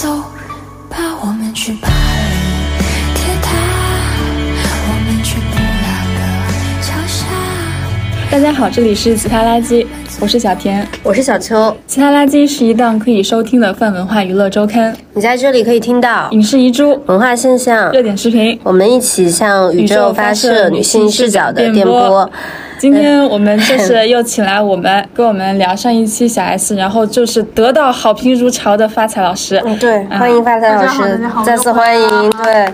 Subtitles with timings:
[0.00, 0.08] 走
[0.88, 2.84] 吧，我们去巴黎
[3.16, 3.50] 铁塔，
[4.86, 6.20] 我们去布拉格
[6.80, 7.26] 桥下。
[8.30, 9.84] 大家好，这里是其他垃圾，
[10.20, 10.86] 我是小田。
[11.02, 18.56] 我是小秋，其他垃圾是一档可以收听的泛文化娱乐周刊，你在这里可以听到影视遗珠、文化现象，热点视频。
[18.62, 22.30] 我们一起向宇宙发射女性视角的电波。
[22.78, 29.60] 今天我们就是又请来我们跟我们聊上一期小 S，然后就是得到好评如潮的发财老师。
[29.66, 32.30] 嗯，对，欢迎发财老大家好大师家好，再次欢迎。
[32.30, 32.68] 对，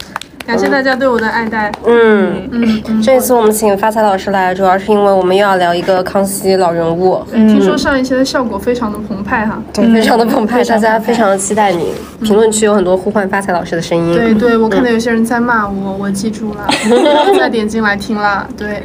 [0.46, 1.72] 感谢大家对我的爱戴。
[1.86, 9.58] 嗯，嗯嗯，这一次我们请发财老师来，主要是因为我们又要聊一个康熙老人物，听说上一期的效果非常的澎湃哈。
[9.72, 11.94] 对，非常的澎湃大家非常的期待你。
[12.20, 14.14] 评论区有很多呼唤发财老师的声音。
[14.14, 16.68] 对对，我看到有些人在骂我，我记住了，
[17.40, 18.46] 再点进来听了。
[18.54, 18.82] 对，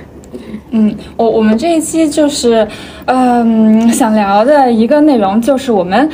[0.71, 2.67] 嗯，我我们这一期就是，
[3.05, 6.09] 嗯，想聊的一个内容就是我们。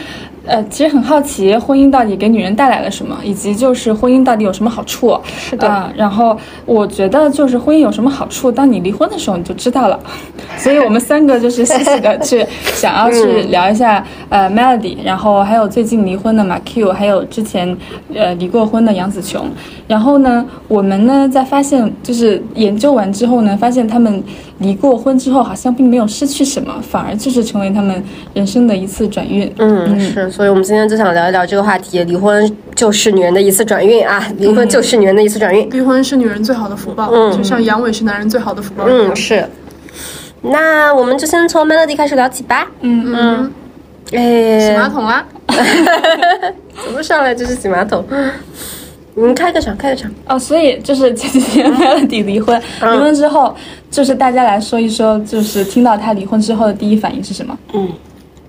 [0.46, 5.20] 呃，其实很好奇，婚姻到底给女人带来了什么，以及就是婚姻到底有什么好处？
[5.38, 10.00] 是的然后我觉得就是婚姻有什么好处，当你离婚的时候你就知道了。
[10.58, 17.76] 所以我们三个就是细细的去 想要去聊一下，呃，Melody，然后还有最近离婚的马 Q，还有之前
[18.14, 19.50] 呃离过婚的杨紫琼。
[19.88, 24.24] 然后呢，我们呢在发现就是研究完之后呢，发现他们
[24.60, 28.02] 离过婚之后好像并没有失去什么，反而就是成为他们
[28.34, 29.52] 人生的一次转运。
[29.58, 34.26] 嗯，是，所以我们今天就想聊一聊这个话题：离婚就是女人的一次转运啊！
[34.38, 35.70] 离婚就是女人的一次转运。
[35.72, 39.14] 离婚是女人最好的福报，就像阳痿是男人最好的福报嗯，。
[39.16, 39.46] 是。
[40.42, 42.68] 那我们就先从 Melody 开始聊起吧。
[42.82, 43.52] 嗯嗯，
[44.14, 45.26] 哎，洗马桶啦。
[46.86, 48.06] 怎么上来就是洗马桶？
[49.16, 50.12] 你开个场，开个场。
[50.28, 53.56] 哦，所以就是前几天 Melody 离婚，离婚之后，
[53.90, 57.58] 就是大家来说一说，就是听到她离婚之后的第一反应是什么？
[57.74, 57.90] 嗯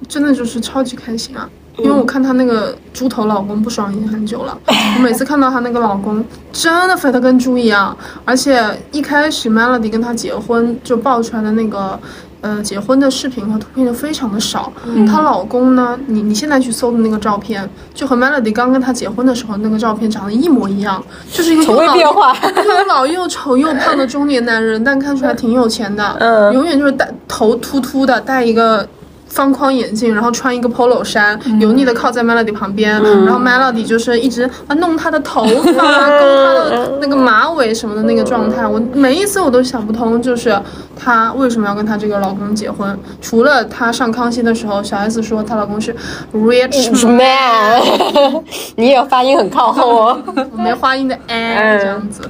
[0.09, 1.49] 真的就是超级开心啊！
[1.79, 4.57] 因为我看她那个猪头老公不爽已经很久了，
[4.97, 6.23] 我每次看到她那个老公，
[6.53, 7.97] 真的肥得跟猪一样。
[8.25, 11.99] 而且一开始 Melody 跟他结婚就爆出来的那个。
[12.47, 14.73] 呃，结婚的视频和图片就非常的少。
[15.05, 21.03] 她老公呢，你你现在去搜的那个照片，就和 Melody 刚跟她结婚的时候那个照片长得一模一样，
[21.33, 26.17] 就是一个老变化 又老又丑又胖的中年男人，但看出来挺有钱的。
[26.21, 28.89] 嗯永远就是戴头秃秃的，戴一个
[29.37, 32.91] 方框眼镜，然后穿一个 polo 衫，油腻的靠在 Melody 旁边，
[33.27, 38.67] 然后 Melody 就是一直啊弄她的头发，勾她的那个马尾什么的那个状态。
[38.67, 40.59] 我每一次我都想不通，就是
[40.99, 42.99] 她为什么要跟她这个老公结婚？
[43.21, 45.95] 除了她上康熙的时候，小 S 说她老公是
[46.33, 47.83] rich Man，
[48.77, 50.19] 你也发音很靠后哦。
[50.51, 52.23] 我没发音的哎这样子，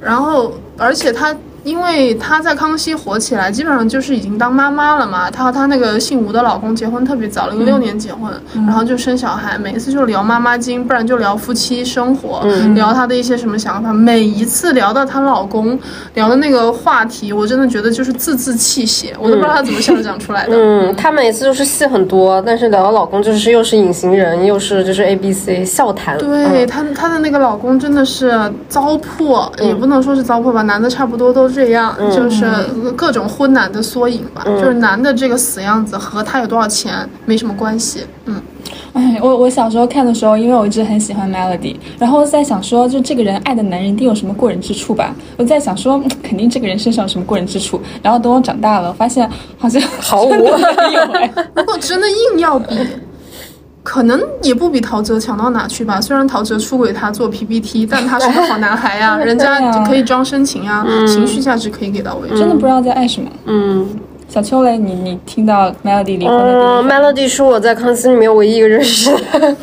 [0.00, 1.34] 然后而且她。
[1.68, 5.30] 因为她在康熙火起来，基本上就是已经当妈妈了嘛。
[5.30, 8.32] 她和她那个姓吴的老公结婚特别早，零六年结婚，
[8.66, 12.42] 然后就生小孩，每一次就聊妈妈经，不然就聊夫妻生活，
[12.74, 13.92] 聊她的一些什么想法。
[13.92, 15.78] 每一次聊到她老公
[16.14, 20.56] 聊的那个话题，我真的觉得就是字字泣血，我都不知道她怎么想讲出来的。
[20.56, 26.16] 嗯，她每次就是戏很多，但是聊到老公就是又是隐形人，又是就是 A B C 笑谈。
[26.16, 28.30] 对她，她的那个老公真的是
[28.68, 32.46] 糟粕，也不能说是糟粕吧，男的差不多都这样，就是
[32.96, 34.44] 各种婚男的缩影吧。
[34.44, 38.06] 就是男的这个死样子和他有多少钱没什么关系。
[38.26, 38.40] 嗯，
[38.92, 45.12] 哎，我我小时候看的时候，因为我一直很喜欢 Melody，然后在想说，就这个人爱的男人一定有什么过人之处吧？
[45.36, 47.80] 我在想说，嗯肯定这个人身上有什么过人之处。
[48.02, 50.30] 然后等我长大了，发现好像毫无。
[50.32, 52.76] 如果 真的硬要比。
[53.90, 55.98] 可能也不比陶喆强到哪去吧。
[55.98, 62.28] 虽然陶喆出轨他做 PPT， 但他是个好男孩呀、 人家就可以装深情啊，情绪价值可以给到位。
[62.36, 63.30] 真的不知道在爱什么。
[63.46, 63.88] 嗯
[64.28, 69.10] 小秋嘞，你你听到 Melody 离婚的第嗯一反应，Melody 是我在康熙里面唯一一个认识
[69.40, 69.56] 的，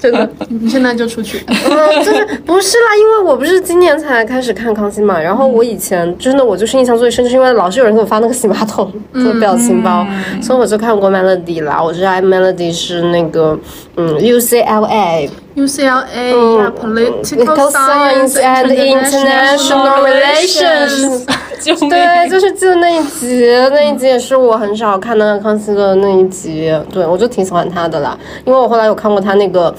[0.00, 0.28] 真的。
[0.48, 1.44] 你现在就出去。
[1.48, 10.06] 嗯，就是不是啦，因为我不是今年才开始看康熙嘛，然后我以前真的我就是印象最深，就是因为老是有人给我发那个洗马桶的表情包，
[10.40, 11.82] 所以我就看过 Melody 啦。
[11.82, 13.58] 我知道 Melody 是那个
[13.96, 21.24] 嗯 UCLA UCLA 呀 Political Science and International Relations。
[21.60, 21.90] 救命！
[21.90, 29.74] 对，就是记得那一集，那一集也是我很少看那个康熙的那一集，对我就挺喜欢他的啦，因为我后来有看过他那个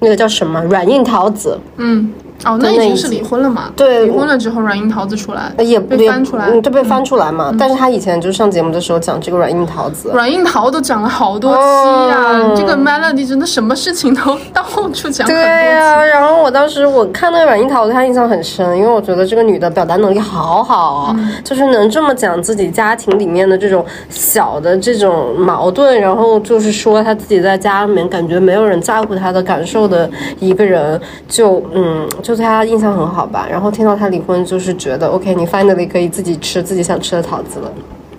[0.00, 2.12] 那个叫什么软硬桃子，嗯，
[2.44, 3.70] 哦，那一已经是离婚了嘛？
[3.76, 6.46] 对离婚了之后，软硬桃子出来，呃也被翻出来。
[6.48, 7.54] 嗯，对，被翻出来嘛。
[7.58, 15.42] 但是他以前就上节目的时候讲这个软硬桃子，软硬桃都讲了好多期呀、这个 Melody 真的什么事情都 到处讲对期。
[15.42, 30.08] 呀、然后我当时我看那个软硬桃，我对她印象很深，因为我觉得这个女的表达能力好好啊，就是能这么讲自己家庭里面的这种小的这种矛盾，然后就是说她自己在家里面感觉没有人在乎她的感受的
[30.38, 33.46] 一个人，就嗯，就对他印象很好吧。
[33.50, 37.72] 然后听到他离婚，就是觉得 OK，你 finally 可以自己吃自己想吃的桃子了。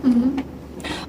[0.04, 0.34] 嗯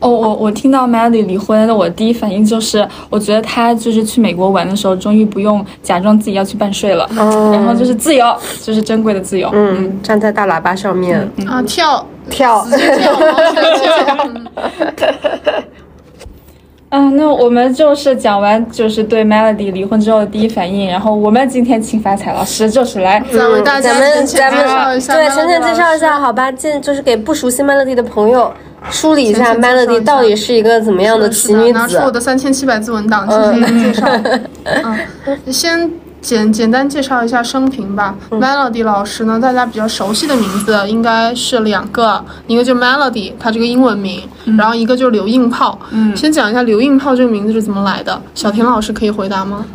[0.01, 8.27] 哦，我我听到 Melody 离婚的，我第一反应就是，我觉得他就是去美国玩的时候，终于不用假装自己要去办税了，然后就是自由，
[8.61, 9.49] 就是珍贵的自由。
[9.53, 13.63] 嗯，站在大喇叭上面、啊，跳跳，直接跳，毛线
[14.97, 15.63] 跳。
[16.93, 26.53] 嗯嗯，那我们就是讲完就是对 Melody 离婚之后的第一反应，然后我们今天请发财老师就是来咱们大家咱们浅浅咱们介绍一下对浅浅介绍一下，好吧？
[26.53, 28.53] 进就是给不熟悉 Melody 的朋友
[28.91, 32.11] 梳理一下 Melody 到底是一个怎么样的奇女拿出我。
[32.11, 34.07] 的三千七百字文档进行介绍。
[34.65, 34.99] 嗯，
[35.51, 35.91] 先
[36.23, 38.15] 简简单介绍一下生平吧。
[38.31, 44.23] Melody 老师呢，大家比较熟悉的名字应该是两个，一个就 Melody，他这个英文名，
[44.57, 45.79] 然后一个就是刘硬炮。
[45.91, 48.23] 嗯，先讲一下刘硬炮这个名字是怎么来的。
[48.35, 49.67] 小田老师可以回答吗？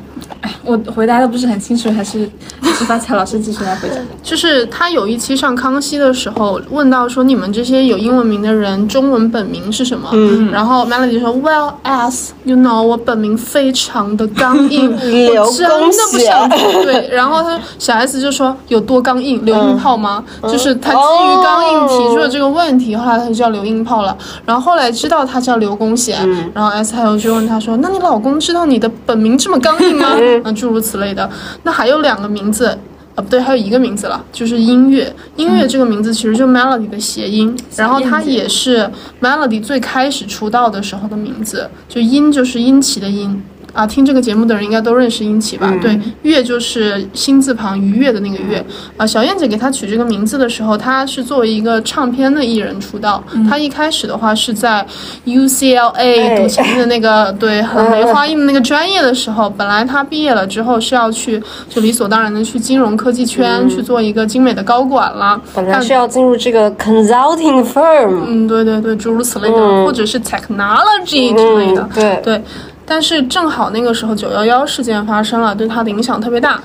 [0.64, 2.30] 我回答的不是很清楚，还是
[2.62, 3.96] 还是发财老师继续来回答。
[4.22, 10.10] 就是他有一期上康熙的时候问到说你们这些有英文名的人中文本名是什么？
[10.14, 14.96] 嗯，然后 Melody 说 Well as you know，我本名非常的刚硬，
[15.32, 15.78] 刘我真的
[16.12, 16.50] 不想
[16.84, 17.08] 对。
[17.12, 20.24] 然后他小 S 就说有多刚硬，刘硬炮吗？
[20.44, 24.16] 就是他基于刚硬提出了这个问题，后来他就叫刘硬炮了。
[24.46, 26.18] 然后后来知道他叫刘公贤，
[26.54, 30.10] 然后 S 还有就问他说，那你老公知道你的本名这么刚硬吗？
[30.44, 31.30] 啊，诸如此类的。
[31.64, 32.78] 那还有两个名字。
[33.16, 35.12] 啊，不对，还有一个名字了，就是音乐。
[35.38, 38.88] 音乐这个名字其实就 Melody 的谐音，然后它也是
[39.20, 43.44] Melody 最开始出道的时候的名字，就音就是音旗的殷。
[43.74, 45.72] 啊，听这个节目的人应该都认识殷琦吧？
[45.82, 48.64] 对，月就是心字旁愉悦的那个月。
[48.96, 53.24] 啊，小燕姐给她取这个名字的时候，她是作为一个唱片的艺人出道。
[53.48, 54.86] 她一开始的话是在
[55.26, 65.40] UCLA 读前面的那个 对很梅花印的那个专业的时候，本来她毕业了之后是要去就理所当然的去金融科技圈去做一个精美的高管了。
[65.54, 71.90] 本来是要进入这个 consulting firm，嗯，对对对，诸如此类的，或者是 technology 之类的。
[72.24, 72.42] 对，
[72.88, 76.60] 但是正好那个时候九幺幺事件发生了，对他的影响特别大。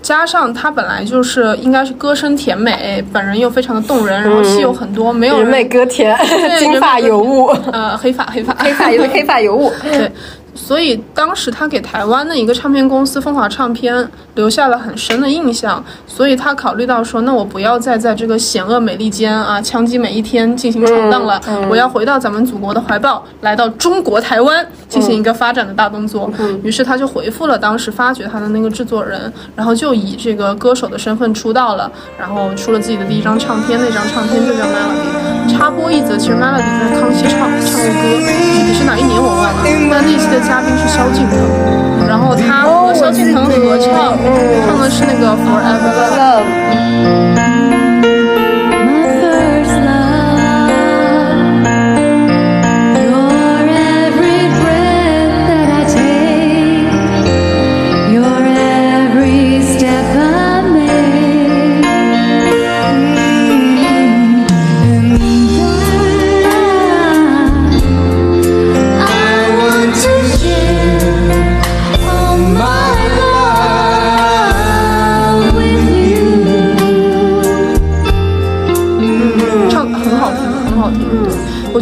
[0.00, 6.16] 加上他本来就是应该是歌声甜美，本人又非常的动人，然后戏有很多，没有人人美歌甜，
[6.58, 9.72] 金发尤物，呃黑发黑发黑发尤黑发尤物。
[9.82, 10.10] 对，
[10.54, 26.30] 所以当时他给台湾的一个唱片公司风华唱片留下了很深的印象，所以他考虑到说，那我不要再在这个险恶美利坚啊，枪击每一天进行闯荡了，我要回到咱们祖国的怀抱，来到中国台湾进行一个发展的大动作。
[26.62, 35.28] 于是他就回复了当时发掘他的那个制作人，然后就以这个歌手的身份出道了，然后出了自己的第一张唱片，那张唱片就叫 Melody。
[35.48, 44.16] 插播一则，其实 Melody 在康熙唱唱过歌，具体是哪一年我忘了，但那期的嘉宾是萧敬腾，然后他和萧敬腾合唱，
[44.66, 47.47] 唱的是那个 Forever Love。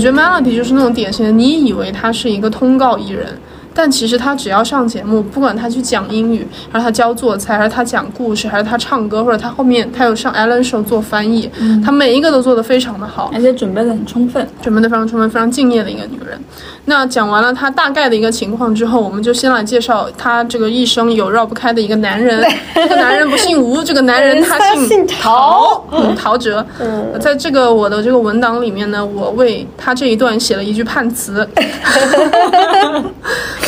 [0.07, 3.37] 觉得 Melody 就是那种典型的，你以为他是一个通告艺人，
[3.79, 11.51] 但其实他只要上节目，不管他去讲英语，还是他教做菜，还是他讲故事，还是他唱歌，或者他后面他有上 Ellen Show 做翻译，
[11.85, 13.31] 他每一个都做得非常的好。
[13.35, 14.49] 而且准备的很充分。
[14.63, 16.41] 准备的非常充分、非常敬业的一个女人。
[16.87, 22.43] 那讲完了她大概的一个情况之后，我们就先来介绍她这个一生有绕不开的一个男人。
[22.75, 26.65] 这个男人不姓吴，这个男人他姓姓陶嗯，陶喆。
[26.81, 31.47] 嗯，在这个我的这个文档里面呢，我为他这一段写了一句判词。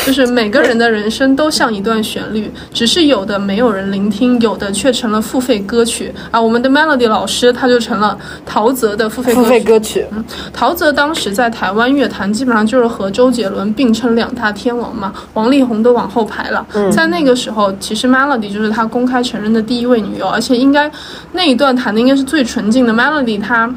[0.05, 6.41] 就是每个人的人生都像一段旋律，只是有的没有人聆听，有的却成了付费歌曲啊。
[6.41, 9.67] 我们的 Melody 老师他就成了陶喆的付费歌付费曲。
[9.67, 10.05] 歌曲，
[10.51, 16.65] 陶喆当时在台湾乐坛基本上就是和周杰伦并称两大天王嘛，王力宏都往后排了。
[16.91, 20.89] 在那个时候，其实 Melody 就是他公开承认的第一位女友，而且应该
[21.33, 22.93] 那一段谈的应该是最纯净的。
[22.93, 23.71] Melody 她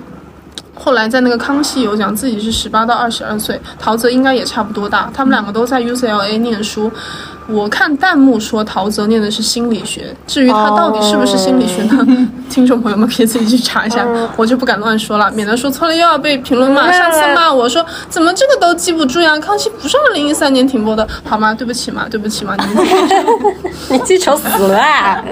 [0.75, 6.91] 后来在那个康熙有讲自己是十八到二十二岁，陶喆应该也差不多大，他们两个都在 UCLA 念书。
[7.49, 12.07] 我看弹幕说陶喆念的是心理学，至于他到底是不是心理学呢？
[12.49, 16.91] 听众朋友们可以自己去查一下，我就不敢乱说了，免得说错了又要被评论骂。
[16.93, 19.37] 上次骂我说怎么这个都记不住呀？
[19.41, 21.53] 康熙不是二零一三年停播的，好吗？
[21.53, 22.87] 对不起嘛，对不起嘛，你们
[23.91, 25.23] 你记仇死了啊！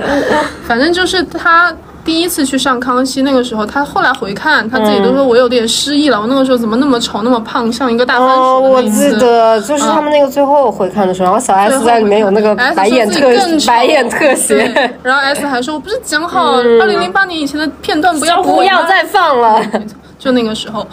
[0.67, 1.73] 反正就是他
[2.05, 9.11] 第一次去上康熙那个时候，他后来回看，他自己都说我有点失忆了，我那个时候怎么那么丑那么胖，像一个大番哦，薯的我记。
[9.19, 13.21] 得就是他们那个最后回看的时候，然后小 S 在里面有那个白眼特
[13.67, 19.61] 白眼特写，然后 S 还说：“我不是讲好二零零八年以前的片段不要不要再放了。
[20.19, 20.87] 就那个时候，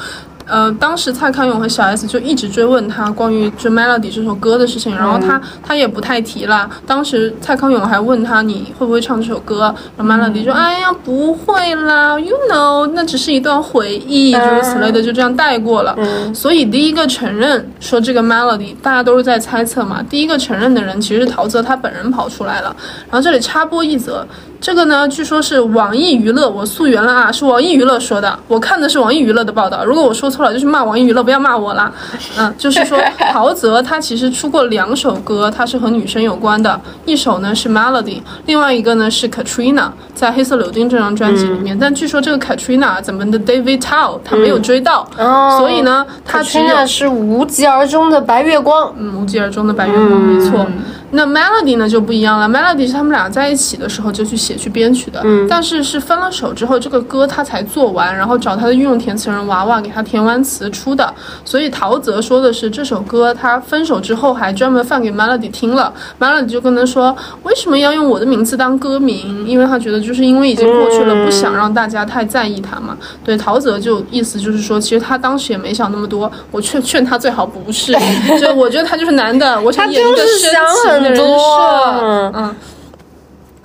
[0.47, 6.69] 呃，当时蔡康永和小 S 就一直追问他关于就 Melody 这首歌的事情，然后他、他也不太提了。
[6.85, 15.95] 当时蔡康永还问他你会不会唱这首歌，然后 Melody 说：“哎呀，不会啦，You know，那只是一段回忆，诸如此类的，就这样带过了。
[16.33, 20.01] 所以第一个承认说这个 Melody，大家都是在猜测嘛。
[20.09, 22.75] 第一个承认的人其实是陶喆他本人跑出来了。
[23.09, 24.25] 然后这里插播一则，
[24.59, 29.85] 这个呢，据说是网易娱乐，我溯源了啊，是网易娱乐说的，我看的是网易娱乐的报道。
[29.85, 31.91] 如果我说错了，就是骂网易娱乐，不要骂我啦。
[32.37, 32.99] 嗯，就是说
[33.31, 41.77] 陶喆他其实出过两首歌，他是和女生有关的，一首呢是 Melody，另外一个呢是 Katrina，在黑色柳丁这张专辑里面。
[41.79, 50.65] 但据说这个 Katrina 咱们的 David Tao 他没有追到，哦所以呢，他只有是无疾而终的白月光，嗯，无疾而终的白月光，没错。
[51.11, 61.13] 那 Melody 呢就不一样了，Melody 是他们俩在一起的时候就去写去编曲的，但是是分了手之后，这个歌他才做完，然后找他的御用填词人娃娃给他填完词出的。
[61.43, 67.13] 所以陶喆说的是这首歌他分手之后还专门放给 Melody 听了，Melody 就跟他说
[67.43, 69.45] 为什么要用我的名字当歌名？
[69.45, 72.97] 因为他觉得就是因为已经过去了，不想让大家太在意他嘛。
[73.25, 77.91] 对，陶喆就意思就是说，其实他当时也没想那么多，我劝劝他最好不是，
[78.39, 80.51] 就我觉得他就是男的，我想演一个就是深
[80.83, 82.55] 情的人设，嗯。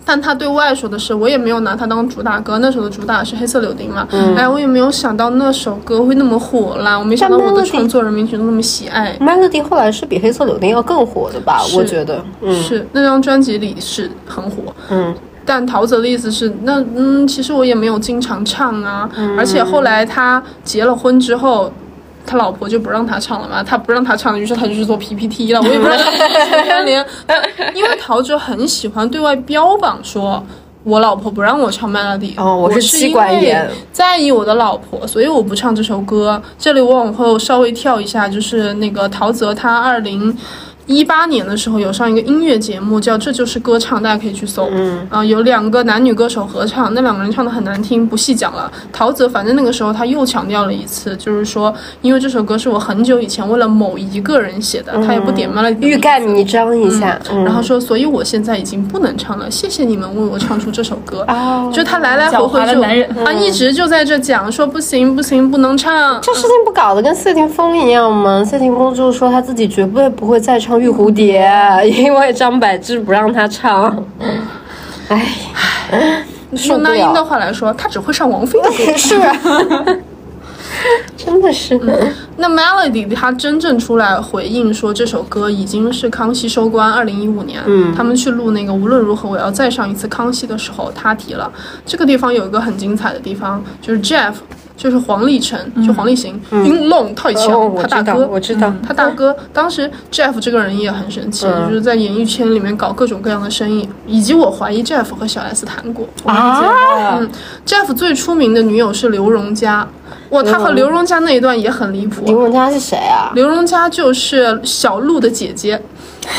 [0.04, 4.06] 但他对外说的是，我也没有拿它当主打歌，那时候的主打是黑色柳丁嘛，
[4.36, 9.16] 哎，我也没有想到那首歌会那么火啦，我没想到我的创作人民群众那么喜爱。
[9.20, 11.60] Melody 后来是比黑色柳丁要更火的吧？
[11.74, 21.72] 我觉得，嗯是那张专辑里是很火，嗯，但陶喆的意思是，那嗯，其实我也没有经常唱啊，嗯而且后来他结了婚之后。
[22.26, 25.60] 他老婆就不让他唱了嘛，他不让他唱，于是他就去做 PPT 了。
[25.60, 25.96] 我也不知道
[27.26, 27.40] 他
[27.74, 30.44] 因为陶喆很喜欢对外标榜说，
[30.84, 36.40] 我老婆不让我唱 melody，哦我我是妻管严，在意我的老婆，所以我不唱这首歌。
[36.58, 40.36] 这里我往后稍微跳一下，就是那个陶喆他二零。
[40.86, 44.68] 一八年的时候有上一个音乐节目叫《这就是歌唱》，大家可以去搜。
[44.72, 48.70] 嗯，啊、有两个男女歌手合唱，那两个人唱的很难听，不细讲了。
[48.92, 61.24] 陶喆反正那个时候他又强调了一次，就是说，因为这首歌是我很久以前为了某一个人写的，他也不点 melody 的欲盖名字弥彰一下，嗯然后说，所以我现在已经不能唱了，谢谢你们为我唱出这首歌。
[61.28, 62.82] 哦就他来来回回就
[63.24, 66.20] 啊，一直就在这讲说不行不行，不能唱。
[66.20, 68.44] 这事情不搞得跟谢霆锋一样吗？
[68.44, 71.46] 谢霆锋就是说他自己绝对不会再唱《玉蝴蝶》，
[71.84, 74.04] 因为张柏芝不让他唱。
[75.08, 75.26] 唉，
[76.54, 78.92] 受不用那英的，话来说，他只会唱王菲的歌。
[78.96, 79.36] 是啊，
[81.16, 81.78] 真的是。
[82.36, 91.50] 那 Melody 他真正出来回应说这首歌已经是康熙收官，二零一五年，嗯，他们去录那个无论如何我要再上一次康熙的时候，他提了
[91.84, 94.32] 这个地方有一个很精彩的地方，就是 Jeff。
[94.82, 98.74] 就是黄立成，就黄立行，音浪太强，他大哥，，我知道。
[98.84, 106.08] 他大哥当时 Jeff 这个人也很神奇，嗯就是在演艺圈里面搞各种各样的生意，以及我怀疑 Jeff 和小 S 谈过。
[106.24, 107.30] 啊，嗯
[107.64, 109.86] ，Jeff 最出名的女友是刘荣佳，
[110.30, 112.24] 哇，他和刘荣佳那一段也很离谱。
[112.26, 113.30] 刘荣佳是谁啊？
[113.36, 115.80] 刘荣佳就是小鹿的姐姐，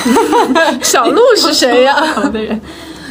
[0.83, 2.59] 小鹿是谁呀、头的人，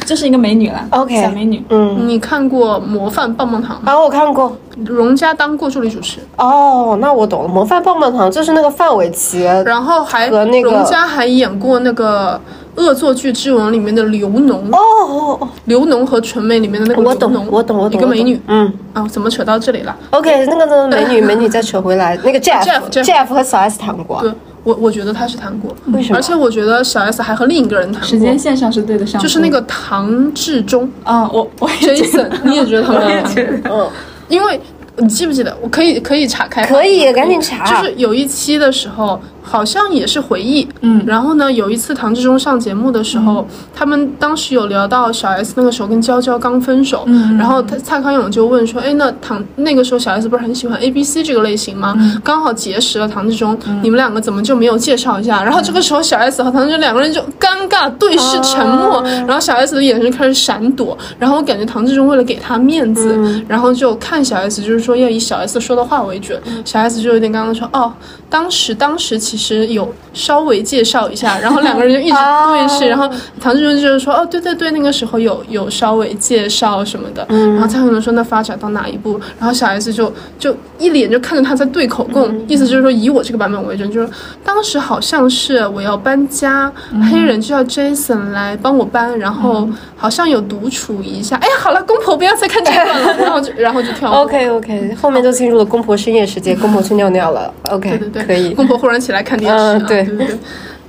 [0.05, 1.63] 就是一个美女啦 OK 小美女。
[1.69, 3.91] 嗯，你看过《模范棒棒糖》吗？
[3.91, 4.55] 啊，我看过。
[4.85, 7.47] 荣佳当过助理主持，哦，那我懂了。
[7.47, 12.41] 模范棒棒糖就是那个范玮琪，然后还和那个荣佳还演过那个
[12.81, 17.99] 《恶作剧之王》里面的刘农，哦哦哦，刘农和纯美里面的那个我懂刘农，，我懂，我懂。
[17.99, 24.21] 一个美女嗯啊，怎么扯到这里了？，OK，那个那个美女美女再扯回来，那个 Jeff Jeff，Jeff Jeff 和小 S 谈过。
[24.21, 24.31] 对，
[24.63, 26.17] 我我觉得他是谈过，为什么？
[26.17, 30.89] 而且我觉得小 S 还和另一个人谈过，时间线上是对得上，就是那个唐志忠。
[31.03, 33.69] 啊，我我也觉得 Jason， 你也觉得他们我也俩觉得。
[33.69, 33.89] 嗯，
[34.29, 34.59] 因为
[34.97, 35.55] 你记不记得？
[35.61, 41.03] 我可以可以查开，可以赶紧查就是有一期的时候，好像也是回忆，嗯。
[41.05, 43.45] 然后呢，有一次唐志忠上节目的时候，
[43.75, 47.37] 他们当时有聊到小 S 那个时候跟娇娇刚分手，嗯。
[47.37, 51.93] 然后他蔡康永就问说，哎，那唐那个时候小 S 不是很喜欢 A B C 这个类型吗？
[51.97, 52.19] 嗯。
[52.23, 55.43] 刚好结识了唐志忠，你们两个怎么就没有介绍一下？
[55.43, 63.45] 然后这个时候小 S 和唐志忠两个人就尴尬对视沉默，哦然后小 S 的眼神开始闪躲，然后我感觉唐志忠为了给他面子，嗯。
[63.47, 66.41] 然后就看小 S，就是说要以小 S 说的话为准。
[66.63, 67.91] 小 S 就有点刚刚说，哦，
[68.33, 73.07] 当时当时其实有稍微介绍一下，然后两个人就一直对 视，哦然后
[73.39, 84.09] 唐志忠就是说，哦，对对对，那个时候有有稍微介绍什么的，然后蔡康永说那发展到哪一步，然后小 S 就就一脸就看着他在对口供，意思就是说以我这个版本为准，就是
[84.43, 86.73] 当时好像是我要搬家，
[87.11, 94.21] 黑人就要 Jason 来帮我搬，然后好像有独处一下，哎呀，好了，公婆不要再看这个了， 然后就然后就跳过。
[94.21, 97.53] OK OK，后面就进入了公婆深夜时间，公婆去尿尿了。
[97.69, 98.53] OK，对对对，可以。
[98.53, 100.37] 公婆忽然起来看电视啊，嗯对对对对。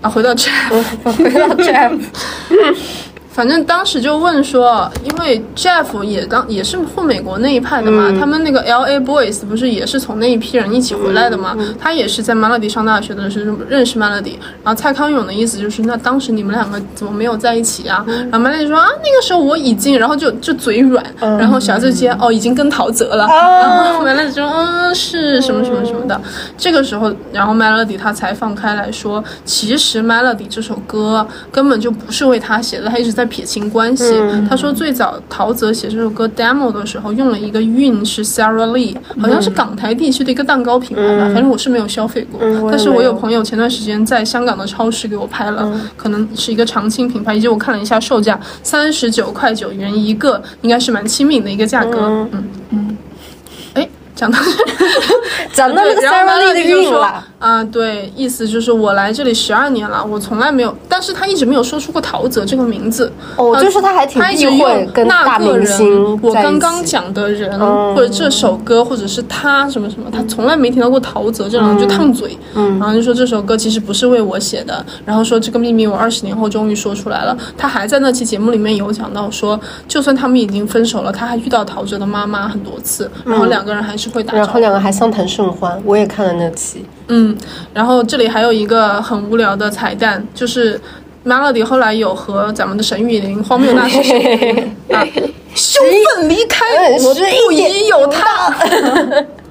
[0.00, 0.50] 啊，回到这，
[1.12, 1.98] 回到 Jeff，
[3.34, 8.20] 反正当时就问说，因为 Jeff 也当也是混美国那一派的嘛，嗯。
[8.20, 11.56] 他们那个 L A Boys 不是也是从那一批人一起回来的嘛？
[11.58, 18.04] 嗯他也是在 Melody 上大学的时候认识 Melody，然后蔡康永的意思就是，那当时你们两个怎么没有在一起啊？
[18.06, 18.30] 嗯。
[18.30, 21.36] 然后 Melody 说啊，那个时候我已经，然后就就嘴软，嗯。
[21.38, 26.20] 然后小就接哦，已经跟陶喆了，然后 Melody 说嗯是什么什么什么的，
[26.56, 34.12] 这个时候，然后 Melody 他才放开来说，其实 Melody 这首歌根本就不是为他写的，他一直在撇清关系。
[34.50, 43.04] 他说最早陶喆写这首歌 demo 的时候用了一个韵是 Sarah Lee，好像是港台地区的一个蛋糕品牌吧，反正我是没有消费过，嗯但是我有。
[43.04, 52.00] 有朋友前段时间在香港的超市给我拍了，可能是一个长青品牌，以及我看了一下售价三十九块九元一个，应该是蛮亲民的一个价格。
[52.00, 52.44] 嗯。
[52.70, 52.96] 嗯，
[53.74, 54.38] 哎，讲到
[55.52, 57.24] 讲到那个 Sarah Lee 的韵了。
[57.44, 63.12] 啊，对，意思就是我来这里十二年了，我从来没有，但是他一直没有说出过陶喆这个名字。
[63.36, 72.34] 哦，就是他还挺他一直避讳用跟大那个明星人，我刚刚讲的人，嗯或者这首歌，或者是他什么什么，他从来没听到过陶喆这两个烫嘴。
[72.54, 77.36] 嗯然后就说这首歌其实不是为我写的，然后说这个秘密我二十年后终于说出来了。
[77.58, 84.44] 他还在那期节目里面有讲到说，就算他们已经分手了，他还遇到陶喆的妈妈很多次，然后两个人还是会打招呼。
[84.46, 86.82] 然后两个还相谈甚欢，我也看了那期。
[87.08, 87.36] 嗯，
[87.72, 90.80] 然后这里还有一个很无聊的彩蛋，就是
[91.24, 95.06] Melody 后来有和咱们的沈雨琳荒谬大师沈玉琳 啊，
[95.54, 95.80] 羞
[96.16, 96.64] 愤离开，
[96.98, 98.54] 嗯我不疑有他。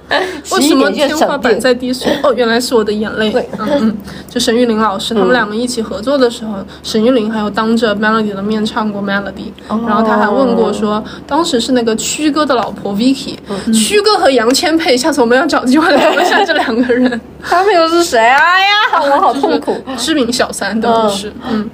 [0.52, 2.12] 为什么天花板在滴水？
[2.22, 3.34] 哦，原来是我的眼泪。
[3.60, 3.98] 嗯嗯，
[4.30, 13.36] 就沈玉琳老师，他们两个一起合作的时候，沈玉琳还有当着 Melody 的面唱过 Melody，、然后他还问过说，当时是那个曲哥的老婆 Vicky，、
[13.74, 17.20] 曲哥和杨千霈，下次我们要找机会聊一下这两个人。
[17.42, 18.20] 他们又是谁？
[18.20, 19.76] 哎呀， 我好痛苦。
[19.98, 21.70] 知名小三都不是，嗯。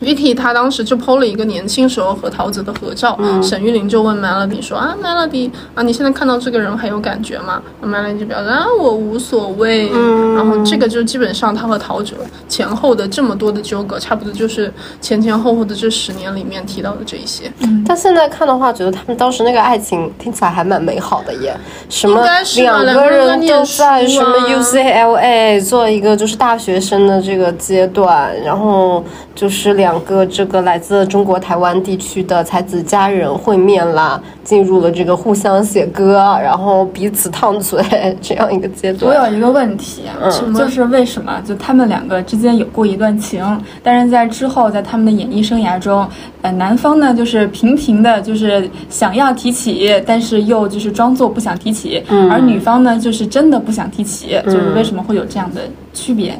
[0.00, 9.88] Vicky 她当时就 PO 了一个年轻时候和陶喆的合照，沈玉琳就问 Melody 说啊，Melody 啊，你现在看到这个人还有感觉吗？Melody 就表示啊，我无所谓。
[10.36, 12.14] 然后这个就基本上他和陶喆
[12.48, 17.50] 前后的这么多的纠葛，差不多就是前前后后的这十年里面提到的这一些。
[17.86, 21.56] 但现在看的话，觉得他们当时那个爱情听起来还蛮美好的耶。
[21.88, 22.24] 什么
[22.56, 37.80] 两个人都在什么啊 UCLA 做一个就是大学生的这个阶段，然后就是两个这个来自中国台湾地区的才子佳人会面啦，进入了这个互相写歌，然后彼此烫嘴
[38.20, 39.28] 这样一个阶段我。
[39.28, 43.44] 有一个问题啊，就是为什么就他们两个之间有过一段情，
[43.82, 46.08] 但是在之后在他们的演艺生涯中，
[46.42, 56.38] 呃，男方呢就是频频的就是想要提起，但是又就是装作不想提起，而女方呢就是真的不想提起，就是为什么会有这样的区别？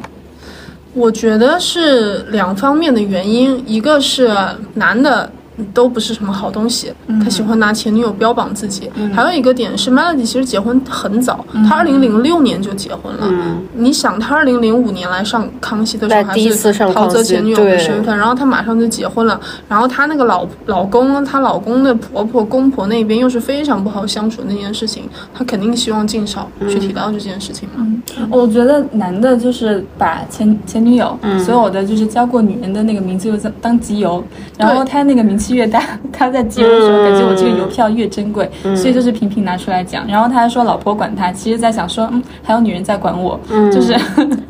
[0.93, 4.35] 我觉得是两方面的原因，一个是
[4.73, 5.31] 男的
[5.73, 6.91] 都不是什么好东西，
[7.23, 13.27] 他喜欢拿前女友标榜自己；还有一个点是 Melody 其实结婚很早，他二零零六年就结婚了。
[13.73, 27.85] 你想，他二零零五年来上康熙的时候还是陶喆前女友的身份，然后他马上就结婚了，然后他那个老老公，他老公的婆婆公婆那边又是非常不好相处的那件事情，他肯定希望尽少去提到这件事情嘛。
[28.29, 34.23] 我觉得男的就是把前前女友、所有的就是交过女人的那个名字又当当集邮，
[34.57, 35.81] 然后他那个名气纪越大，
[36.13, 40.07] 他在接的时候，感觉我这个邮票越珍贵，所以就是频频拿出来讲。
[40.07, 43.39] 然后他还说老婆管他，其实在想说，嗯，还有女人在管我，
[43.71, 43.97] 就是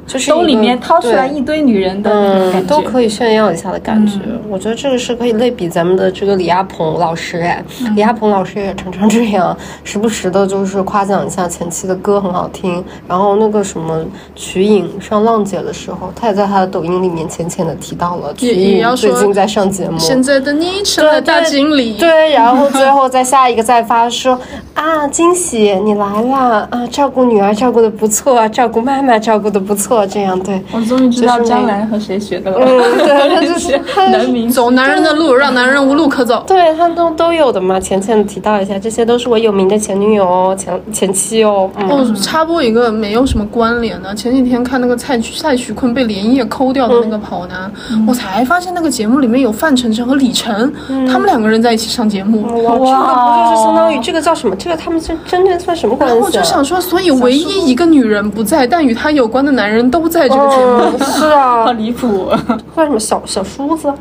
[0.06, 4.20] 就是 兜里面掏出来一堆女人的那种感嗯，觉，都可以炫耀一下的感觉。
[4.50, 7.64] 我觉得这个是可以类比咱们的这个李亚鹏老师哎，
[7.96, 12.84] 李亚鹏老师也常常这样，时不时的就是夸奖一下前妻的歌很好听。
[13.08, 14.04] 然后那个什么
[14.36, 19.98] 瞿颖上浪姐的时候，他也在他的抖音里面浅浅的提到了瞿颖最近在上节目。
[20.00, 24.40] 现在的你成了大经理，对，然后最后再下一个再发说
[24.74, 30.62] 啊，惊喜你来了啊，照顾女儿照顾的不错，照顾妈妈照顾的不错，这样对。
[30.72, 33.80] 我终于知道张兰和谁学的了，嗯对他就是
[34.12, 36.44] 男明星走男人的路，让男人无路可走。
[36.48, 41.70] 对他都都有的嘛，浅浅的提到一下，这些都是我有名的前女友哦，前前妻哦。
[41.78, 47.72] 嗯，哦，插播一个没有什么关联的，前几天看那个蔡徐蔡徐坤被连夜抠掉的那个跑男，
[48.08, 50.74] 我才发现那个节目里面有范丞丞和李晨，
[51.08, 52.42] 他们两个人在一起上节目。
[52.44, 54.56] 哇，这个不就是相当于这个叫什么？
[54.56, 56.16] 这个他们是真正算什么关系、啊？
[56.16, 60.98] 然后我就想说，所以唯一一个女人不在，但与她有关的男人都在这个节目。
[60.98, 62.30] 嗯，是好啊， 离谱，
[62.76, 63.92] 叫什么小小叔子，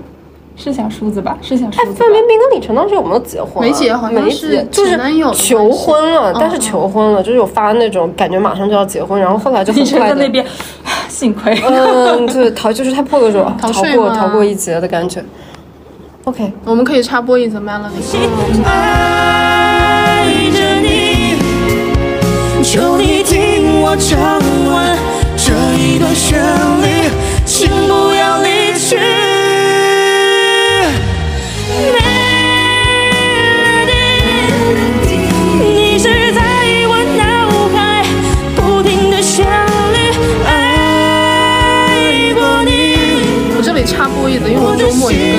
[0.56, 1.36] 是小叔子吧？
[1.40, 2.12] 是小叔哎，子吧范？
[2.12, 4.98] 冰冰跟李晨当时有没有结婚啊、没结好像没是结，就是
[5.34, 10.44] 求婚了，但是求婚了，就是有发那种感觉马上就要结婚，然后后来就很 快的在那边，
[11.08, 11.56] 幸亏。
[11.66, 15.22] 嗯，对，逃就是他破了种逃过逃税吗逃过一劫的感觉。
[16.28, 18.02] OK，我们可以插播一则 melody。
[18.62, 21.36] 爱着你，
[22.62, 24.38] 求你听我唱
[24.70, 24.94] 完
[25.38, 26.38] 这一段旋
[26.82, 27.08] 律，
[27.46, 28.98] 请不要离去。
[31.96, 32.36] Melody，
[35.62, 36.42] 你是在
[36.90, 38.04] 我脑海
[38.54, 39.46] 不停的旋
[39.94, 40.12] 律，
[40.44, 42.68] 爱过你。
[43.56, 45.37] 我这里插播一则，因为我周末也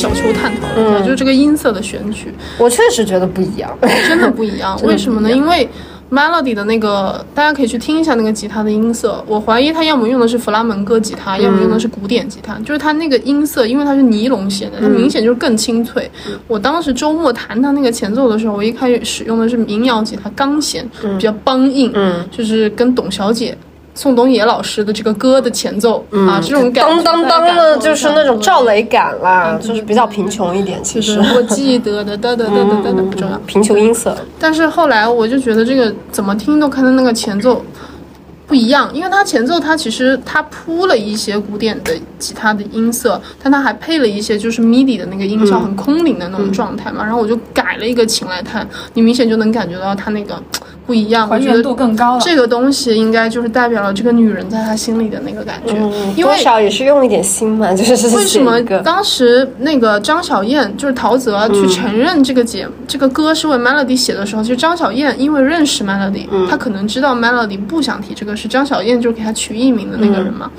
[0.00, 2.32] 小球探讨了一下，就是这个音色的选取。
[2.56, 3.70] 我确实觉得不一样。
[4.08, 4.80] 真的不一样。
[4.82, 5.30] 为什么呢？
[5.30, 5.68] 因为
[6.10, 9.22] Melody 的那个，大家可以去听一下那个吉他的音色。
[9.26, 12.54] 我怀疑他要么用的是弗拉门戈吉他，要么用的是古典吉他。
[12.60, 16.10] 就是它那个音色，因为它是尼龙弦的，它明显就是更清脆。
[16.48, 23.54] 我当时周末弹他那个前奏的时候，我一开始使用的是民谣吉他，钢弦，比较梆硬，嗯就是跟董小姐。
[24.00, 33.36] 宋冬野老师的这个歌的前奏、啊，这种感觉当当当的，就是那种赵雷感啦，对就是比较贫穷一点，其实我记得的，哒哒哒哒哒哒，不重要。
[33.40, 34.16] 贫穷音色。
[34.38, 37.62] 但是后来我就觉得这个怎么听都看到那个前奏
[38.46, 47.04] 不一样，因为它前奏它其实它铺了一些古典的吉他的音色，但它还配了一些就是 MIDI 的那个音效，很空灵的那种状态嘛。
[47.04, 50.42] 然后我就改了一个琴来弹，你明显就能感觉到它那个
[50.90, 51.28] 不一样。
[51.30, 52.20] 我觉得还原度更高了。
[52.20, 55.74] 这个东西应该就是代表了这个女人在她心里的那个感觉，
[56.16, 70.50] 因为多少也是用一点心嘛， 就是为什么当时那个张小燕就是陶喆去承认这个节、这个歌是为 Melody 写的时候，其实张小燕因为认识 Melody，、她可能知道 Melody 不想提这个，是张小燕就是给她取艺名的那个人嘛。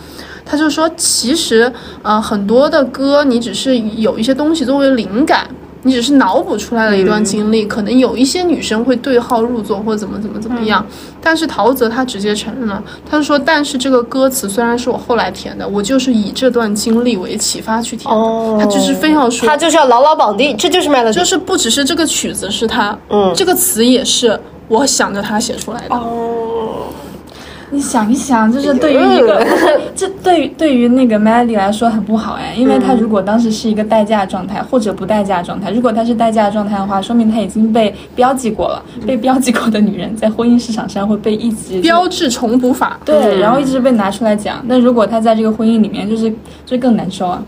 [0.43, 5.47] 他就说，其实呃很多的歌你只是有一些东西作为灵感。
[5.83, 10.85] 你只是脑补出来了一段经历，可能有一些女生会对号入座或者怎么怎么怎么样，
[11.21, 18.57] 但是陶喆他直接承认了，他就说，但是这个歌词虽然是我后来填的，我就是以这段经历为启发去填的，哦。
[18.59, 21.13] 他就是非要说，他就是要牢牢绑定，这就是 melody。
[21.13, 23.33] 就是不只是这个曲子是他，嗯。
[23.35, 25.95] 这个词也是我想着他写出来的，
[27.71, 29.45] 你想一想，就是对于一个，
[29.95, 38.83] 这对于对于那个 Melody 来说很不好哎，因为她如果当时是一个代驾状态或者不代驾状态，如果她是代驾状态的话，说明她已经被标记过了。
[39.07, 44.61] 被标记过的女人在婚姻市场上会被一直标志重补法，对，然后一直被拿出来讲。
[44.67, 46.31] 那如果她在这个婚姻里面，就是
[46.65, 47.41] 就更难受啊。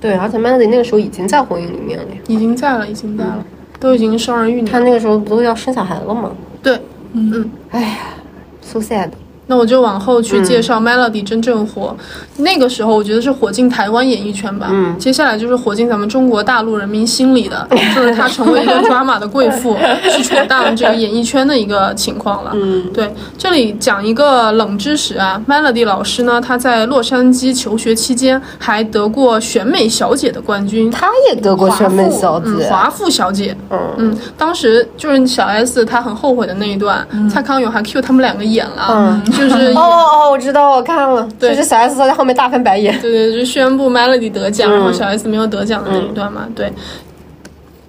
[0.00, 3.44] 对，而且 melody 那个时候已经在婚姻里面了，已经在了，已经在了，
[3.80, 6.30] 都已经生儿育女了，他那个时候不都要生小孩了吗？
[6.62, 6.78] 对。
[7.16, 7.96] 嗯嗯哎呀
[8.60, 9.08] ，so sad。
[9.46, 11.94] 那我就往后去介绍 Melody 真正火，
[12.38, 14.68] 那个时候我觉得是火进台湾演艺圈吧。
[14.70, 19.76] 嗯，接下来就是火进咱们中国大陆人民心里的， 就是她成为一个 drama 的贵妇，
[20.16, 22.52] 去闯荡这个演艺圈的一个情况了。
[22.54, 30.90] 嗯，对，这里讲一个冷知识啊，Melody 老师呢，她在洛杉矶求学期间还得过选美小姐的冠军。
[30.90, 33.78] 她也得过选美小姐，嗯，华富小姐，嗯。
[33.98, 41.50] 嗯，当时就是小 S 她很后悔的那一段，蔡康永还 cue 他们两个演了，嗯就是哦哦哦，我知道，我看了，对。
[41.50, 42.98] 就是小 S 坐在后面大翻白眼。
[43.00, 44.72] 对对，就宣布 Melody 得奖，嗯。
[44.72, 46.72] 然后小 S 没有得奖的那一段嘛，对。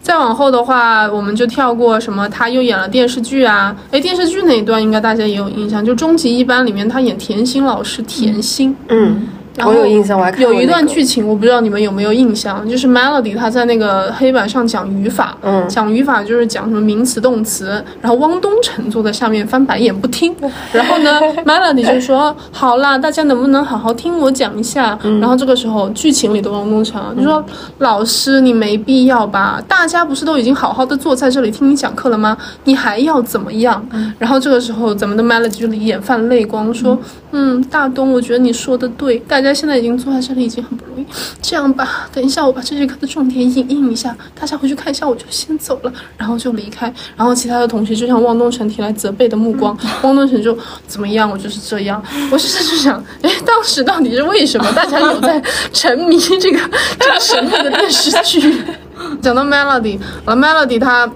[0.02, 9.28] 再往后的话，我们就跳过什么，他又演了电视剧啊，哎，电视剧那一段应该大家也有印象，就《终极一班》里面他演甜心老师甜心，嗯，
[9.64, 20.36] 我有印象，我还看过有一段剧情，我不知道你们有没有印象，就是 Melody 他在那个黑板上讲语法，嗯讲语法就是讲什么名词、动词，然后汪东城坐在下面翻白眼不听，
[20.74, 24.98] 然后呢，Melody 就说好啦，大家能不能好好听我讲一下？
[25.04, 27.44] 嗯然后这个时候剧情里的汪东城就说、
[27.78, 32.38] 老师你没必要吧，大家不是都已经好好的坐在这里听你讲课了吗？
[32.66, 33.86] 你还要怎么样？
[33.94, 36.98] 嗯然后这个时候咱们的 Melody 就眼泛泪光说，
[37.32, 41.06] 嗯，大东，我觉得你说的对，大家现在已经坐在这里已经很不容易。
[41.42, 46.92] 这样吧，等一下我把这节课的重点影印一下，大家回去看一下，我就先走了，然后就离开。
[47.16, 52.04] 然后其他的同学就向汪东城提来责备的目光，汪东城就怎么样，我就是这样。
[52.32, 56.60] 我现在就想，哎，当时到底是为什么大家有在沉迷这个
[57.00, 58.64] 这个神秘的电视剧？
[59.22, 61.10] 讲到 Melody，了 Melody 他。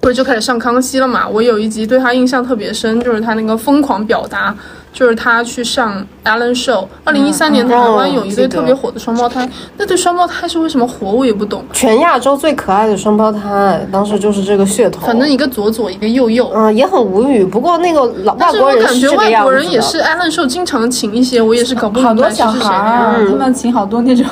[0.00, 1.26] 不是就开始上康熙了嘛？
[1.26, 4.56] 我有一集对他印象特别深，就是他那个疯狂表达，
[4.98, 6.84] 就是他去上 Ellen Show。
[7.04, 11.64] 二零一三年台湾有一对特别火的双胞胎，那对双胞胎是为什么火，我也不懂。
[11.72, 15.06] 全亚洲最可爱的双胞胎，当时就是这个噱头。
[15.06, 16.50] 反正一个左左，一个右右。
[16.52, 17.44] 嗯，也很无语。
[17.44, 24.26] 不过那个老外国人我感觉这个样子的外国人也是 Ellen Show 经常请一些，我也是搞不好多明白是谁小孩儿啊，他们请好多那种，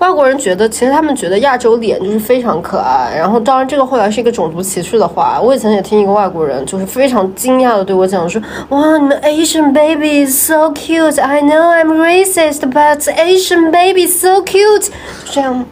[0.00, 3.14] 外国人觉得，其实他们觉得亚洲脸就是非常可爱。
[3.16, 5.40] 然后，当然这个后来是一个种族歧视的话。
[5.40, 11.19] 我以前也听一个外国人，就是非常惊讶的对我讲说：“哇，你们 Asian baby is so cute.
[11.19, 14.89] I know I'm racist, but Asian baby is so cute。”
[15.25, 15.65] 就这样，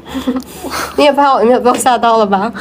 [0.95, 2.51] 你也怕我，你也被我吓到了吧？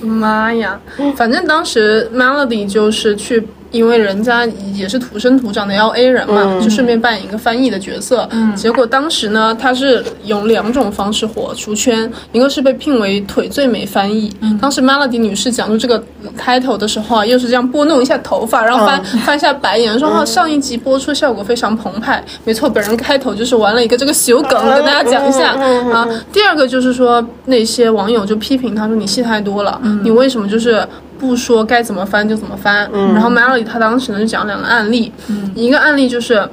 [0.00, 0.80] 妈呀！
[1.16, 3.46] 反正当时 Melody 就是去，
[3.77, 8.27] 因为人家也是土生土长的 LA 人嘛，就顺便扮演一个翻译的角色。
[8.55, 14.33] 结果当时呢，他是用两种方式火出圈，一个是被聘为腿最美翻译。
[14.59, 16.03] 当时 Melody 女士讲出这个
[16.35, 25.51] title 的时候啊，又是这样拨弄一下头发，然后翻、翻一下白眼，说：“哦，上一集播出效果非常澎湃。”没错，本人开头就是玩了一个这个小梗，跟大家讲一下
[25.91, 26.07] 啊。
[26.33, 30.83] 第二个就是说，那些网友就批评他说：“你戏太多了，你为什么就是？”
[31.19, 35.11] 不说该怎么翻就怎么翻，然后 Melody 他当时呢就讲了两个案例，
[35.55, 36.47] 一个案例就是。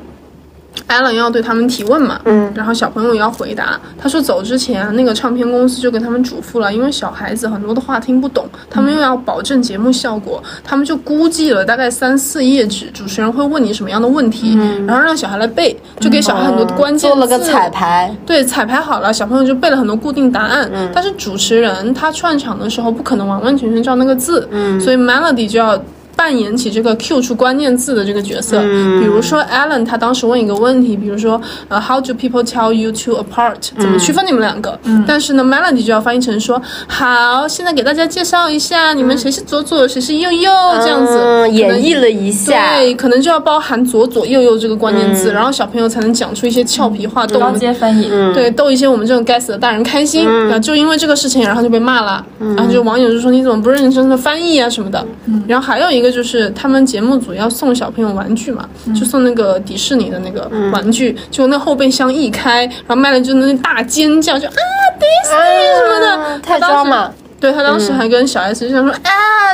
[0.88, 3.78] Allen 要对他们提问嘛，嗯，然后小朋友也要回答。
[3.98, 20.70] 他说走之前，那个唱片公司就跟他们嘱咐了，因为小孩子很多的话听不懂，他们又要保证节目效果，他们就估计了大概三四页纸，主持人会问你什么样的问题，然后让小孩来背，就给小孩很多关键字，做了个彩排，对，彩排好了，小朋友就背了很多固定答案。
[20.92, 24.48] 但是主持人他串场的时候不可能完完全全照那个字，
[24.80, 25.80] 所以 Melody 就要。
[26.16, 28.60] 扮演起这个 Q 出关键字的这个角色，
[29.00, 33.56] 比如说 Alan 他当时问一个问题，比如说呃 How do people tell you two apart？
[33.78, 34.78] 怎么区分你们两个？
[35.06, 40.50] 但是呢，Melody 就要翻译成说好，现在给大家介绍一下，你们谁是左左，谁是右右，
[40.80, 42.76] 这样子嗯，演绎了一下。
[42.76, 48.08] 对，可能就要包含左左右右这个关键字，然后小朋友才能讲出一些俏皮话，逗我高们翻译。
[48.32, 50.24] 对，逗一些我们这种该死的大人开心。
[50.44, 52.24] 然后就因为这个事情，然后就被骂了。
[52.38, 55.04] 然后就网友就说你怎么不认真的翻译啊什么的。
[55.46, 64.52] 然后还有一个就是他们节目组要送小朋友玩具嘛，就送那个迪士尼的那个玩具，结果那后备箱一开，然后麦了就那大尖叫，就啊
[64.98, 67.12] 迪士尼什么的，嗯太他当时抓马。
[67.40, 68.94] 对他当时还跟小 S 就想说、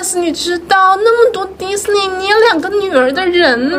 [0.01, 3.77] s 你知道那么多迪士尼，你有两个女儿的人呢、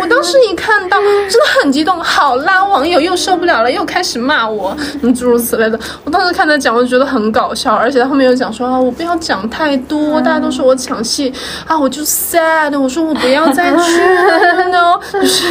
[0.00, 1.98] 我当时一看到，真的很激动。
[2.02, 5.78] 好啦，网友又受不了了，又开始骂我，嗯，诸如此类的。
[6.04, 11.32] 我当时看他讲，我就觉得很搞笑，而且他后面又讲说啊，我不要讲太多，大家都说我抢戏
[11.66, 15.46] 啊，我就 sad，我说我不要再去了呢， 就是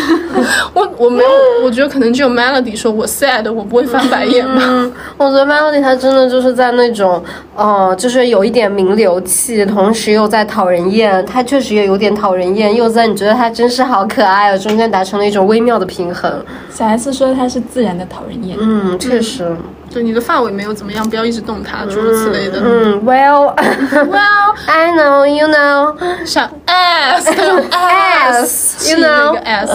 [0.74, 1.30] 我我没有，
[1.64, 4.62] 我觉得可能只有 Melody 说我 sad，我不会翻白眼吧。
[4.64, 7.24] 嗯，我觉得 Melody 他真的就是在那种，
[7.56, 11.26] 呃，就是有一点名流气，同时又在讨人厌。
[11.26, 16.44] 他确实也有点讨人厌，又在你觉得他真是好可爱哦，中间达成了一种微妙的平衡。
[16.70, 18.58] 小 S 说他是自然的讨人厌。
[18.60, 19.56] 嗯，确实。
[19.90, 22.60] 就你的发尾没有怎么样，不要一直动它，诸如此类的。
[22.62, 25.96] 嗯，Well, Well，I know, you know.
[26.26, 29.72] 像 S 那种 S，气 you know 个 S，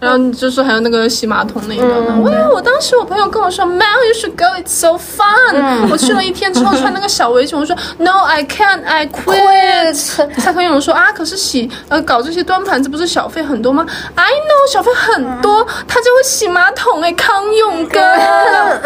[0.00, 2.18] 然后就是还有那个洗马桶那一段呢。
[2.22, 5.88] 哇，我当时我朋友跟我说，Mel you should go, it's so fun。
[5.90, 9.94] 我去了一天之后穿那个小围裙，我说 No, I can't, I quit。
[10.38, 18.00] 蔡康永说啊，可是洗呃搞这些端盘子不是小费很多吗？I know 小费很多，他就会洗马桶哎，康永哥。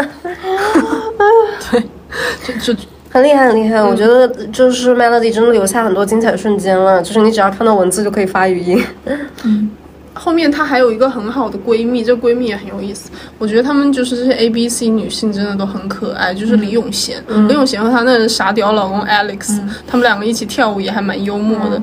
[1.70, 1.80] 对，
[2.60, 3.80] 就就很厉害，很厉害。
[3.80, 8.84] 我觉得就是 Melody 真的留下很多精彩瞬间了，就是你只要看到文字就可以发语音。
[10.14, 13.10] 后面她还有一个很好的闺蜜，这闺蜜也很有意思。
[13.38, 21.82] 我觉得她们就是这些 A B C 女性真的都很可爱，就是李永贤，李永贤和她那个傻屌老公 Alex，、他们两个一起跳舞也还蛮幽默的。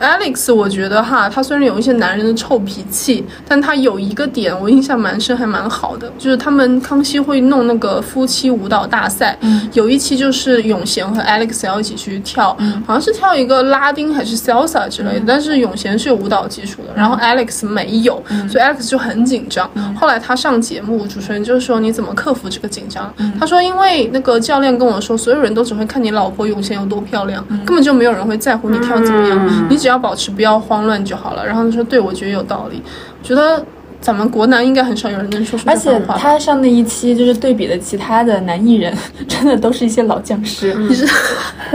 [0.00, 9.36] Alex，我觉得哈，他虽然有一些男人的臭脾气，但他有一个点我印象蛮深，还蛮好的，就是他们康熙会弄那个夫妻舞蹈大赛，
[9.72, 12.56] 有一期就是永贤和 Alex 要一起去跳，
[12.86, 19.68] 好像是跳一个拉丁还是 salsa 之类的，但是永贤是有舞蹈基础的，然后 Alex 没有，所以 Alex 就很紧张。
[19.96, 23.12] 后来他上节目，主持人就说你怎么克服这个紧张？
[23.38, 31.44] 他说因为那个教练跟我说，所有人都只会看你老婆永贤有多漂亮，根本就没有人会在乎你跳怎么样，你只要保持不要慌乱就好了。
[31.46, 32.82] 然后他说，对我觉得有道理，
[33.22, 33.64] 我觉得
[34.00, 36.00] 咱们国男应该很少有人能说出这而且。
[36.16, 38.96] 他上那一期就是对比的其他的男艺人，
[39.26, 40.72] 真的都是一些老僵尸。
[40.74, 41.04] 你是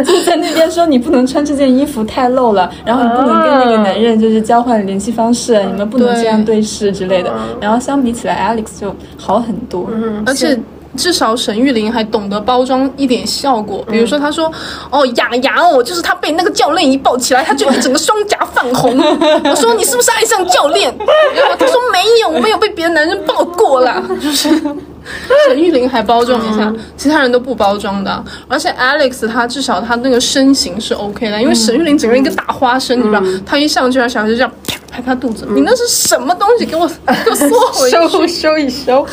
[0.04, 7.34] 就 在那边说你不能穿这件衣服太露了，然后你不能跟那个男人就是交换联系方式，你们不能这样对视之类的。
[7.60, 9.90] 然后相比起来，Alex 就好很多。
[10.26, 10.58] 而且
[10.96, 14.52] 至少沈玉琳还懂得包装一点效果，比如说他说
[14.92, 18.98] ：“哦，雅雅哦，就是他被那个教练一抱起来，他就整个双颊泛红。
[19.44, 20.94] ”我说：“你是不是爱上教练？”
[21.36, 24.50] 然后她说：“没有，我没有被别的男人抱过啦。”就是。
[25.50, 28.24] 沈玉琳还包装一下，其他人都不包装的。
[28.48, 34.50] 而且 Alex 他至少他那个身形是 OK 的，因为沈玉琳整个人一个大花生，你知道，他一上去，小孩就这样
[34.90, 36.66] 拍他肚子，你那是什么东西？
[36.66, 37.98] 给我给我缩回去！
[38.08, 39.06] 收收一收，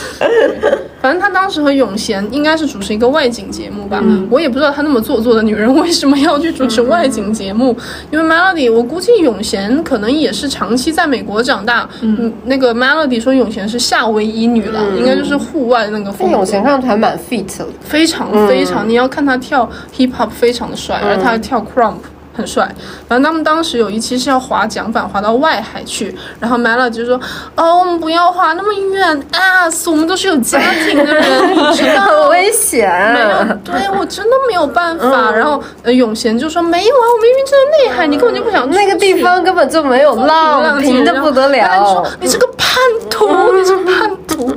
[1.00, 7.76] 反正他当时和永贤应该是主持一个外景节目吧，我也不知道他那么做作的女人为什么要去主持外景节目，
[8.10, 16.36] 因为 Melody 我估计永贤可能也是长期在美国长大，嗯，那个 Melody 说永贤是夏威夷女郎，应该就是户外那个风格。
[16.36, 17.66] 永贤看上去还蛮 fit 的。
[17.80, 21.94] 非常非常，你要看他跳 hip hop 非常的帅，而他跳 crump
[22.32, 22.64] 很帅。
[23.08, 27.20] 反正他们当时有一期是要划桨板划到外海去，然后 Melody 就说
[27.56, 32.88] ：“哦，我们不要划那么远啊，我们都是有家庭的人，你知道 很危险。
[33.12, 33.28] 没有，
[33.64, 35.30] 对我真的没有办法。
[35.32, 41.84] 然后呃，永贤就说：“没有啊，我明明就在内海，你根本就不想那个地方根本就没有浪，平的不得了。
[41.84, 42.76] 说你是个叛
[43.10, 44.56] 徒，你是个叛徒，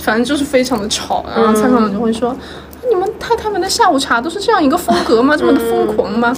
[0.00, 1.24] 反正就是非常的吵。
[1.36, 2.36] 然后蔡康永就会说。
[2.90, 5.36] 你们太太们的下午茶都是这样一个风格吗？
[5.36, 6.34] 这么的疯狂吗？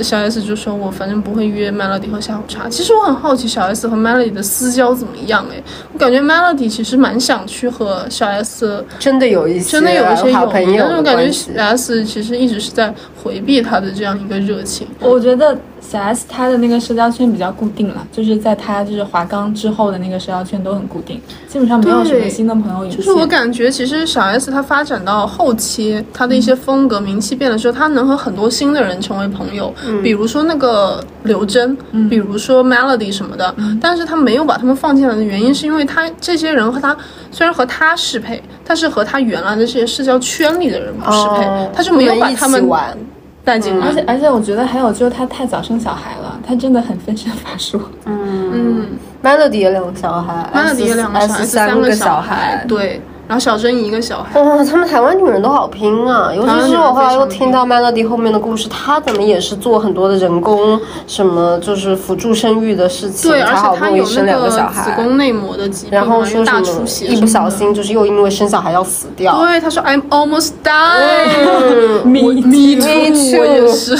[0.00, 5.44] 小 S 就说：“我反正不会约 Melody 喝下午茶。”其实我很好奇小 S 和 Melody 的私交怎么样？
[5.52, 5.60] 哎，
[5.92, 14.86] 我感觉 Melody 其实蛮想去和小 S 真的有一些真的有一些好朋友但是我感觉小 S 其实一直是在回避他的这样一个热情。
[15.00, 22.94] 我觉得小 S 她的那个社交圈比较固定了，就是在她就是华冈之后的那个社交圈都很固定，基本上没有什么新的朋友。
[22.94, 29.72] 就是我感觉，其实小 S 她发展到后期，她的一些风格、名气变了之后，他能和很多新的人成为朋友，
[30.02, 31.76] 比如说那个刘真，
[32.08, 33.54] 比如说 Melody 什么的。
[33.80, 36.96] 但是他没有把他们放进来的原因，是因为他这些人和他
[37.30, 42.68] 虽然和他适配，但是和他原来的这些社交圈里的人不适配，哦她就没有把他们
[43.44, 43.86] 带进来。
[43.86, 47.80] 而且而且我觉得还有就是他太早生小孩了，他真的很分身乏术。
[48.06, 48.86] 嗯。
[49.20, 52.64] Melody 也两个小孩，Melody 也两个小孩三个小孩。
[52.68, 54.40] 对，然后小珍一个小孩。
[54.40, 56.32] 哦，他们台湾女人都好拼啊！
[56.34, 64.92] 尤其是我后来又听到 Melody 后面的故事，她怎么也是做很多的人工什么，就是辅助生育的事情，对，而且她有那个子小孩。
[64.92, 67.48] 宫内膜的疾病，然后说大什么出血，一不小。
[67.48, 69.38] 心就是又因为生小孩要死掉。
[69.38, 70.52] 对，她说 I'm almost
[72.04, 73.96] me Me too，我也是。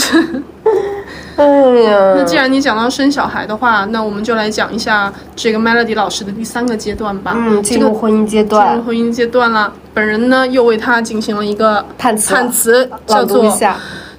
[1.38, 7.32] 哎呀， 那既然你讲到生小孩的话，那我们就来讲一下这个 Melody 老师的第三个阶段吧。
[7.36, 9.72] 嗯，进入婚姻阶段进入，婚姻阶段了。
[9.94, 13.56] 本人呢又为他进行了一个判词判词，叫做。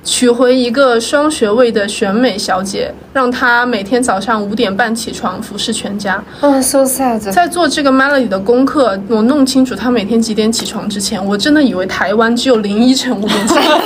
[0.04, 6.24] 娶回一个双学位的选美小姐，让她每天早上五点半起床服侍全家。
[6.42, 7.20] 嗯，so sad。
[7.32, 13.82] 在做这个 Melody 的功课，我弄清楚她每天几点起床之前，我真的以为台湾只有林依晨五点起床，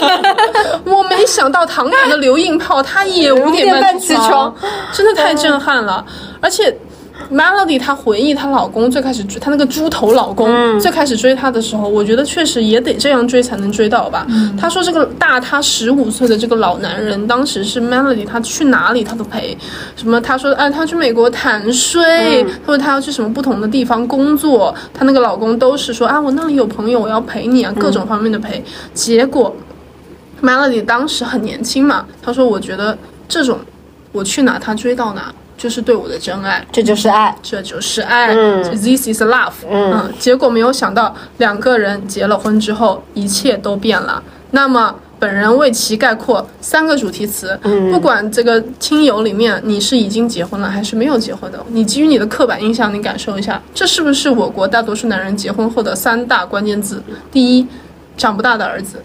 [0.85, 4.55] 我没想到唐南的刘应炮他也五点半起5点半起床
[4.93, 6.05] 真的太震撼了，
[6.39, 6.75] 而且。
[7.33, 14.25] Melody 她回忆她老公最开始追她那个猪头老公、嗯最开始追她的时候，我觉得确实也得这样追才能追到吧。
[14.29, 19.57] 嗯她说这个大她十五岁的这个老男人，当时是 Melody，她去哪里她都陪。
[19.95, 28.63] 什么她说哎她去美国谈睡，或者她要去什么不同的地方工作，她那个老公都是说啊我那里有朋友我要陪你啊，各种方面的陪。
[28.93, 29.55] 结果
[30.41, 32.95] Melody 当时很年轻嘛，她说我觉得
[33.27, 33.57] 这种
[34.11, 35.33] 我去哪他追到哪。
[35.57, 37.35] 就是对我的真爱，这就是爱。
[37.41, 39.53] 这就是爱、嗯 t h i s is love。
[39.69, 44.21] 嗯结果没有想到，两个人结了婚之后，一切都变了。
[44.51, 47.57] 那么，本人为其概括三个主题词。
[47.63, 57.01] 嗯不管这个亲友里面你是已经结婚了还是没有结婚的，你基于你的刻板印象，你感受一下，这是不是我国大多数男人结婚后的三大关键字？
[57.31, 57.67] 第一，
[58.17, 58.97] 长不大的儿子；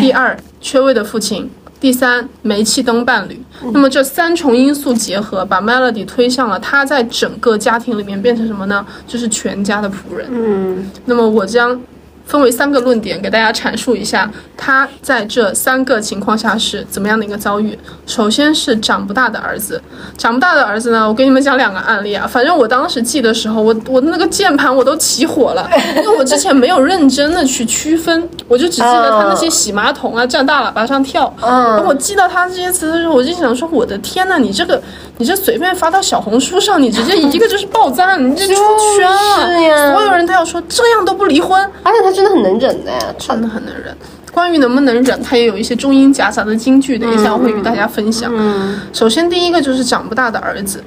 [0.00, 1.48] 第二，缺位的父亲；
[1.84, 3.38] 第三，煤气灯伴侣。
[3.74, 8.86] 那么这三重因素结合，把 Melody 推向了他在整个家庭里面变成什么呢？
[9.06, 10.26] 就是全家的仆人。
[10.30, 11.78] 嗯那么我将
[12.26, 17.78] 分为三个论点给大家阐述一下，他在这三个情况下是怎么样的一个遭遇。
[18.06, 19.80] 首先是长不大的儿子，
[20.16, 22.26] 长不大的儿子呢，我给你们讲两个案例啊。
[22.26, 31.32] 反正我当时记的时候，我我的那个键盘我都起火了， 因为我之前没有认真的去区分，我就只记得他那些洗马桶啊、站大喇叭上跳。
[31.40, 34.80] 然后我记到他这些词的时候，我就想说，我的天呐，你这个
[35.18, 38.54] 你这随便发到小红书上，你直接一个就是爆赞，你这出
[38.96, 43.94] 圈了，所有人都要说这样都不离婚，而且他真的很能忍的，真的很能忍。
[44.32, 48.32] 关于能不能忍，他也有一些中英夹杂的金句，等一下我会与大家分享。
[48.34, 50.82] 嗯首先第一个就是长不大的儿子，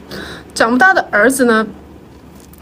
[0.55, 1.65] 长不大的儿子呢，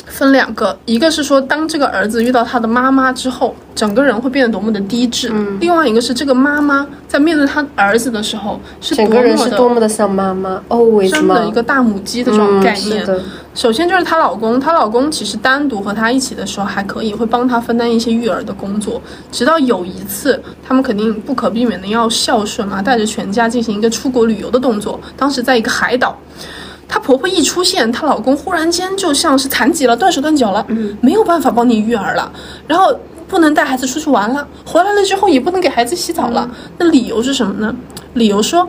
[0.08, 5.30] 分两个，一个是说当这个儿子遇到他的妈妈之后，整个人会变得多么的低质；
[5.60, 13.06] 另外一个是这个妈妈在面对他儿子的时候是多整个人是么的多么的像妈妈，always 真的一个大母鸡的这种嗯概念。
[13.54, 19.02] 首先就是她老公，她老公其实单独和她一起的时候还可以，会帮她分担一些育儿的工作。
[19.32, 25.00] 直到有一次，他们肯定不可避免的要孝顺嘛，带着全家进行一个出国旅游的动作。
[25.16, 26.18] 当时在一个海岛，
[26.88, 30.66] 她婆婆一出现，她老公忽然间就像是残疾了，断手断脚了，
[31.02, 32.32] 没有办法帮你育儿了，
[32.68, 36.50] 然后不能带孩子出去玩了，回来了之后也不能给孩子洗澡了。
[36.78, 37.76] 那理由是什么呢？
[38.14, 38.68] 理由说。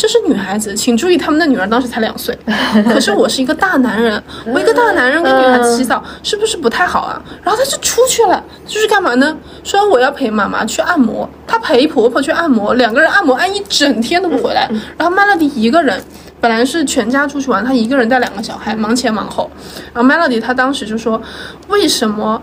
[0.00, 2.38] 这是女孩子，请注意，他们的女儿当时才两岁，
[2.88, 7.20] 可是我是一个大男人，我一个大男人给女孩子洗澡，是不是不太好啊？
[7.42, 9.36] 然后她就出去了，就是干嘛呢？
[9.64, 16.00] 说我要陪妈妈去按摩，她陪婆婆去按摩，两个人按摩按一整天都不回来，然后 Melody 一个人。
[16.40, 19.50] 本来是全家出去玩，他一个人带两个小孩，忙前忙后。
[19.92, 21.20] 然后 Melody 她当时就说
[21.68, 22.40] ：“为什么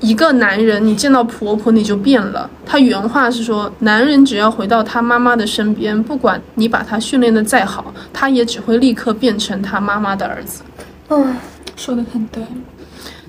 [0.00, 2.50] 一个男人，你见到婆婆你就变了。
[2.66, 10.62] 他原话是说，男人只要回到他妈妈的身边，不管你把他训练的再好，他也只会立刻变成他妈妈的儿子。
[11.08, 11.36] 嗯
[11.76, 12.42] 说的很对。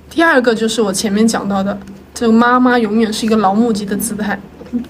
[0.09, 1.77] 第二个就是我前面讲到的，
[2.13, 4.39] 这个妈妈永远是一个老母鸡的姿态。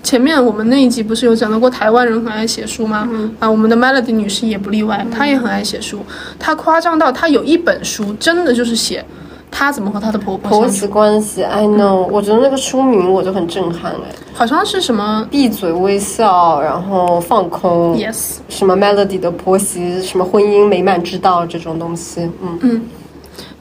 [0.02, 3.08] 前面我们那一集不是有讲到过台湾人很爱写书吗？
[3.40, 6.00] 啊，我们的 Melody 女士也不例外，她也很爱写书。
[6.40, 9.06] 她夸张到她有一本书，真的就是写
[9.52, 13.92] 她怎么和她的婆婆婆媳关系，I know，我觉得那个书名我就很震撼。
[13.92, 17.96] 哎，好像是什么闭嘴微笑，然后放空。
[17.96, 18.38] Yes。
[18.50, 22.60] 什么 Melody 的婆媳，什么婚姻美满之道这种东西，嗯。
[22.62, 22.82] 嗯。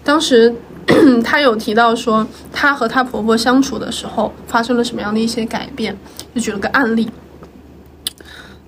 [0.03, 0.55] 当时
[1.24, 5.97] 她有提到说，她和她婆婆相处的时候发生了什么样的一些改变，
[6.34, 7.11] 就举了个案例。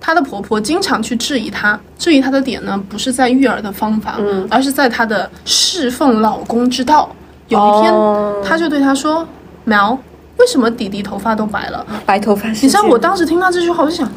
[0.00, 4.18] 她的婆婆经常去质疑她，质疑她的点呢，不是在育儿的方法，
[4.50, 7.14] 而是在她的侍奉老公之道。
[7.48, 9.26] 有一天，哦她就对她说
[9.64, 9.98] ：“苗，
[10.38, 14.10] 为什么弟弟头发都白了？”白头发你知道我当时听到这句话，我就想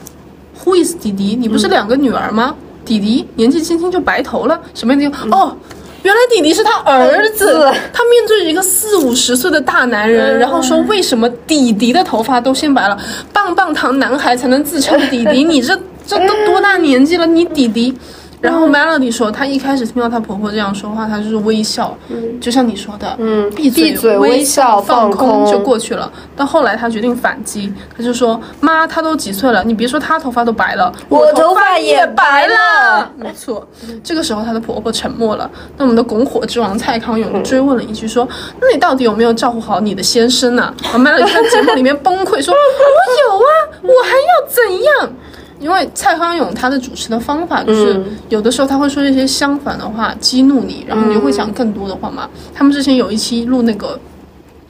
[0.64, 1.36] ，Who is 弟弟？
[1.36, 2.56] 你不是两个女儿吗？
[2.84, 5.38] 弟弟年纪轻轻就白头了，什么样的？
[5.38, 5.56] 哦，
[6.04, 7.45] 原来弟弟是他儿子。
[7.45, 12.97] 儿子他面对着一个四五十岁的大男人，然后说为什么弟弟的头发都先白了？
[13.32, 17.26] 棒棒糖男孩才能自称弟弟，你这这都多大年纪了？
[17.26, 17.95] 你弟弟？
[18.42, 21.96] 然后 Melody 说，她一开始听到她婆婆这样说话，她就是微笑，
[22.42, 26.12] 就像你说的，嗯闭嘴闭嘴微微笑放放空就过去了。
[26.36, 29.64] 到后来，她决定反击，她就说：“妈，她都几岁了？
[29.64, 33.68] 你别说她头发都白了，我头头发也也白了。”没错，
[34.04, 35.50] 这个时候她的婆婆沉默了。
[35.78, 38.28] 那我们的拱火之王蔡康永追问了一句说
[38.60, 45.14] ：“那你到底有没有照顾好你的先生呢、啊？”麦乐在节目里面崩溃说：“我有啊，我还要怎样？”
[45.62, 52.28] 因为蔡康永他的主持的方法就是，有的时候他会说一些相反的话激怒你，然后你就会讲更多的话嘛。
[52.53, 53.97] 他们之前有一期录那个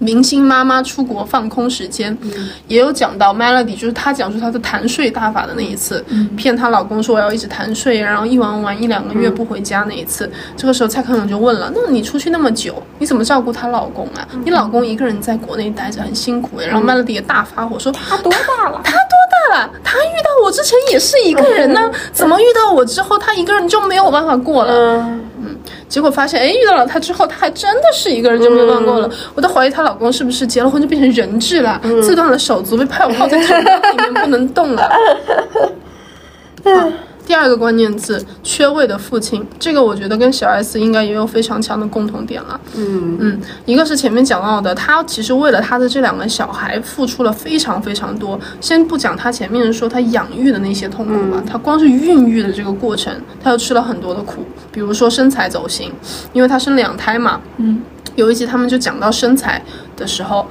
[0.02, 2.18] 明星妈妈出国放空时间，
[2.68, 6.04] 也有讲到 Melody，就是她讲述她的谈睡大法的那一次，
[6.36, 10.30] 骗她老公说我要一直谈睡，然后一玩玩一两个月不回家那一次。
[10.58, 14.28] 这个时候蔡康永就问了：“那你出去那么久，你怎么照顾她老公啊？
[14.44, 18.82] 你老公一个人在国内待着很辛苦诶。”然后 Melody 也大发火说：“他多大了？
[18.84, 19.70] 他多大了？
[19.84, 21.80] 他遇到我之前也是一个人呢，
[22.12, 25.08] 怎么遇到我之后他一个人就没有办法过了？”
[25.44, 29.10] 嗯，结果发现，哎，遇到了他之后，他还真的是一个人就没有办法过了。
[29.34, 34.90] 我都怀疑她老公是不是结了婚就变成人质了，自断了手足，被泡泡在酒缸里面不能动了。
[36.64, 36.92] 好
[37.32, 42.60] 第二个关键字，缺位的父亲，这个我觉得跟小 S 应该也有非常强的共同点了。
[42.76, 48.38] 嗯嗯，一个是前面讲到的，他其实为了他的这两个小孩付出了非常非常多。
[48.60, 55.90] 先不讲他前面说他养育的那些痛苦吧，他光是孕育的这个过程，他又吃了很多的苦，比如说身材走形，
[56.34, 57.40] 因为他生两胎嘛。
[57.56, 57.82] 嗯，
[58.16, 59.64] 有一集他们就讲到身材
[59.96, 60.46] 的时候，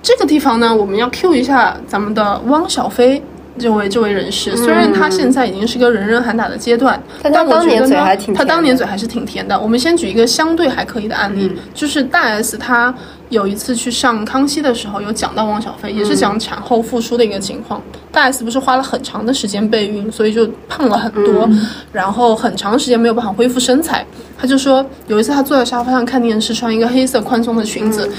[0.00, 3.20] 这个地方呢，我们要 Q 一下咱们的汪小菲。
[3.60, 9.58] 这位这位人士，虽然他现在已经是个人人喊打的阶段，但我当年觉得呢嘴还挺他当年嘴还是挺甜的。
[9.60, 12.92] 我们先举一个相对还可以的案例，就是大 S 她
[13.30, 17.80] 有一次去上康熙的时候，有讲到汪小菲，也是讲产后复出的一个情况。
[18.10, 21.48] 大 S 不是花了很长的时间备孕，所以就胖了很多，
[21.92, 24.04] 然后很长时间没有办法恢复身材。
[24.36, 28.10] 他就说有一次他坐在沙发上看电视，穿一个黑色宽松的裙子，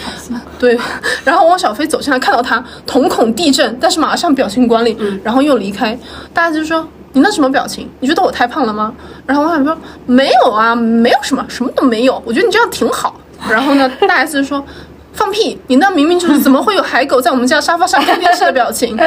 [0.57, 0.79] 对，
[1.25, 5.97] 然后汪小菲走进来看到他，瞳孔地震，但是马上表情管理，然后又离开。
[6.33, 7.89] 大 S 就说你那什么表情？
[7.99, 8.93] 你觉得我太胖了吗？
[9.25, 13.19] 然后汪小菲说没有啊，没有什么，什么都没有，我觉得你这样挺好。
[13.49, 14.63] 然后呢，大 S 就说。
[15.13, 15.59] 放屁！
[15.67, 18.97] 你那明明就是怎么会有海狗在我们家沙发上看电视的表情？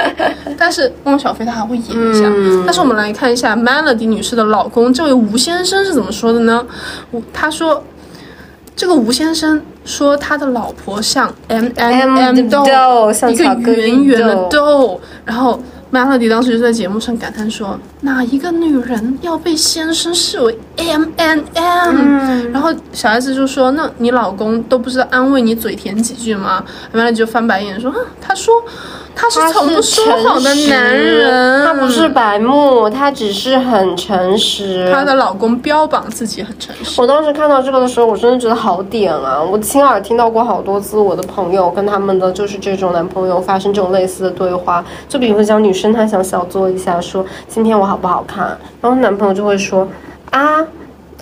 [0.58, 2.30] 但是汪小菲他还会演一下。
[2.64, 6.64] 但是我们来看一下 Melody 女士的老公这位吴先生是怎么说的呢？
[7.12, 7.82] 吴他说，
[8.76, 12.64] 这个吴先生说他的老婆像 M M M 的豆
[13.30, 15.58] 一个圆圆的豆豆，然后
[15.94, 28.52] Melody 当时就在节目上感叹说：“哪一个女人要被先生视为 M N M？” 然后小 S 就说：“那你老公都不知道安慰你嘴甜几句吗？”Melody 就翻白眼说：“啊，他说
[29.16, 34.90] 他是他从不说谎的男人，他不是白目，他只是很诚实。
[34.92, 37.00] 她的老公标榜自己很诚实。
[37.00, 39.40] 我当时看到这个的时候，我真的觉得好点啊！
[39.40, 48.46] 我亲耳听到过好多次我的朋友跟他们的就是这种男朋友发生这种类似的对话，就比如讲女生她想小作一下，说今天我好不好看，
[48.80, 49.86] 然后男朋友就会说
[50.30, 50.64] 啊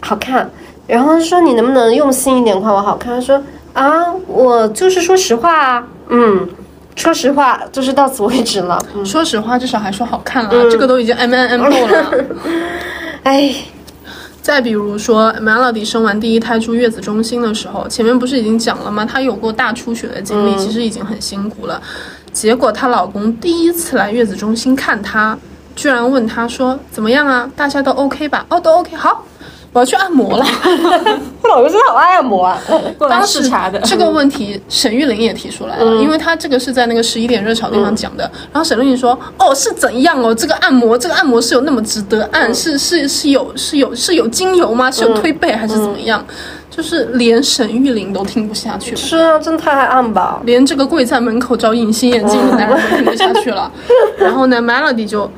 [0.01, 0.51] 好看，
[0.87, 3.15] 然后说你能不能用心一点夸我好看？
[3.15, 3.43] 他说
[3.75, 6.49] 啊我就是说实话啊，嗯，
[6.95, 12.15] 说实话就是到此为止了，嗯，说实话，至少还说好看了，这个都已经 M N M 够了。
[13.23, 13.55] 哎，
[14.43, 19.05] 再比如说，Melody 生完第一胎住月子中心的时候，前面不是已经讲了吗？
[19.05, 21.81] 她有过大出血的经历，其实已经很辛苦了。
[22.33, 25.37] 结果她老公第一次来月子中心看她，
[25.77, 27.49] 居然问她说：“怎么样啊？
[27.57, 29.25] 大家都 OK 吧？”哦，都 OK，好，
[29.73, 30.45] 我要去按摩了。
[31.43, 32.59] 我老公真的好爱按摩啊，
[32.99, 33.79] 过来当时视察的。
[33.81, 38.31] 这个问题，沈玉琳也提出来了，因为她这个是在那个十一点热潮地方讲的。
[38.53, 40.35] 然后沈玉琳说：“哦，是怎样哦？
[40.35, 42.55] 这个按摩，这个按摩是有那么值得按？
[42.55, 44.91] 是是是有是有是有精油吗？
[44.91, 46.25] 是有推背还是怎么样？
[46.71, 50.41] 就是连沈玉琳都听不下去了。”是啊，真的太爱按吧。
[50.45, 53.71] 连这个跪在门口找隐形眼镜的男人都听不下去了。
[54.17, 55.31] 然后呢，Melody 就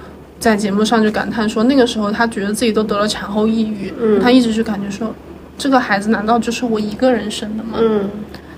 [0.45, 3.91] 在节目上就感叹说，那个时候她觉得自己都得了产后抑郁，
[4.23, 5.11] 她一直就感觉说，
[5.57, 7.79] 这个孩子难道就是我一个人生的吗？
[7.81, 8.11] 嗯，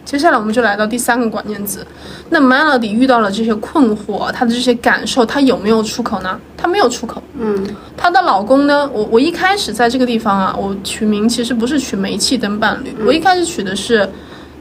[0.04, 1.86] 接下来我们就来到第三个关键字，
[2.30, 6.36] 那 Melody 遇到了这些困惑，她的这些感受，她有没有出口呢？
[6.56, 7.22] 她没有出口。
[7.38, 7.64] 嗯，
[7.96, 8.90] 她的老公呢？
[8.92, 14.08] 我我一开始在这个地方啊，我取名其实不是取煤气灯伴侣，我一开始取的是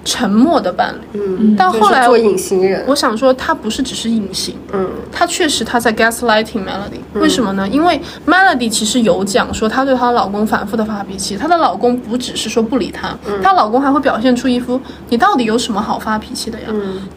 [0.06, 1.20] 沉默的伴侣。
[1.20, 7.68] 嗯，但后来做隐形人，我想说，他不是只是隐形，嗯，他确实他在 gaslighting Melody，、为什么呢？
[7.68, 14.80] 因为 Melody 其实有讲说，她对她老公反复的发脾气，她的老公不只是说不理她，她、老公还会表现出一副
[15.10, 16.68] 你到底有什么好发脾气的呀？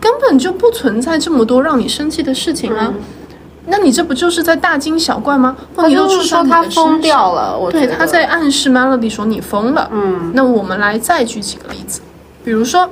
[0.01, 2.93] 根本就不存在这么多让你生气的事情啊。
[3.70, 5.55] 那你这不就是在大惊小怪吗？
[5.76, 9.91] 问他题都出就是说他疯掉了，我对，得他在暗示 Melody 说你疯了。
[9.93, 12.01] 嗯，那我们来再举几个例子，
[12.49, 12.88] 比如说，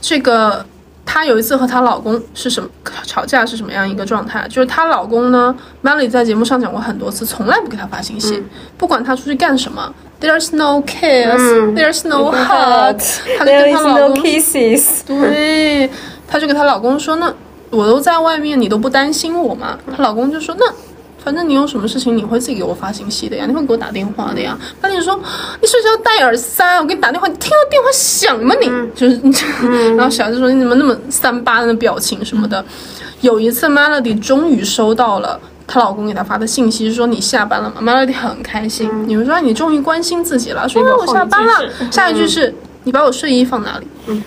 [0.00, 0.64] 这个
[1.04, 2.70] 她有一次和她老公是什么
[3.04, 4.48] 吵架是什么样一个状态？
[4.48, 8.42] 就是她老公呢，Melody 在节目上讲过很多次，从来不给她发信息，
[8.78, 11.42] 不管她出去干什么，There's no kiss,、
[11.76, 12.98] There's no hug，
[13.36, 15.90] 她就 There 跟 is 她老 no 公 kisses，对，
[16.26, 17.30] 她就给她老公说：“那
[17.68, 20.64] 我都在外面，你都不担心我吗？”她老公就说：“那
[21.24, 25.18] 反正你有什么事情，你会自己给我发信息的呀，你会给我打电话的呀。”那你说
[25.60, 28.66] 你睡觉戴耳塞，我给你打电话，你听到电话响吗你？
[28.94, 32.64] 就是， 然后小孩子说你怎么那么三八的表情什么的。
[33.20, 35.38] 有一次，Melody 终于收到了。
[35.64, 41.52] 她老公给她发的信息说你下班了吗？Melody 很开心，你们说你终于关心自己了，说我下班了。
[41.90, 42.52] 下一句是
[42.82, 44.22] 你把我睡衣放哪里？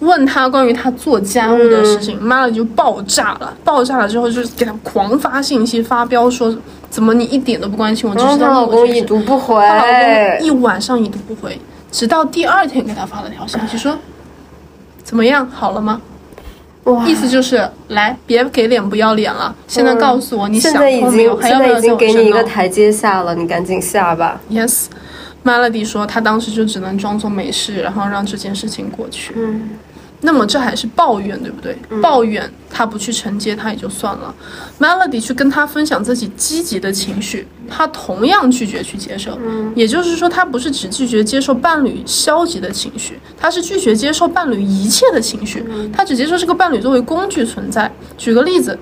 [0.00, 3.56] 问他关于他做家务的事情、妈的就爆炸了。
[3.64, 6.56] 爆炸了之后，就是给他狂发信息，发飙说
[6.90, 9.82] 怎么你一点都不关心我，只然后是在她老公已读不回，她老
[10.38, 11.58] 公一晚上已读不回，
[11.90, 13.96] 直到第二天给他发了条信息说
[15.02, 16.00] 怎么样，好了吗？
[16.84, 19.52] 哇意思就是来，别给脸不要脸了。
[19.66, 24.40] 现在告诉我你想现在已通没有，经还要不要在现在已经给你一个台阶下了，你赶紧下吧。
[24.48, 29.34] Yes，Melody 说她当时就只能装作没事，然后让这件事情过去。
[29.36, 29.70] 嗯，
[30.22, 31.76] 那么这还是抱怨，对不对？
[32.00, 34.34] 抱怨他不去承接，他也就算了。
[34.80, 39.38] Melody 去跟他分享自己积极的情绪，他同样拒绝去接受。
[39.74, 47.90] 也就是说，他不是只拒绝接受伴侣消极的情绪，他是拒绝接受伴侣一切的情绪，他只接受这个伴侣作为工具存在。
[48.16, 48.76] 举个例子，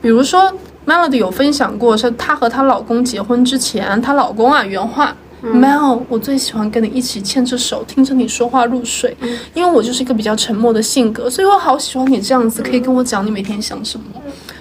[0.00, 0.52] 比如说
[0.86, 5.14] Melody 有分享过，是她和她老公结婚之前，她老公啊原话。
[5.42, 9.16] Mel，我最喜欢跟你一起牵着手，听着你说话入睡，
[9.54, 14.04] 因为我就是一个比较沉默的性格，所以我好喜欢你这样子，可以跟我讲你每天想什么。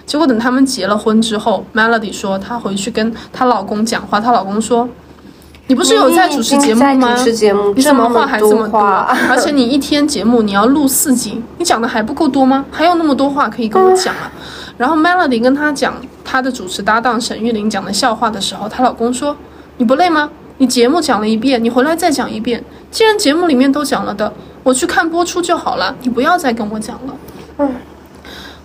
[0.05, 4.87] 结果等他们结了婚之后，Melody 说她回去跟她老公讲话，她老公说
[5.67, 7.17] ：“你不是有在主持节目吗？
[7.17, 8.79] 主持节目，你怎么话还这么多？
[8.79, 12.63] 而且你一天节目你要录四集，你讲的还不够多吗？
[12.71, 14.31] 还有那么多话可以跟我讲啊！”
[14.77, 19.35] 然后 Melody 跟她讲她的主持搭档沈玉琳讲的笑话的时候，她老公说
[19.77, 20.29] ：“你不累吗？
[20.59, 22.63] 你节目讲了一遍，你回来再讲一遍。
[22.89, 24.31] 既然节目里面都讲了的，
[24.63, 27.15] 我去看播出就好了，你不要再跟我讲了。”
[27.59, 27.75] 嗯，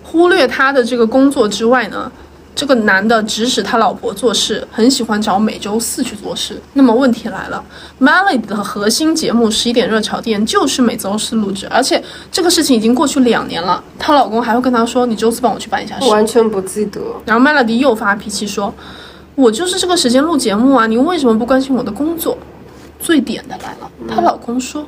[0.03, 2.11] 忽略他的这个工作之外呢，
[2.55, 6.59] 这个男的指使他老婆做事，很喜欢找每周四去做事。
[6.73, 7.63] 那么问题来了
[7.99, 17.01] ，Melody 的核心节目《十一点热潮店》就是每周四录制，而且这个事情已经过去两年了，她老公还会跟她说：“你周四帮我去办一下事。”完全不记得。
[17.25, 18.73] 然后 Melody 又发脾气说
[19.35, 22.37] ：“我就是这个时间录节目啊，你为什么不关心我的工作？”
[22.99, 24.85] 最点的来了，她老公说：“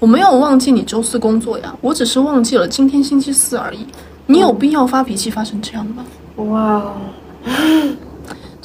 [0.00, 3.86] 我没有忘记你周四工作呀，我只是忘记了今天星期四而已。
[4.26, 6.04] 你有必要发脾气发成这样吗？”
[6.36, 6.92] 哇哦，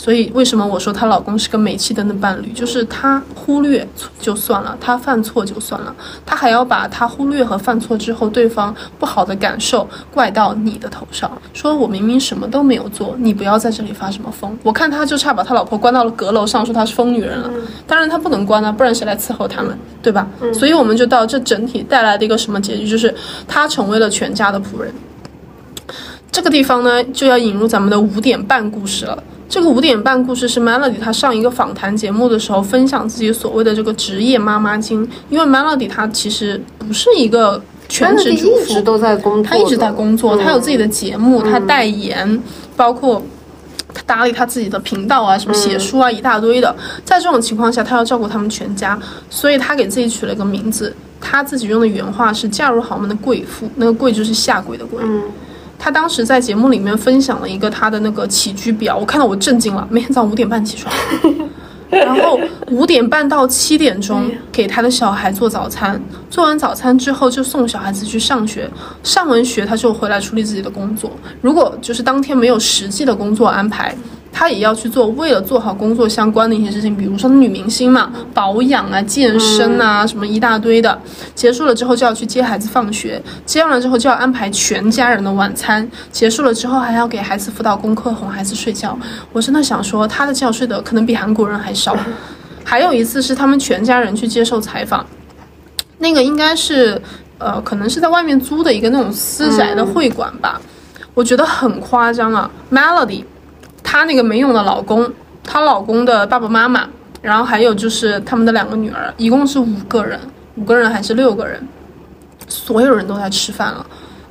[0.01, 2.51] 所以为什么我说她老公是个煤气灯的伴侣？
[2.53, 3.87] 就是他忽略
[4.19, 5.95] 就算了，他犯错就算了，
[6.25, 14.57] 他还要把他忽略和犯错之后对方不好的感受怪到你的头上，说我明明什么都没有做，你不要在这里发什么疯。
[14.63, 17.47] 我看他就差把他老婆关到了阁楼上，说她是疯女人了。
[17.85, 20.27] 当然他不能关啊，不然谁来伺候他们，对吧？
[20.51, 23.13] 所以我们就到这整体带来的一个什么结局，就是
[23.47, 24.91] 他成为了全家的仆人。
[26.31, 29.21] 这个地方呢，就要引入咱们的五点半故事了。
[29.51, 42.41] 这个五点半故事是 Melody 她上一个访谈节目的时候分享自己所谓的这个职业妈妈经，因为 Melody 她其实不是一个全职主妇，一直都在工作的，她一直在工作，嗯她有自己的节目，她代言，
[42.77, 43.21] 包括。
[43.93, 46.73] 她打理她自己的频道啊，什么写书啊，一大堆的。
[47.03, 48.97] 在这种情况下，她要照顾他们全家，
[49.29, 50.95] 所以她给自己取了个名字。
[51.19, 55.03] 她自己用的原话是“嫁入豪门的贵妇”，那个“贵”就是下跪的“跪”。
[55.03, 55.23] 嗯
[55.83, 59.87] 他当时在节目里面分享了一个他的那个起居表，我看到我震惊了。
[59.89, 60.93] 每天早上五点半起床，
[61.89, 68.69] 然后五点半到七点钟给他的小孩做早餐，做完早餐之后就送小孩子去上学，
[69.01, 71.11] 上完学他就回来处理自己的工作。
[71.41, 73.95] 如果就是当天没有实际的工作安排。
[74.31, 80.97] 他也要去做，为了做好工作相关的一些事情，比如说女明星嘛，保养啊、健身啊，什么一大堆的。
[81.35, 88.97] 结束了之后就要去接孩子放学，接完了之后就要安排全家人的晚餐，结束了之后还要给孩子辅导功课、哄孩子睡觉。
[89.33, 91.95] 我真的想说，他的觉睡的可能比韩国人还少。
[92.63, 95.05] 还有一次是他们全家人去接受采访，
[95.97, 97.01] 那个应该是
[97.37, 100.61] 呃，可能是在外面租的一个那种私宅的会馆吧，
[101.13, 102.49] 我觉得很夸张啊。
[102.71, 103.23] Melody，
[103.91, 105.11] 她那个没用的老公，
[105.43, 106.87] 她老公的爸爸妈妈，
[107.21, 110.17] 然后还有就是他们的两个女儿，一共是五个人，
[110.55, 111.61] 五个人还是六个人，
[112.47, 113.85] 所有人都在吃饭了，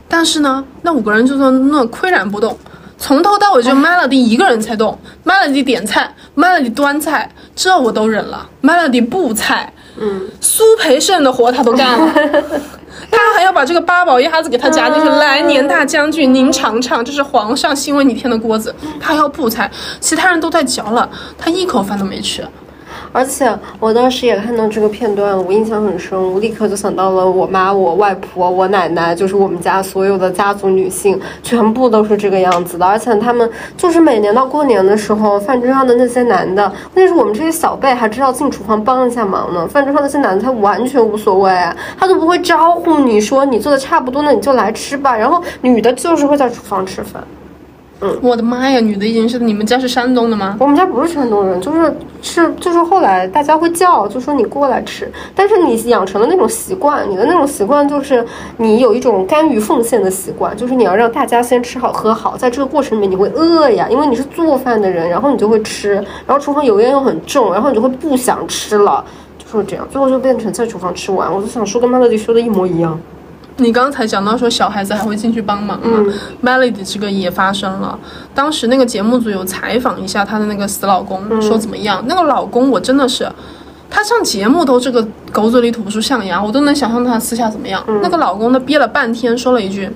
[0.09, 2.57] 但是呢，那五个人就说那岿然不动。
[2.97, 8.49] 从头到尾就 Melody 一个人在动，Melody 点菜，Melody 端菜，这我都忍了。
[8.63, 9.71] Melody 布菜，
[10.01, 12.13] 嗯，苏培盛的活他都干了，
[13.13, 15.09] 他还要把这个八宝鸭子给他夹进去。
[15.11, 18.75] 来年大将军，您尝尝，这是皇上新为你添的锅子。
[18.99, 19.71] 他还要布菜，
[20.01, 22.43] 其他人都在嚼了，他一口饭都没吃。
[23.13, 32.87] 而且我当时也看到这个片段，我印象很深，我立刻就想到了我妈、我外婆、我奶奶，就是我们家所有的家族女性，全部都是这个样子的。
[32.87, 39.67] 而且他们就是每年到过年的时候，饭桌上的那些男的，那是我们这些小辈还知道进厨房帮一下忙呢。
[39.67, 41.51] 饭桌上那些男的他完全无所谓，
[41.99, 45.17] 他都不会招呼你说你做的差不多，那你就来吃吧。
[45.17, 47.23] 然后女的就是会在厨房吃饭。
[48.23, 50.57] 我的妈呀，女的已经是你们家是山东的吗？
[50.59, 58.25] 我们家不是山东人，就是是就是后来大家会叫，就说你过来吃，但是你养成了那种习惯，你的那种习惯就是
[58.57, 65.95] 你有一种甘于奉献的习惯，就是你要让大家先吃好喝好，在这个过程里面你会饿呀，因为你是做饭的人，然后你就会吃，
[66.27, 69.05] 然后厨房油烟又很重，然后你就会不想吃了，
[69.39, 71.31] 就是这样，最后就变成在厨房吃完。
[71.31, 72.99] 我就想说跟 Melody 说的一模一样。
[73.63, 75.99] 你刚才讲到说小孩子还会进去帮忙嘛、
[76.41, 77.99] m e l o d y 这个也发生了。
[78.35, 82.03] 当时那个节目组有采访一下她的那个死老公，说怎么样？
[82.07, 83.31] 那个老公我真的是，
[83.89, 87.83] 他上节目都这个狗嘴里吐不出象牙，我都能想象他私下怎么样。
[88.03, 89.91] 那个老公呢，憋了半天，说了一句。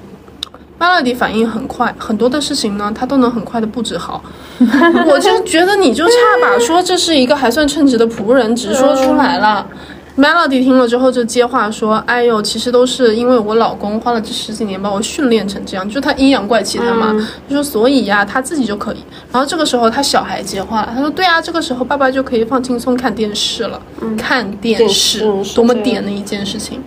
[0.76, 4.22] Melody 反应很快，很多的事情呢，他都能很快的布置好。
[5.06, 6.12] 我就觉得你就差
[6.42, 9.64] 把说这是一个还算称职的仆人直说出来了。
[10.16, 17.12] Melody 听了之后就接话说：“哎呦，其实都是因为我老公花了这十几年把我训练成这样，就他阴阳怪气他嘛。
[17.48, 18.98] 他说所以呀，他自己就可以。
[19.32, 23.82] 然后这个时候他小孩接话了，他说：对啊，这个时候爸爸就可以放轻松看电视了，
[24.16, 26.80] 看电视多么点的一件事情。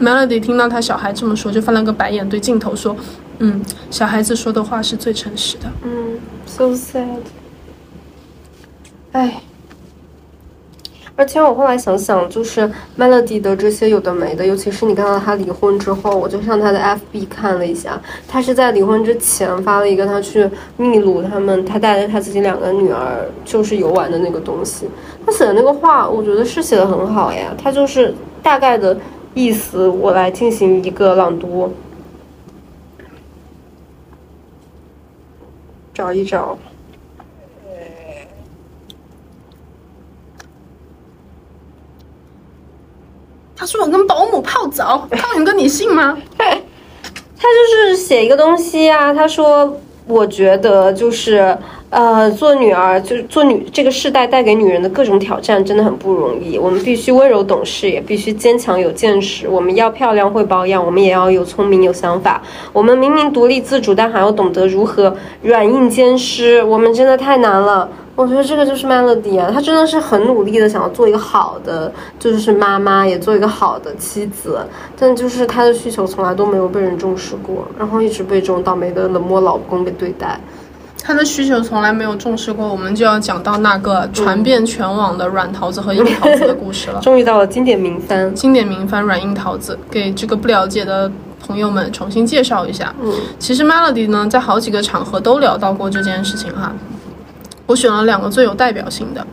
[0.00, 2.96] Melody 听到他小孩这么说，就翻了个白眼，对镜头说：
[3.40, 3.60] 嗯，
[3.90, 5.70] 小孩子说的话是最诚实的。
[5.82, 7.04] 嗯，so sad。
[9.12, 9.42] 哎，
[11.16, 24.88] 而且我后来想想，就是 Melody 的这些有的没的，尤其是你看到他离婚之后，我就上他的 FB 看了一下，他是在离婚之前发了一个他去秘鲁他们，他带着他自己两个女儿就是游玩的那个东西。
[25.24, 28.12] 他写的那个话，我觉得是写的很好呀，他就是
[28.42, 28.98] 大概的
[29.34, 31.72] 意思，我来进行一个朗读。
[35.94, 36.58] 找一找。
[43.56, 46.18] 他说我跟保姆泡澡， 泡你哥你信吗？
[46.38, 51.56] 他就是写一个东西啊，他说，我觉得就是，
[51.90, 56.56] 呃，做女儿就是做女这个世代带给女人的各种挑战真的很不容易。
[56.56, 59.46] 我们必须温柔懂事，也必须坚强有见识。
[59.46, 62.42] 我们要漂亮会保养，我们也要有聪明有想法。
[62.72, 66.62] 我们明明独立自主，但还要懂得如何软硬兼施。
[66.62, 67.88] 我们真的太难了。
[68.16, 74.58] 我觉得这个就是 Melody 啊，她真的是很努力的想要做一个好的，就是妈妈，也做一个好的妻子，
[74.96, 80.38] 但就是她的需求从来都没有被人重视过，然后一直被这种倒霉的冷漠老公给对待。
[81.02, 87.00] 她的需求从来没有重视过，我们就要讲到那个传遍全网的软桃子和硬桃子的故事了。
[87.04, 91.10] 终于到了经典名番，经典名番《软硬桃子》，给这个不了解的
[91.44, 92.94] 朋友们重新介绍一下。
[93.02, 96.72] 嗯，其实 Melody 呢，在好几个场合都聊到过这件事情哈。
[97.66, 99.26] 我选了两个最有代表性的，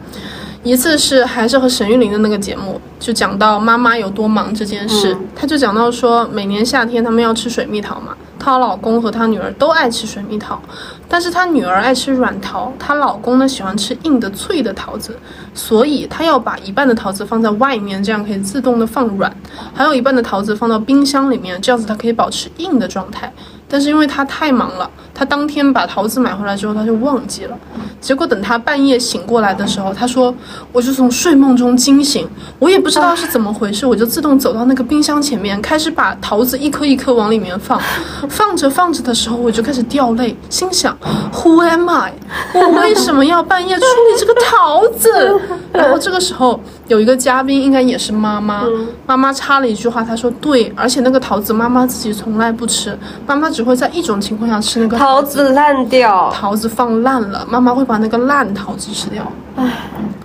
[0.63, 10.61] 一次是还是和沈玉琳的那个节目，就讲到妈妈有多忙这件事，她就讲到说，每年夏天他们要吃水蜜桃嘛，她老公和她女儿都爱吃水蜜桃，
[11.09, 15.17] 但是她女儿爱吃软桃，她老公呢喜欢吃硬的脆的桃子，
[15.53, 19.35] 所以她要把一半的桃子放在外面，这样可以自动的放软，
[19.73, 23.33] 还有一半的桃子放到冰箱里面，这样子它可以保持硬的状态。
[23.71, 27.57] 但是因为他太忙了，他当天把桃子买回来之后，他就忘记了。
[28.01, 30.33] 结果等他半夜醒过来的时候，他说
[30.73, 32.27] ：“我就从睡梦中惊醒，
[32.59, 37.79] 我也不知道是怎么回事，我就自动走到那个冰箱前面，开始把桃子一颗一颗往里面放。
[38.27, 40.97] 放着放着的时候，我就开始掉泪，心想
[41.31, 42.13] ：Who am I？
[42.55, 45.39] 我为什么要半夜处理这个桃子？
[45.71, 46.59] 然后这个时候
[46.91, 48.65] 有一个嘉宾，应该也是妈妈，
[49.07, 59.25] 妈妈插了一句话，她说：对，而且那个桃子妈妈自己从来不吃，妈妈只会在一种情况下吃那个桃子烂掉，桃子放烂了，妈妈会把那个烂桃子吃掉。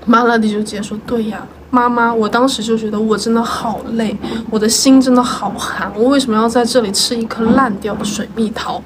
[0.06, 1.40] 马拉迪就直接说：“对呀，
[1.70, 4.16] 妈妈，我当时就觉得我真的好累，
[4.50, 8.82] 我的心真的好寒，我为什么要在这里吃一颗烂掉的水蜜桃？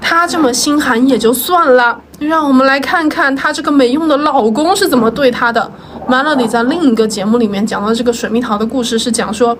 [0.00, 5.70] 她这么心寒也就算了，让我们来看看她这个没用的老公是怎么对她的。
[6.08, 9.56] 马拉迪在另一个节目里面讲到这个水蜜桃的故事，是讲说。”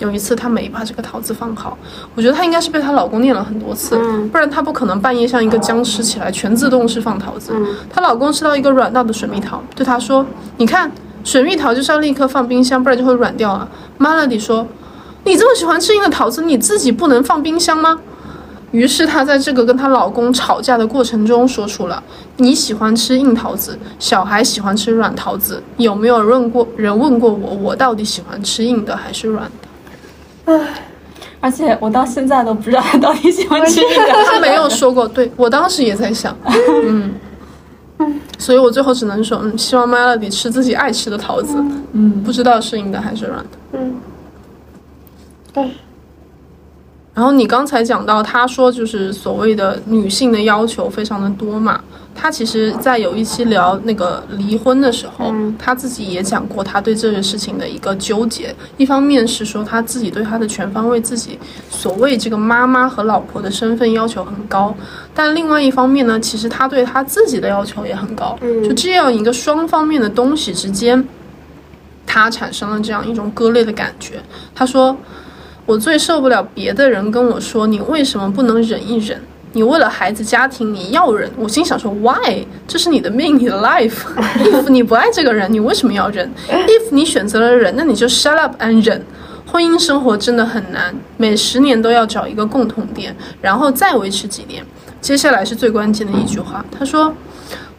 [0.00, 1.78] 有一次，她没把这个桃子放好，
[2.16, 7.52] 我觉得她应该是被她老公念了很多次，不然她不可能半夜像一个僵尸起来全自动释放桃子。
[7.88, 10.26] 她老公吃到一个软到的水蜜桃，对她说
[10.58, 10.90] ：“你看，
[11.22, 13.68] 水蜜桃就是要立刻放冰箱，不然就会软掉啊。
[14.00, 14.66] ”Melody 说
[15.22, 18.00] ：“你这么喜欢吃硬的桃子，你自己不能放冰箱吗？”
[18.74, 22.02] 于是她在这个跟她老公吵架的过程中说出了
[22.38, 29.48] ：“你喜欢吃硬桃子，小孩喜欢吃软桃子，有没有问过人问过我，我到底喜欢吃硬的还是软
[30.46, 30.58] 的？”
[31.40, 34.12] 而且我到现在都不知道他到底喜欢吃硬的。
[34.26, 36.36] 他没有说过，对我当时也在想，
[36.84, 37.14] 嗯，
[38.38, 41.62] 所以我最后只能说，嗯，希望 Melody 吃自己爱吃的桃子，
[41.92, 43.50] 嗯，不知道是硬的还是软的。
[43.72, 43.94] 嗯，
[45.52, 45.70] 对，
[47.14, 51.80] 然后你刚才讲到，他说就是所谓的女性的要求非常的多嘛。
[52.16, 58.54] 他其实，在有一期聊那个离婚的时候，他自己也讲过他对这个事情的一个纠结。
[58.76, 61.38] 一方面是说他自己对他的全方位自己
[61.68, 64.72] 所谓这个妈妈和老婆的身份要求很高，
[65.12, 68.38] 但另外一方面呢，其实他对他自己的要求也很高。
[68.62, 71.04] 就这样一个双方面的东西之间，
[72.06, 74.20] 他产生了这样一种割裂的感觉。
[74.54, 74.96] 他说。
[75.66, 79.18] 我最受不了别的人跟我说你为什么不能忍一忍，
[79.52, 81.30] 你为了孩子家庭你要忍。
[81.38, 82.44] 我心想说，Why？
[82.68, 84.00] 这是你的命，你的 life。
[84.44, 89.02] If 你不爱这个人，你为什么要忍？If 你选择了忍，那你就 shut up and 忍。
[89.46, 94.64] 婚姻生活真的很难，每十年都要找一个共同点，然后再维持几年。
[95.00, 97.14] 接下来是最关键的一句话，他说：“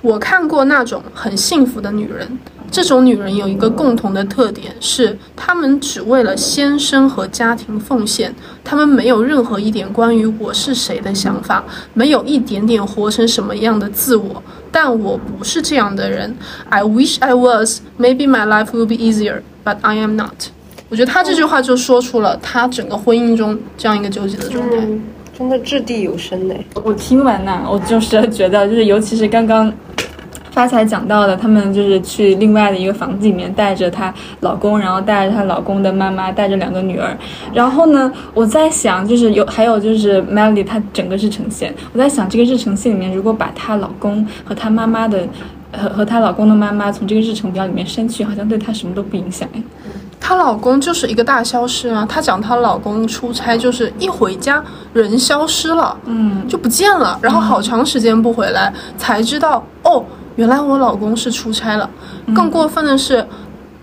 [0.01, 2.39] 我看过那种很幸福的女人，
[2.76, 11.63] 这种女人有一个共同的特点是，她们只为了先生和家庭奉献，她们没有任何一点关于我是谁的想法，
[11.93, 14.43] 没有一点点活成什么样的自我。
[14.73, 16.36] 但我不是这样的人。
[16.67, 17.80] I wish I was.
[17.97, 20.49] Maybe my life will be easier, but I am not.”
[20.89, 24.76] 我觉得她这句话就说出了她整个婚姻中这样一个纠结的状态。
[24.82, 25.01] 嗯，
[25.38, 26.53] 真的掷地有声呢。
[26.84, 29.71] 我听完呢，我就是觉得，就是尤其是刚刚
[30.56, 37.16] 发财讲到的，他们就是去另外的一个房子里面，带着她老公，然后带着她老公的妈妈，带着两个女儿。
[37.53, 45.28] 然后呢，我在想，就是有还有就是 Melody 她整个日程线，我在想这个日程线里面，如果把她老公和她妈妈的
[45.74, 49.62] 和和她老公的妈妈从这个日程表里面删去，好像对她什么都不影响哎。
[50.22, 52.06] 她老公就是一个大消失啊！
[52.08, 60.03] 她讲她老公出差就是一回家人消失了，嗯，就不见了，然后好长时间不回来，才知道哦，
[60.36, 61.89] 原来我老公是出差了。
[62.36, 63.25] 更过分的是，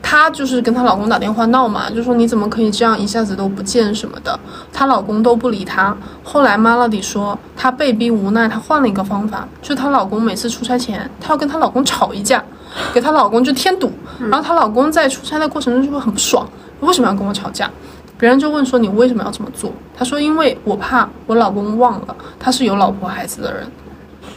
[0.02, 4.38] 她就是跟她老公打电话闹嘛，就说你怎么可以这样一下子都不见什么的，
[4.72, 5.96] 她老公都不理她。
[6.22, 12.42] 后来 Melody 说，她被逼无奈，她换了一个方法，就她老公每次出差前，她要跟她老公吵一架。
[12.94, 16.48] 给她老公就添堵，然后她老公在出差的过程中就会很不爽，
[16.80, 17.70] 为什么要跟我吵架？
[18.16, 19.70] 别人就问说你为什么要这么做？
[19.94, 23.66] 她说因为我怕我老公忘了他是有老婆孩子的人，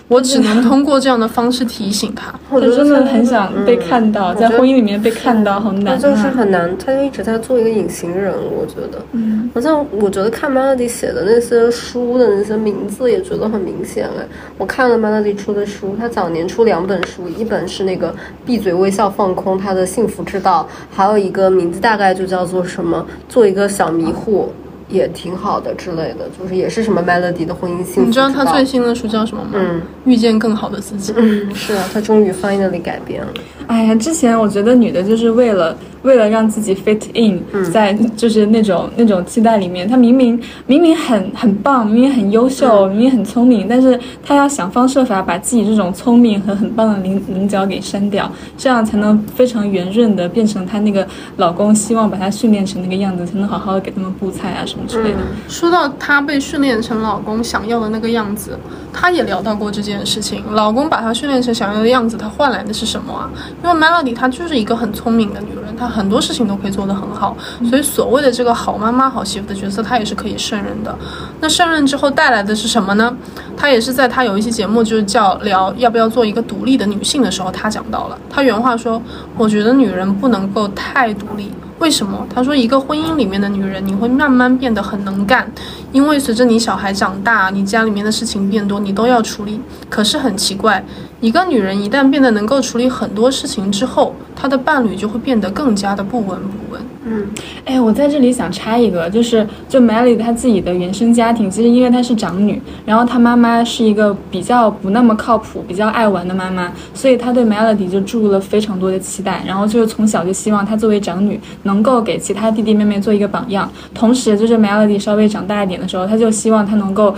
[0.08, 2.34] 我只能通过这样的方式提醒他。
[2.50, 5.98] 我真的很想被看到，在婚姻里面被看到，很难、啊。
[5.98, 9.04] 就是很难，他就一直在做一个隐形人，我觉得。
[9.14, 14.26] 嗯，好像我觉得看 Melody 写的那些书的那些名字也觉得很明显哎。
[14.58, 18.14] 我看了 Melody 出的书，他早年出两本书，一本是那个
[18.46, 24.52] 闭嘴微笑放空他的幸福之道，还有一个名字大概就叫做什么做一个小迷糊。
[24.90, 28.02] 也挺好的之类的，就是也是什么 Melody 的婚姻幸福。
[28.04, 29.52] 你知道他最新的书叫什么吗？
[29.56, 31.14] 嗯，遇见更好的自己。
[31.16, 33.34] 嗯，是啊，他终于 finally 改变了。
[33.68, 51.08] 哎呀，之前我觉得女的就是为了为了让自己 fit in，、在就是那种那种期待里面，她明明明明很很棒，明明很优秀，明明很聪明，但是她要想方设法把自己这种聪明和很棒的棱棱角给删掉，这样才能非常圆润的变成她那个
[51.38, 55.20] 老公希望把她训练成那个样子，才能好好的给他们布菜啊什么之类的。
[55.48, 58.58] 说到她被训练成老公想要的那个样子，
[58.94, 60.44] 她也聊到过这件事情。
[60.52, 63.30] 老公把她训练成想要的样子，她换来的是什么啊？
[63.64, 67.36] 因为 Melody 她就是一个很聪明的女人，她很多事情都可以做得很好，
[67.70, 70.96] 所以所谓的这个好妈妈、好媳妇的角色，她也是可以胜任的。
[71.40, 73.16] 那胜任之后带来的是什么呢？
[73.58, 78.18] 她也是在她有一期节目就是叫聊要不要做一个独立的女性的时候，她讲到了。
[78.30, 79.02] 她原话说
[79.38, 82.26] ：“我觉得女人不能够太独立。”为什么？
[82.34, 85.52] 他说，一个婚姻里面的女人，你会慢慢变得很能干，
[85.92, 89.60] 因为随着你小孩长大，你家里面的事情变多，你都要处理。
[89.90, 90.84] 可是很奇怪，
[91.20, 96.82] 一个女人一旦变得能够处理很多事情之后，她的伴侣就会变得更加的不闻不问。
[97.08, 97.24] 嗯，
[97.66, 117.16] 哎，我在这里想插一个，就是就 Melly 她自己的原生家庭，其实因为她是长女，然后她妈妈是一个比较不那么靠谱、比较爱玩的妈妈，所以她对 Melody 就注入了非常多的期待，然后就是从小就希望她作为长女能够给其他弟弟妹妹做一个榜样，同时就是 Melody 稍微长大一点的时候，她就希望她能够。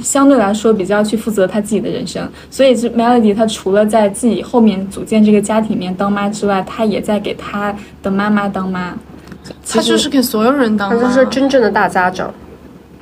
[0.00, 8.94] 相对来说比较去负责她自己的人生，所以是 Melody 她除了在自己后面组建这个家庭里面当妈之外，她也在给她的妈妈当妈。
[9.72, 12.32] 她就是给所有人当，他就是真正的大家长。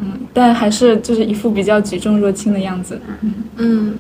[0.01, 3.01] 嗯但还是就是一副比较举重若轻的样子。
[3.57, 3.95] 嗯，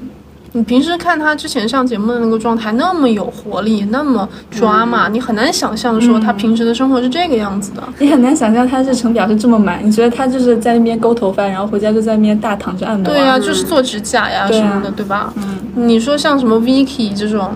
[0.53, 7.83] 你平时看他之前上节目的那个状态，那么有活力，那么抓嘛，你很难想象说他平时的生活是这个样子的。
[7.99, 15.33] 你很难想象他日程表是这么满，你觉得他就是在那边勾头发，然后回家就在那边大躺着按摩、对呀、就是做指甲呀啊什么的，对吧？
[15.37, 17.51] 嗯你说像什么 Vicky 这种，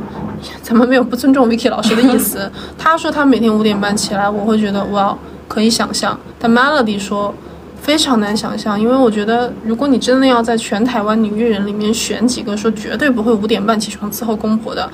[0.62, 2.50] 咱们没有不尊重 Vicky 老师的意思。
[2.78, 5.16] 他说他每天五点半起来，我会觉得哇，
[5.48, 6.18] 可以想象。
[6.38, 7.34] 但 Melody 说
[7.80, 14.88] 非常难想象，因为我觉得如果你真的要在全台湾女艺人里面选几个说绝对不会五点半起床伺候公婆的，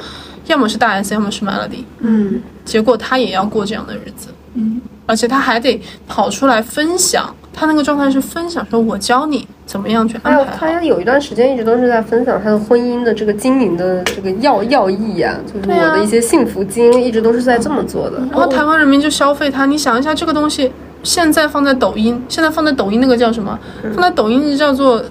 [0.46, 1.84] 要么是大 S，要么是 Melody。
[2.00, 10.56] 嗯，结果她也要过这样的日子，嗯，而且她还得跑出来分享，她那个状态是分享，说我教你怎么样去安排好。
[10.56, 18.18] 他有一段时间一直都是在分享他的婚姻的这个经营的这个要要义啊，就是我的一些幸福经，一直都是在这么做的。
[18.30, 20.70] 然后台湾人民就消费他，你想一下这个东西，
[21.02, 23.58] 现在放在抖音，现在放在抖音那个叫什么？
[23.92, 25.02] 放在抖音叫做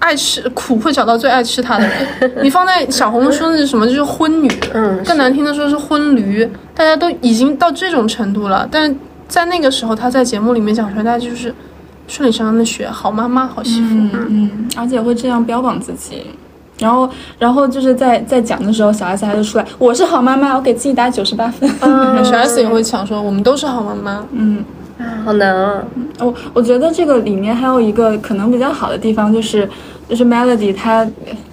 [0.00, 2.32] 爱吃苦会找到最爱吃它的人。
[2.42, 3.86] 你放在小红书是什么？
[3.86, 8.68] 就是婚女，嗯更难听的说是婚驴，大家都已经到这种程度了。
[8.68, 8.96] 但是
[9.32, 11.54] 在那个时候，他在节目里面讲出来，大家就是
[12.06, 13.94] 顺理成章的学好妈妈、好媳妇。
[13.94, 16.22] 嗯嗯，而且会这样标榜自己。
[16.78, 17.08] 然后，
[17.38, 21.70] 然后就是在在讲的时候，小 S 还就出来，我是好妈妈，我给自己打九十八分。
[21.80, 24.22] 嗯， 小 S 也会抢说，我们都是好妈妈。
[24.32, 24.62] 嗯，
[25.24, 25.82] 好难啊！
[26.18, 29.66] 我我觉得这个里面还有一个可能比较好的地方，就是
[30.08, 31.08] 就是 Melody 她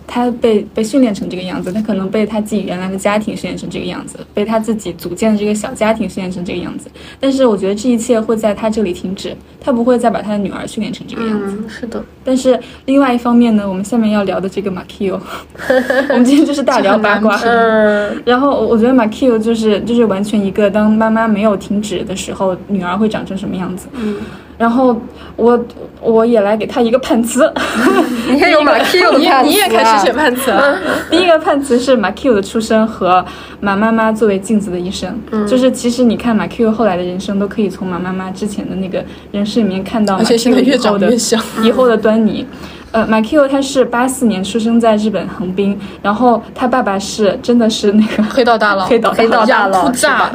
[0.08, 6.90] 她被被训练成这个样子，她可能被她自己原来的家庭训练成这个样子，被她自己组建的这个小家庭训练成这个样子。
[7.20, 11.58] 但是我觉得这一切会在她这里停止，她不会再把她的女儿训练成这个样子。
[11.60, 15.20] 嗯，是的，但是另外一方面呢，我们下面要聊的这个马 Q，
[16.10, 17.40] 我们今天就是大聊八卦。
[17.44, 23.88] 嗯，然后我觉得马 Q 就是就是完全一个当妈妈没有停止的时候，女儿会长成什么样子。
[23.94, 24.16] 嗯。
[24.60, 24.96] 然后
[25.38, 25.58] 我
[26.02, 27.50] 我也来给他一个判词，
[28.30, 30.78] 你看有马 Q 的 你判词啊你也开始写判词了。
[31.10, 33.26] 第一个判词是马 Q 的出生和
[33.62, 39.02] 马妈妈作为镜子的一生，就是其实你看马 Q 后来的人生都可以从马妈妈之前的那个
[39.32, 41.42] 人生里面看到马而且在越以后的长越像。
[41.64, 42.46] 以后的端倪。
[42.92, 50.32] 呃，马 Q 他是八四年出生在日本横滨，然后他爸爸是真的是那个黑道大佬，黑道黑道大佬雅库扎，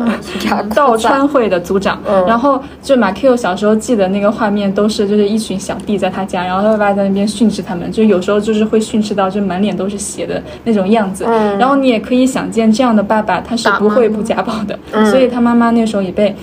[0.46, 11.24] 雅库道川会的组长，嗯然后就马 Q 小时候记得那个画面都是就是一群小弟在他家，然后他爸爸在那边训斥他们，就有时候就是会训斥到就满脸都是血的那种样子。
[11.26, 16.34] 嗯然后你也可以想见这样的爸爸他是不会不家暴的，嗯所以他妈妈那时候也被。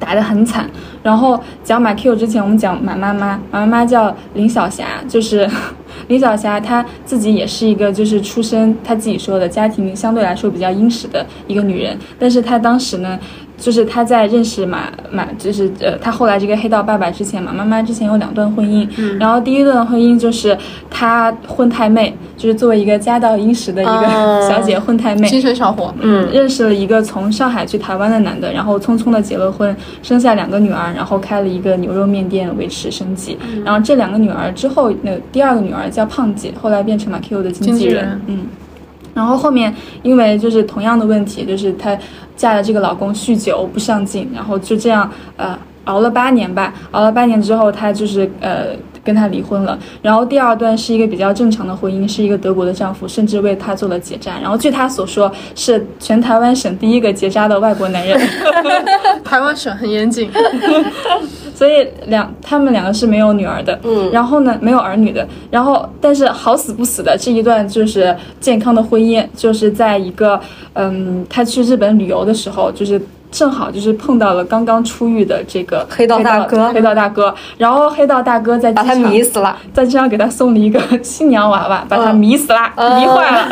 [0.00, 0.68] 打得很惨，
[1.02, 5.48] 然后讲马 Q 之前，我们讲马妈妈，马妈妈叫林晓霞，就是
[6.08, 13.18] 林晓霞，她自己也是一个就是出身，她自己说的家庭相对来说比较殷实的一个女人，但是她当时呢，
[13.60, 18.88] 就是他在认识马马，就是呃，他后来这个黑道爸爸之前，马妈妈之前有两段婚姻，
[19.18, 20.56] 然后第一段婚姻就是
[20.90, 25.94] 他混太妹，就是作为一个家道殷实的一个哦小姐混太妹，精神小伙。
[26.00, 33.36] 嗯，认识了一个从上海去台湾的男的，然后匆匆的结了婚，生下两个女儿，然后开了一个牛肉面店维持生计。
[33.62, 37.86] 然后这两个女儿之后，那第二个女儿叫胖姐，后来变成马 Q 的经纪人。
[37.86, 38.46] 经纪人嗯。
[39.14, 41.96] 然后后面因为就是同样的问题，就是她
[42.36, 48.68] 嫁的这个老公酗酒不上进，然后就这样呃熬了八年吧，熬了八年之后，她就是呃
[49.02, 49.78] 跟他离婚了。
[50.02, 54.38] 然后第二段是一个比较正常的婚姻，是一个德国的丈夫，甚至为她做了结扎。
[54.40, 58.20] 然后据她所说，是全台湾省第一个结扎的外国男人。
[59.24, 60.30] 台湾省很严谨，
[61.60, 64.10] 所以两他们两个是没有女儿的，嗯。
[64.10, 70.40] 然后呢没有儿女的，然后但是好死不死的这一段就是健康的婚姻，就是在一个
[70.72, 72.98] 嗯他去日本旅游的时候，就是
[73.30, 76.72] 正好就是碰到了刚刚出狱的这个黑道大哥。
[76.72, 79.56] 黑道大哥，然后黑道大哥在把他迷死了。
[79.72, 83.00] 在机场给他送了一个新娘娃娃，把他迷死了，嗯。
[83.00, 83.48] 迷坏了。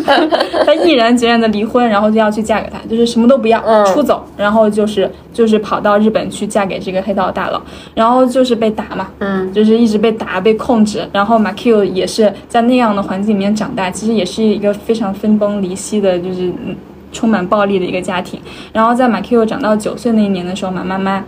[0.64, 3.84] 他毅然决然的离婚，然后就要去嫁给他，就是什么都不要，嗯。
[3.86, 7.60] 出走，然后就是就是跑到日本去嫁给这个黑道大佬，
[7.94, 16.76] 然后就是被打嘛，嗯，就是一直被打被控制，然后马 Q 也是在那样的环境里面长大，其实也是一个非常分崩离析的，就是嗯
[17.16, 18.38] 充满暴力的一个家庭。
[18.72, 21.24] 然后在马 Q 长到九岁那一年的时候，马妈妈。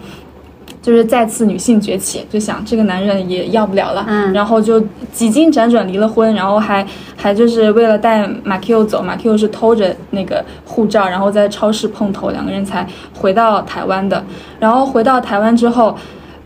[0.81, 4.81] 就是再次女性崛起，就想这个男人也要不了了，嗯然后就
[5.13, 6.87] 几经辗转离了婚，然后还
[7.17, 14.25] 还就是为了带马 Q 走，马 Q 是偷着那个护照，然后在超市碰头，两个人才回到台湾的。
[14.61, 15.95] 然后回到台湾之后，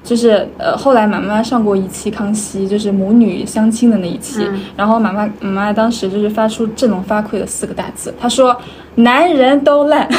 [0.04, 4.44] 就是呃，后来马妈妈上过一期《康熙》，就是母女相亲的那一期，
[4.76, 8.56] 然后妈妈妈妈当时就是发出振聋发聩的四个大字，她说
[8.96, 10.08] ：“男人都烂。”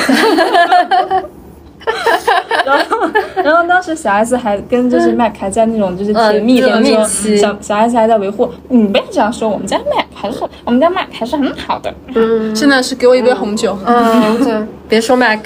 [2.65, 2.97] 然后，
[3.43, 11.93] 然后当时小 S 还跟就是 Mac 还在那种就是甜蜜的嗯那种，甜蜜期小小 S 还在维护，你不要这样说，我们家 Mac 还是我们家 Mac 还是很好的。
[12.15, 13.77] 嗯现在是给我一杯红酒。
[13.85, 15.39] 嗯，对， 别说 Mac，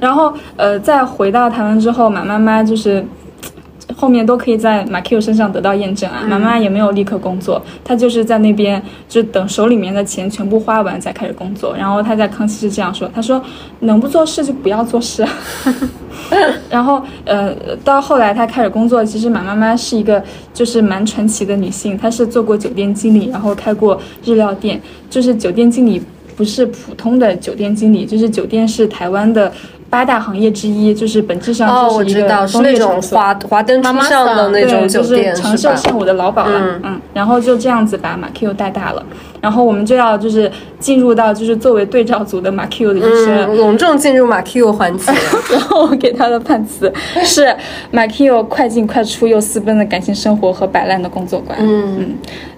[0.00, 3.06] 然后呃，再回到台湾之后，马妈妈就是。
[3.96, 11.74] 后面都可以在马 Q 身上得到验证啊，妈妈也没有立刻工作，她就是在那边就等手里面的钱全部花完才开始工作。
[11.76, 13.42] 然后她在康熙是这样说，她说
[13.80, 15.30] 能不做事就不要做事啊。
[16.68, 20.22] 然后呃，到后来她开始工作，其实马妈妈是一个
[20.52, 26.02] 就是蛮传奇的女性，她是做过酒店经理，然后开过日料店，就是酒店经理
[26.36, 29.50] 不是普通的酒店经理，就是酒店是台湾的
[29.90, 35.74] 八大行业之一，就是本质上哦，就是一个我知道，是工业那种华华灯初上的那对，种酒就是店，长是吧？
[35.76, 39.02] 寿圣武的老鸨了，嗯嗯然后就这样子把马 Q 带大了，
[39.40, 43.36] 然后我们就要就是进入到就是作为对照组的马 Q 的一生。
[43.48, 45.12] 嗯，隆重进入马 Q 环节。
[45.52, 46.92] 然后我给他的判词
[47.24, 47.54] 是
[47.90, 51.58] 马 Q 快进快出又私奔的感情生活和摆烂的工作观。
[51.60, 52.14] 嗯嗯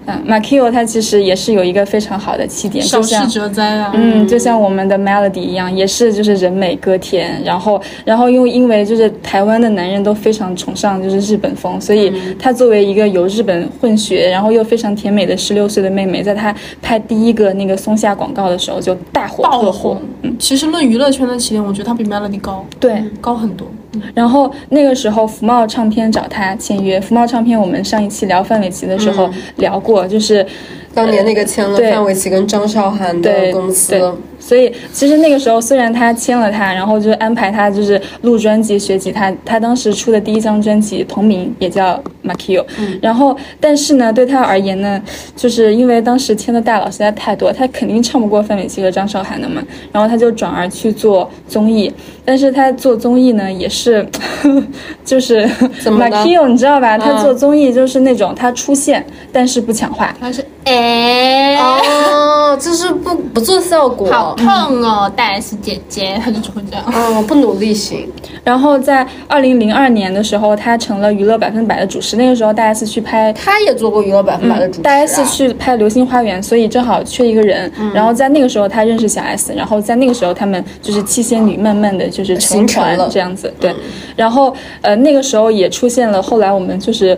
[0.07, 3.39] 嗯，马 Q 他其实也是有一个非常好的起点，少就像事。
[3.39, 3.91] 折灾啊。
[3.93, 23.03] 嗯，就像我们的 Melody 一样，也是就是人美歌甜，然后然后又因为就是台湾的男人都非常崇尚就是日本风，所以他作为一个有日本混血，然后又非常甜美的十六岁的妹妹，在她拍第一个那个松下广告的时候就大火爆特火火，，嗯，其实论娱乐圈的起点，我觉得他比 Melody 高，对。
[23.19, 23.67] 高很多。
[24.13, 26.99] 然后那个时候，福茂唱片找他签约。
[26.99, 30.45] 福茂唱片，我们上一期聊范玮琪的时候聊过，就是
[30.93, 39.31] 当年那个签了范玮琪跟张韶涵的公司对，所以其实那个时候虽然他签了他，然后就安排他就是录专辑、学吉他。
[39.45, 42.65] 他当时出的第一张专辑同名也叫 Makio，、
[43.01, 45.01] 然后但是呢，对他而言呢，
[45.35, 51.91] 就是因为当时签的大佬实在太多，他肯定唱不过范玮琪和张韶涵的嘛，然后他就转而去做综艺。
[52.23, 54.05] 但是他做综艺呢，也是
[55.03, 56.97] 就是怎么呢 Makio 你知道吧？
[56.97, 60.15] 他做综艺就是那种他出现但是不抢话。
[60.19, 64.47] 他是哎，哦，就是不不做效果，好痛
[64.83, 66.85] 哦，大 S 姐姐，她就只会这样。
[66.85, 68.07] 哦，不努力型。
[68.43, 72.15] 然后在二零零二年的时候，她成了娱乐百分百的主持。
[72.15, 77.71] 那个时候大 S 去拍，她也做过娱乐百分百的主持、啊大 S 去拍《流星花园》，所以正好缺一个人。
[77.93, 83.51] 然后在那个时候她认识小 S，然后在那个时候他们就是七仙女，慢慢的就是成团了这样子。
[83.59, 83.75] 对，
[84.15, 87.17] 然后呃那个时候也出现了后来我们就是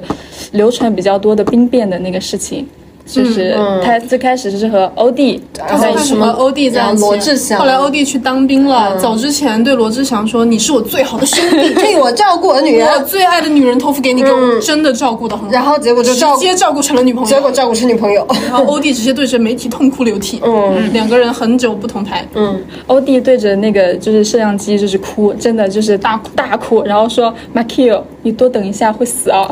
[0.52, 2.68] 流传比较多的兵变的那个事情。
[3.06, 7.60] 就是他最开始是和欧弟然后他什么欧弟在一起，罗志祥。
[7.60, 18.26] 后来欧弟去当兵了，走之前对罗志祥说：“你是我最好的兄弟， 替我照顾 我女我，最爱的女人托付给你，给我真的照顾的很好。”然后结果就直接照顾成了女朋友，结果照顾成女朋友。
[18.48, 20.92] 然后欧弟直接对着媒体痛哭流涕，嗯。
[20.94, 29.46] 两个人很久不同台，嗯，欧弟对着那个就是摄像机就是哭，真的就是大哭大哭，然后说 Makio，你多等一下会死哦。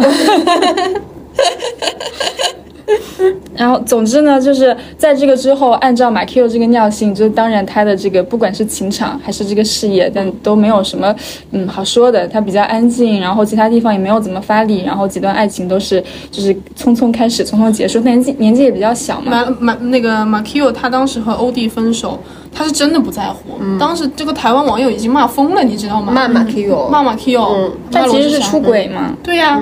[3.55, 11.13] 然后，总之呢，就是在这个之后，按照马 Q 这个尿性，就当然他的这个不管是情场还是这个事业，但都没有什么
[11.51, 12.27] 嗯好说的。
[12.27, 17.99] 他比较安静，然后其他地方也没有怎么发力，然后几段爱情都是就是匆匆开始，匆匆结束。
[18.01, 22.19] 年纪年纪也比较小嘛，马马那个马 Q 他当时和欧弟分手，
[22.53, 23.59] 他是真的不在乎。
[23.79, 26.11] 当时这个台湾网友已经骂疯了，你知道吗？
[26.13, 29.15] 骂马 Q，骂马 Q，嗯他其实是出轨嘛。
[29.23, 29.61] 对呀、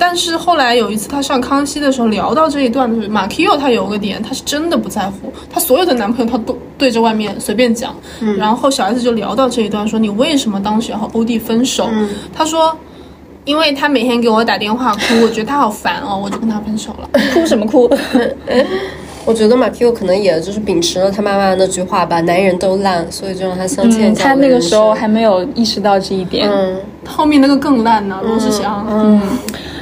[0.00, 7.94] 但是后来有一次他上康熙的时候聊到这一段的时候，马 Q 他有个点，他是真的不在乎，他所有的男朋友他都对着外面随便讲。
[8.38, 11.88] 然后小 S 就聊到这一段，说你为什么当时要和欧弟分手？
[12.34, 12.74] 他说。
[13.46, 17.08] 因为他每天给我打电话哭，我觉得他好烦哦，我就跟他分手了。
[17.32, 17.90] 哭什么哭？
[19.24, 26.48] 我觉得马 Q 可能也就是秉持了他妈妈那句话吧，男人都烂，所以就让他相亲嗯，他那个时候还没有意识到这一点。
[26.48, 26.76] 嗯，
[27.08, 28.86] 后面那个更烂呢，罗志祥。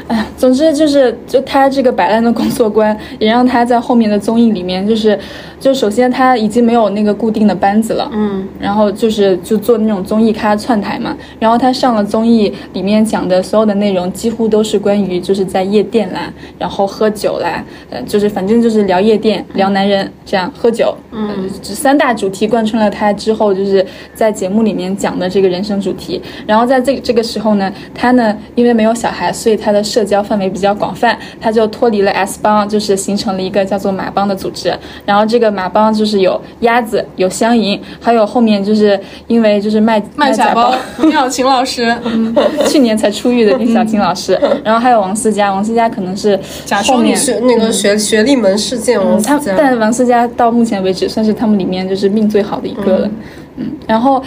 [0.08, 5.18] 哎， 总之就是，就他这个摆烂的工作观，也让他在后面的综艺里面，就是，
[5.60, 23.84] 就首先他已经没有那个固定的班子了，嗯，然后就是就做那种综艺咖串台嘛，然后他上了综艺里面讲的所有的内容，几乎都是关于就是在夜店啦，然后喝酒啦，呃，就是反正就是聊夜店、聊男人这样喝酒，嗯，这三大主题贯穿了他之后就是
[24.14, 34.72] 在节目里面讲的这个人生主题，然后在这这个时候呢，他呢因为没有小孩，所以他的社交范围比较广泛，他就脱离了 S 帮，就是形成了一个叫做马帮的组织。
[35.04, 42.32] 然后这个马帮就是有鸭子，有香银，还有后面就是因为就是卖卖假包，丁小琴老师，嗯，
[42.68, 46.38] 去年才出狱的 丁小琴老师，然后还有王思佳，王思佳可能是
[46.86, 53.10] 后面学那个学学历门事件，他但王思佳到目前为止算是他们里面就是命最好的一个了，
[53.56, 54.22] 嗯，然后。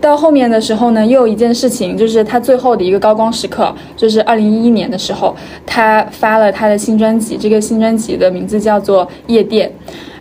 [0.00, 5.36] 到后面的时候呢，又有一件事情，就是他最后的一个高光时刻，就是二零一一年的时候，
[5.66, 9.70] 他发了他的新专辑，这个新专辑的名字叫做《夜店》，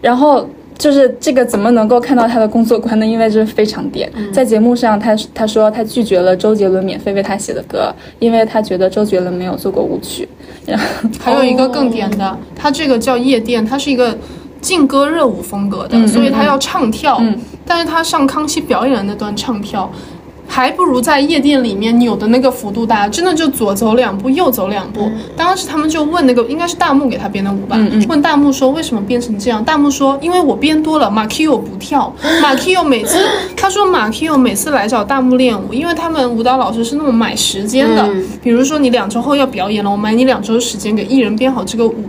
[0.02, 3.06] 然后就是这个怎么能够看到他的工作观呢？
[3.06, 10.28] 因为这是非常点，在节目上他他说他拒绝了周杰伦免费为他写的歌，因为他觉得周杰伦没有做过舞曲，
[10.66, 10.86] 然后
[11.20, 14.18] 还有一个更点的，他这个叫夜店，它是一个
[14.62, 17.22] 劲歌热舞风格的，所以他要唱跳。
[17.66, 19.90] 但是他上康熙表演的那段唱跳。
[20.52, 25.08] 还不如在夜店里面扭的那个幅度大，真的就左走两步，右走两步。
[25.38, 27.78] 当时他们就问那个，应该是大木给他编的舞吧？
[28.08, 29.64] 问大木说为什么编成这样？
[29.64, 32.12] 大木说因为我编多了，马 Q 不跳。
[32.42, 33.20] 马 Q 每次
[33.56, 38.10] 他说马 Q 每次来找大木练舞，因为他们舞蹈老师是那种买时间的，
[38.42, 42.06] 比如说你两周后要表演了，我买你两周时间给艺人编好这个舞。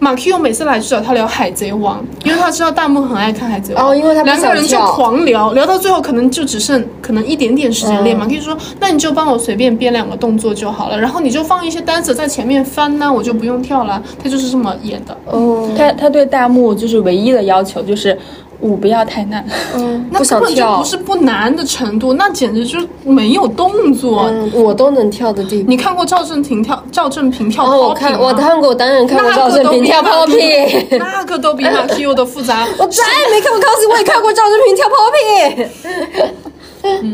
[0.00, 8.16] 马 Q 每次来就找他聊《海贼王》，因为他知道弹幕很爱看《海贼王》，哦因为他两个人就狂聊，聊到最后可能就只剩可能一点点时间练。
[8.16, 15.16] 马 Q 说：“那你就帮我随便编两个动作就好了，然后你就放一些单子在前面翻呢，我就不用跳了。”他就是这么演的。
[15.26, 18.16] 哦，他他对弹幕就是唯一的要求就是
[18.60, 19.44] 舞不要太难。
[20.10, 24.24] 那不想根本就跳不是不难的程度，那简直就是没有动作。
[24.28, 25.70] 嗯，我都能跳的地步。
[25.70, 27.76] 你看过赵正廷跳赵正平跳 popping 哦，吗？
[27.88, 30.98] 我看我看过，我当然看过那赵正个都比平跳马 popping。
[30.98, 32.66] 那个都比马 Q 的复杂。
[32.78, 35.68] 我再也没看过康熙，我也看过赵正平跳 popping。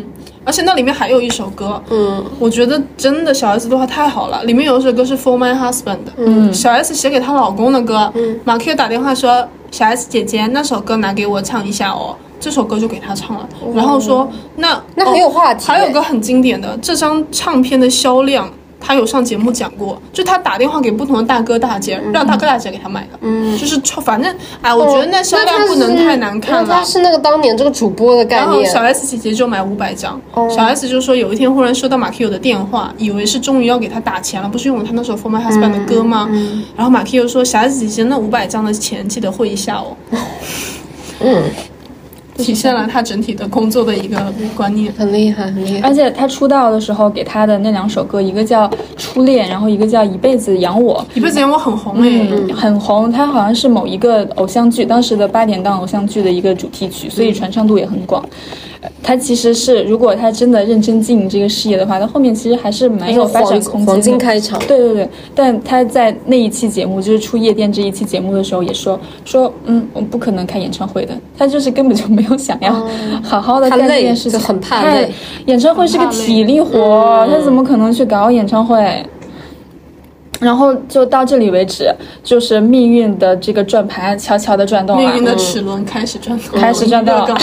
[0.46, 4.44] 而且那里面还有一首歌，嗯，我觉得真的小 S 对话太好了。
[4.44, 18.48] 里面有一首歌是 For My Husband，嗯，小 S 写给她老公的歌，嗯，马 Q 打电话说小 S 姐姐那首歌拿给我唱一下哦，这首歌就给她唱了，然后说那那很有话题哦还有个很经典的，这张唱片的销量。
[18.86, 26.84] 他有上节目讲过，就他打电话给不同的大哥大姐，让大哥大姐给他买的，嗯，就是超反正哎，我觉得那销量不能太难看了。
[26.84, 28.44] 是那个当年这个主播的概念。
[28.44, 28.70] 然后念。
[28.70, 30.48] 小 S 姐姐就买五百张，哦。
[30.50, 36.28] 小 S 就说有一天忽然收到马 Q 的电话，以为是终于要给他打钱了，不是用了他那首《For My Husband》的歌吗？
[36.30, 39.96] 嗯然后马 Q 说小 S 姐姐那五百张的钱记得汇一下哦，
[41.20, 41.42] 嗯，
[42.36, 44.92] 体现了他整体的工作的一个观念。
[44.96, 45.88] 很厉害，很厉害。
[45.88, 51.04] 而且他出道的时候给他的那两首歌，一个叫《初恋》，然后一个叫《一辈子养我》。
[51.16, 58.24] 一辈子养我很红哎，嗯，很红，他好像是某一个偶像剧，当时的八点档偶像剧的一个主题曲，所以传唱度也很广。
[58.73, 63.92] 呃它其实是，如果他真的认真经营这个事业的话，他后面其实还是蛮有发展空间的。
[63.92, 64.58] 黄金开场。
[64.66, 71.14] 对对对，但他在那一期节目，就是出夜店这一期节目的时候，也说说，嗯，我不可能开演唱会的。
[71.36, 72.72] 他就是根本就没有想要
[73.22, 75.12] 好好的干这件事情，就很怕太累
[75.46, 79.04] 演唱会是个体力活，他怎么可能去搞演唱会？
[80.44, 81.90] 然后就到这里为止，
[82.22, 85.02] 就是命运的这个转盘悄悄的转动了。
[85.02, 87.26] 命运的齿轮开始转动，开始转动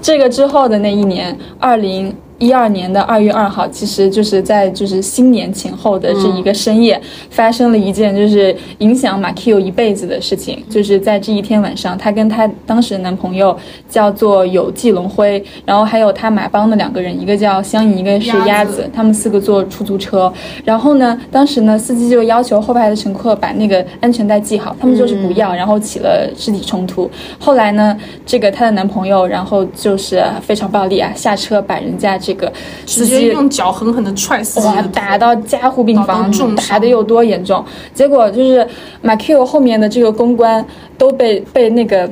[0.00, 7.00] 这个之后的那一年，二零一二年的二月二号，其实就是在就是新年前后的这一个深夜，
[7.30, 13.56] 发生了一件就是影响马 Q 一辈子的事情，就是在这一天晚上，她跟她当时的男朋友
[13.88, 20.32] 叫做有纪龙辉，然后还有她马帮的两个人，一个叫香姨，一个是鸭子鸭子，他们四个坐出租车，
[20.64, 27.10] 然后呢，当时呢，司机就要求后排的乘客把那个安全带系好，他们就是不要，然后起了肢体冲突。
[27.38, 27.96] 后来呢，
[28.26, 32.52] 这个她的男朋友，然后就是非常暴力啊，下车把人家这个
[32.86, 36.28] 司直接机用脚狠狠的踹死哇打到加护病房
[36.68, 37.64] 打的有多严重？
[37.94, 38.66] 结果就是
[39.00, 40.64] 马 Q 后面的这个公关
[40.98, 42.10] 都被被那个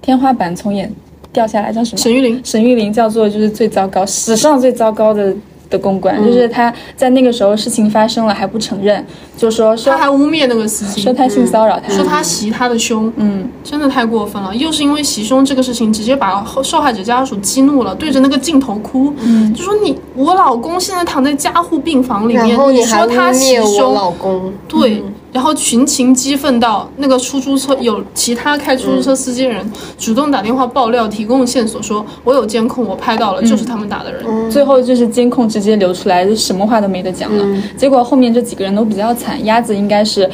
[0.00, 0.90] 天花板从眼
[1.30, 1.98] 掉下来，叫什么？
[1.98, 5.34] 沈玉琳沈玉琳叫做就是最糟糕，史上最糟糕的
[5.68, 6.00] 的公嗯。
[6.00, 9.04] 关，就是他在那个时候事情发生了还不承认，
[9.36, 14.54] 就说说他还污蔑那个司机，说他性骚扰他，说他袭他的胸，嗯，真的太过分了。
[14.54, 29.64] 又是因为袭胸这个事情，直接把受害者家属激怒了，对着那个镜头哭，嗯，就说你我老公现在躺在加护病房里面，然后还污说他袭蔑我胸，老公，对，然后群情激愤到那个出租车有其他开出租车司机人
[29.98, 34.50] 主动打电话爆料，提供线索，说我有监控，我拍到了，就是他们打的人。
[34.50, 37.62] 最后就是监控直接流出来，就什么话都没得讲了。
[37.76, 40.28] 结果后面这几个人都比较惨，鸭子应该是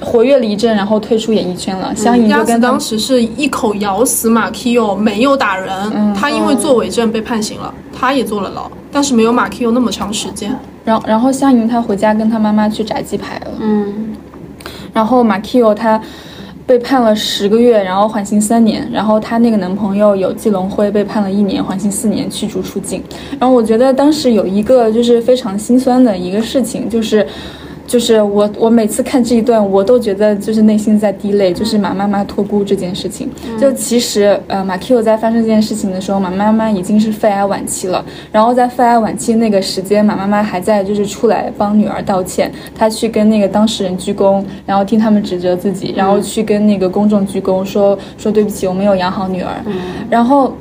[0.00, 1.94] 活跃了一阵，然后退出演艺圈了。
[1.94, 10.52] 香银鸭子就跟当时是一口咬死马 Q，没有打人，他因为作伪证被判刑了，他也坐了牢，但是没有马 Q 那么长时间。
[10.84, 13.52] 然后然后香银她回家跟他妈妈去炸鸡排了。
[13.58, 14.14] 嗯，
[14.94, 16.00] 然后马 Q 他
[16.66, 18.88] 被判了十个月，然后缓刑三年。
[18.90, 23.02] 然后他那个男朋友有季龙辉被判了一年，缓刑四年，驱逐出境。
[23.38, 27.26] 然后我觉得当时有一个就是非常心酸的一个事情，就是。
[27.86, 33.30] 就是我，我每次看这一段，我都觉得就是内心在滴泪，就是马妈妈托孤这件事情。
[33.60, 38.04] 就其实，呃，马 Q 在发生这件事情的时候，马妈妈已经是肺癌晚期了。
[38.32, 49.52] 然后在肺癌晚期那个时间，马妈妈还在就是出来帮女儿道歉，她去跟那个当事人鞠躬，然后听他们指责自己，然后去跟那个公众鞠躬，说说对不起，我没有养好女儿。
[50.08, 50.52] 然后。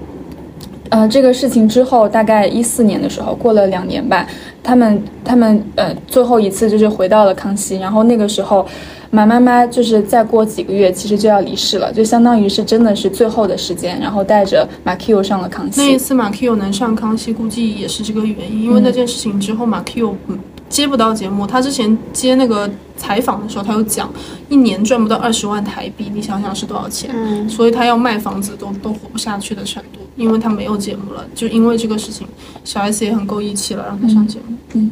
[0.90, 4.28] 呃，这个事情之后，大概一四年的时候，过了两年吧，
[4.64, 8.66] 他们他们呃最后一次就是回到了康熙，然后那个时候，
[9.12, 15.98] 马妈妈就是再过几个月，其实就要离世了，就相当于是真的是最后的时间，然后带着马 Q 上了康熙那一。
[15.98, 21.46] 次马 Q 能上康熙，估计也是这个原因，因为那件事情之后，马 Q 嗯接不到节目。
[21.46, 22.68] 他之前接那个
[22.98, 24.12] 采访的时候，他有讲，
[24.50, 27.12] 一年赚不到二十万台币，你想想是多少钱？
[27.14, 31.26] 嗯所以他要卖房子都都活不下去的程度，因为他没有节目了。
[31.34, 32.28] 就因为这个事情，
[32.64, 34.56] 小 S 也很够义气了，让他上节目。
[34.74, 34.92] 嗯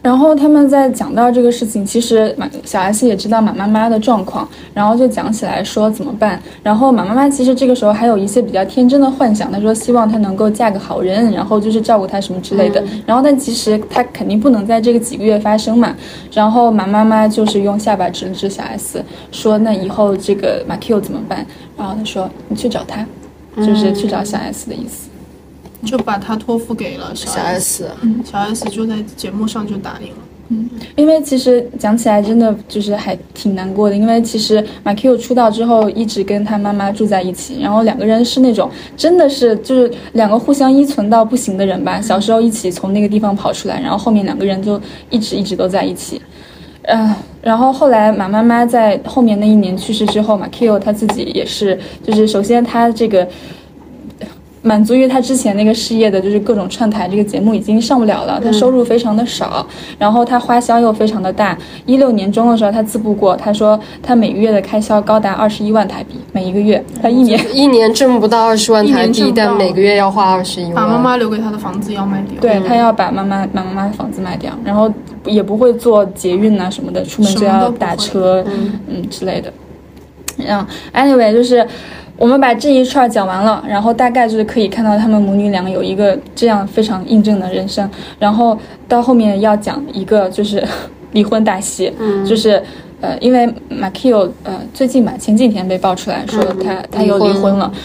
[0.00, 6.40] 然后他们在讲到这个事情，其实马小 S 也知道马妈妈的状况，然后就讲起来说怎么办。
[6.62, 12.82] 然后马妈妈其实这个时候还有一些比较天真的幻想，她说希望她能够嫁个好人，然后就是照顾她什么之类的。
[13.06, 15.96] 然后但其实她肯定不能在这个几个月发生嘛。
[16.32, 21.44] 然后马妈妈就是用下巴指了指小 S，说那以后这个马 Q 怎么办？
[21.76, 23.04] 然后她说你去找他，
[23.56, 25.08] 就是去找小 S 的意思。
[25.84, 27.90] 就把他托付给了小小 S，S，
[28.24, 30.16] 小 S 就在节目上就答应了。
[30.48, 42.00] 嗯因为其实讲起来真的就是还挺难过的，因为其实马 Q 出道之后一直跟他妈妈住在一起，然后两个人是那种真的是就是两个互相依存到不行的人吧。
[42.00, 46.20] 小时候一起从那个地方跑出来，然后后面两个人就一直一直都在一起。
[46.82, 53.28] 嗯，然后后来马妈妈在后面那一年去世之后，马 Q 他自己也是，就是首先他这个
[54.62, 59.66] 满足于他之前那个事业的，就是各种串台这个节目已经上不了了，他收入非常的少，
[59.98, 61.56] 然后他花销又非常的大。
[61.84, 67.38] 一六年中的时候，他自曝过，他说他每个月的开销高达二十一万台币，每一个月，他一年。
[67.52, 70.74] 一年挣不到二十万台币，但每个月要花二十一万。
[70.74, 72.40] 把妈妈留给他的房子要卖掉。
[72.40, 74.88] 对他要把妈妈把妈妈的房子卖掉，然后
[75.24, 78.44] 也不会坐捷运呐、什么的，出门就要打车，
[78.86, 79.52] 嗯之类的。
[80.38, 81.64] 嗯，anyway，就是
[82.22, 90.62] 我们把这一串讲完了，然后大概就是可以看到他们母女俩有一个这样非常印证的人生，然后到后面要讲一个就是
[91.10, 91.92] 离婚大戏，
[92.24, 92.62] 就是。
[93.02, 97.80] 呃，因为马 Q 呃最近吧，前几天被爆出来说他、他又离离婚婚了，嗯，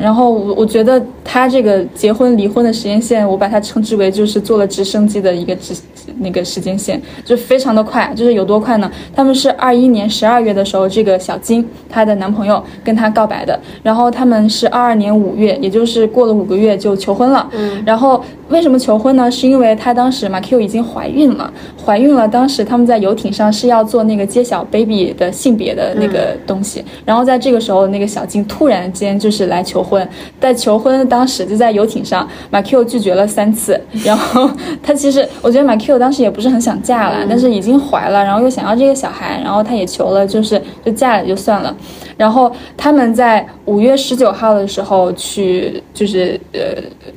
[0.00, 5.74] 然后我我觉得他这个结婚离婚的时间线，我把它称之为就是坐了直升机的一个直
[6.18, 8.90] 那个时间线，就非常的快，就是有多快呢？
[9.14, 17.46] 他们是二一年十二月的时候，这个小金她的男朋友跟她告白的，然后他们是二二年五月，也就是过了五个月就求婚了。
[17.52, 19.30] 嗯，然后为什么求婚呢？
[19.30, 21.52] 是因为她当时马 Q 已经怀孕了，
[21.84, 30.08] 怀孕了，当时他们在游艇上是要做那个揭晓 baby 的性别的那个东西，然后在这个时候，那个小金突然间就是来求婚，
[30.40, 34.48] 在求婚当时就在游艇上，马 Q 拒绝了三次， 然后
[34.82, 41.76] 他其实我觉得马 Q 当时也不是很想嫁了，但是已经怀了，然后又想要这个小孩，然后他也求了，就是就嫁了就算了。
[42.16, 46.60] 然后他们在五月十九号的时候去，就是呃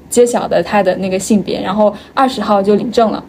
[0.10, 3.24] 揭晓的他的那个性别，然后二十号就领证了。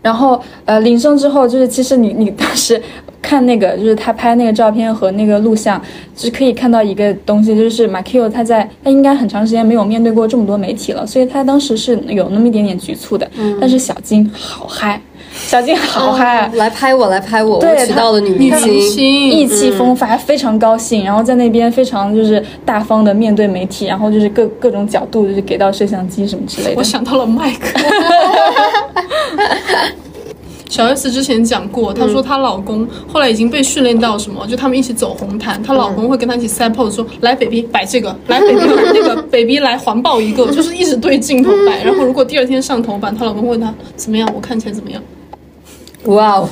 [0.00, 2.80] 然后呃领证之后，就是其实你你当时
[3.26, 5.82] 看那个，就是他拍那个照片和那个录像，
[6.14, 13.28] 就是可以看到一个东西，就是马 Q 他在他应该很长时间没有面对过这么多媒体了，所以他当时是有那么一点点局促的。
[13.60, 15.00] 但是小金好嗨，
[15.34, 16.52] 小金好嗨啊！
[16.54, 18.56] 来拍我，来拍我，对我娶到了女明。
[18.56, 26.82] 星意气风发，非常高兴，然后在那边非常就是大方的面对媒体，然后就是各各种角度就是给到摄像机什么之类的我。
[26.82, 27.76] 想到了麦克。
[30.76, 41.82] 小 S 之前讲过，她说她老公后来已经被训练到什么，就他们一起走红毯，她老公会跟她一起 set pose，说来 baby 摆这个，来 baby 摆那个，baby 来环抱一个，就是一直对镜头摆。
[41.82, 45.02] 然后如果第二天上头版，她老公问她怎么样，我看起来怎么样？
[46.04, 46.46] 哇哦，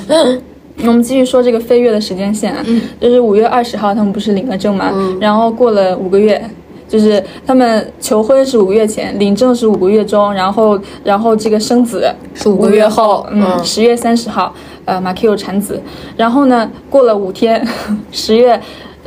[0.78, 2.64] 我们继续说这个飞跃的时间线啊，
[2.98, 4.90] 就是五月二十号他们不是领了证吗？
[5.20, 6.42] 然后过了五个月。
[6.88, 13.64] 就是他们求婚是五个月前，领证是五个月中，然后然后这个生子是五个月月后嗯，嗯。
[13.64, 14.54] 十月三十号，
[14.84, 15.80] 呃，马 Q 产子，
[16.16, 17.66] 然后呢，过了五天，
[18.12, 18.60] 十月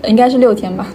[0.05, 0.87] 应该是六天吧，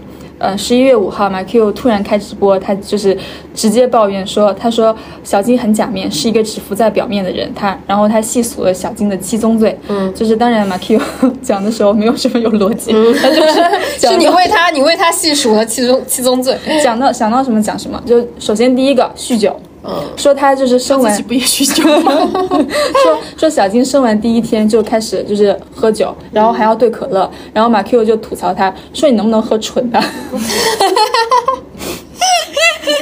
[0.43, 3.16] 呃，十一月五号，马 Q 突然开直播，他就是
[3.55, 7.48] 直接抱怨说，他说小金很假面，是一个只浮在表面的人。
[7.55, 11.01] 他，然后他细数了小金的七宗罪，嗯，就是当然马 Q
[11.40, 12.90] 讲的时候没有什么有逻辑，
[13.23, 13.55] 他就是
[13.98, 16.59] 讲 是你为他，你为他细数了七宗七宗罪。
[16.82, 19.55] 讲到想到什么讲什么，就首先第一个酗酒。
[19.85, 22.13] 嗯，说他就是生完自己不也酗酒吗？
[23.03, 30.01] 说说小金生完第一天就开始就是喝酒，然后还要兑可乐，然后马 Q 就吐槽他说你能不能喝纯的。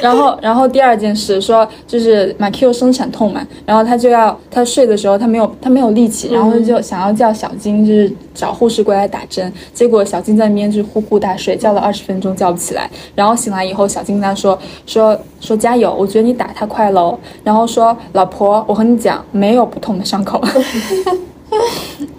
[0.00, 20.40] 然后，然后第二件事说，就是马 Q 生产痛嘛，然后他就要他睡的时候他没有他没有力气，然后就想要叫小金就是找护士过来打针，结果小金在那边就是呼呼大睡，叫了二十分钟叫不起来，然后醒来以后，小金跟他说说说加油，我觉得你打他快喽，然后说老婆，我和你讲，没有不痛的伤口。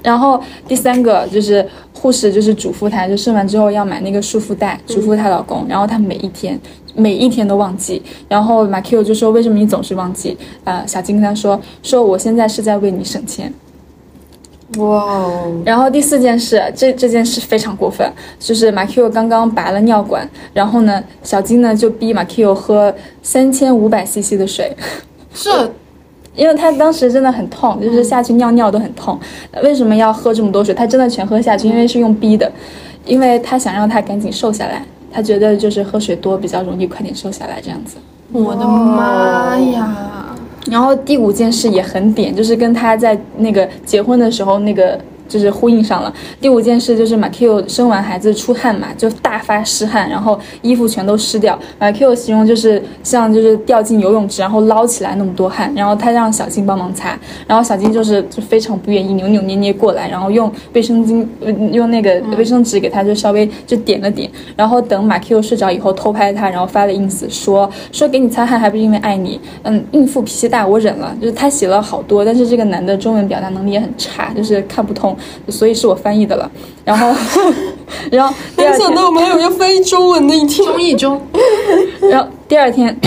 [0.03, 5.65] 然后第三个就是护士，就是嘱咐她，就生完之后要买那个束缚带，嘱咐她老公。
[5.69, 6.59] 然后她每一天
[6.95, 8.01] 每一天都忘记。
[8.27, 13.53] 然后马 Q 就说：“为什么你总是忘记？”呃，小金跟他说：“说我现在是在为你省钱。”
[14.77, 18.09] 哇哦，然后第四件事，这这件事非常过分，
[18.39, 24.73] 就是马 Q 刚刚拔了尿管，然后呢，小金呢就逼马 Q 喝三千五百 CC 的水。
[25.33, 25.49] 是
[26.33, 29.19] 因为他当时真的很痛，就是下去尿尿都很痛。
[29.61, 30.73] 为什么要喝这么多水？
[30.73, 32.49] 他真的全喝下去，因为是用逼的，
[33.05, 37.97] 因为他想让他赶紧瘦下来，他觉得就是喝水多比较容易快点瘦下来这样子。
[38.31, 40.35] 我的妈呀！
[40.67, 44.97] 然后第五件事也很点，就是跟他在那个结婚的时候那个
[45.31, 46.13] 就是呼应上了。
[46.41, 51.57] 第五件事就是马 Q 生完孩子出汗嘛，就大发湿汗，然后衣服全都湿掉。
[51.79, 57.17] 马 Q 形容就是像就是掉进游泳池，然后捞起来那么多汗，然后他让小金帮忙擦，
[57.47, 75.15] 然后小金就是就非常不愿意，扭扭捏捏过来，然后用卫生巾呃用那个卫生纸给他就稍微就点了点，然后等马 Q 睡着以后偷拍他，然后发了 ins 说说给你擦汗还不是因为爱你，嗯，孕妇脾气大我忍了，就是他写了好多，但是这个男的中文表达能力也很差，就是看不通，
[75.49, 76.49] 所以是我翻译的了。
[76.85, 77.07] 然后，
[78.11, 80.65] 然后 第二天，我们还有要翻译中文的一天。
[80.65, 81.21] 中译中，
[82.09, 82.97] 然后第二天，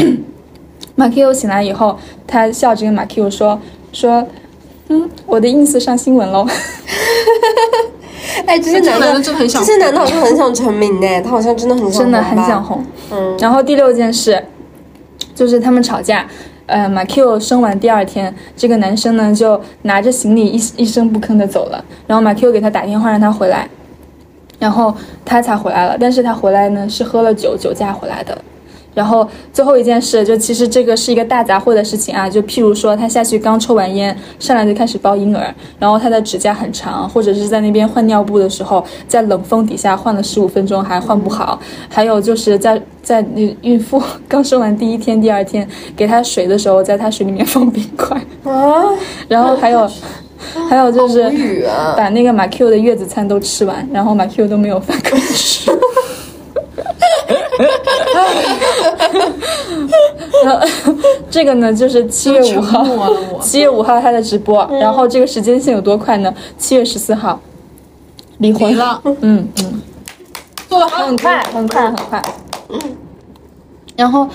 [0.95, 3.61] 马 Q 醒来以后，他笑着跟马 Q 说
[3.93, 4.27] 说，
[4.89, 6.47] 嗯，我的 ins 上新闻喽。
[8.47, 12.63] 哎，这些男的这男的真的很想这些男的好像很想成名呢，他好像真的很想，真的很想。
[12.63, 12.85] 红。
[13.13, 14.45] 嗯，然后第六件事
[15.35, 16.27] 就是他们吵架。
[16.67, 21.85] 呃，马 Q 生完第二天，这个男生呢就拿着行李一一声不吭的走了。
[22.07, 23.69] 然后马 Q 给他打电话让他回来，
[24.59, 25.97] 然后他才回来了。
[26.01, 28.37] 但是他回来呢是喝了酒，酒驾回来的。
[28.95, 41.59] 然后最后一件事，就其实这个是一个大杂烩的事情啊，就譬如说他下去刚抽完烟，上来就开始抱婴儿，然后他的指甲很长，或者是在那边换尿布的时候，在冷风底下换了十五分钟还换不好，
[41.89, 48.85] 还有就是在在那孕妇刚生完第一天、第二天给他水的时候，在他水里面放冰块， 啊，
[49.29, 49.89] 然后还有。
[50.69, 51.67] 还有就是
[51.97, 55.73] 把那个马 Q 的月子餐都吃完，然后马 Q 都没有饭可以吃。
[60.45, 60.67] 然后
[61.31, 62.85] 这个呢，就是七月五号
[63.41, 66.33] 七月五号他的直播，然后这个时间线有多快呢？
[66.59, 67.39] 七月十四号。
[68.39, 68.77] 离婚。
[68.77, 69.83] 了，嗯嗯，
[70.69, 72.23] 做的好很快，很快，很快。
[73.97, 74.29] 然后，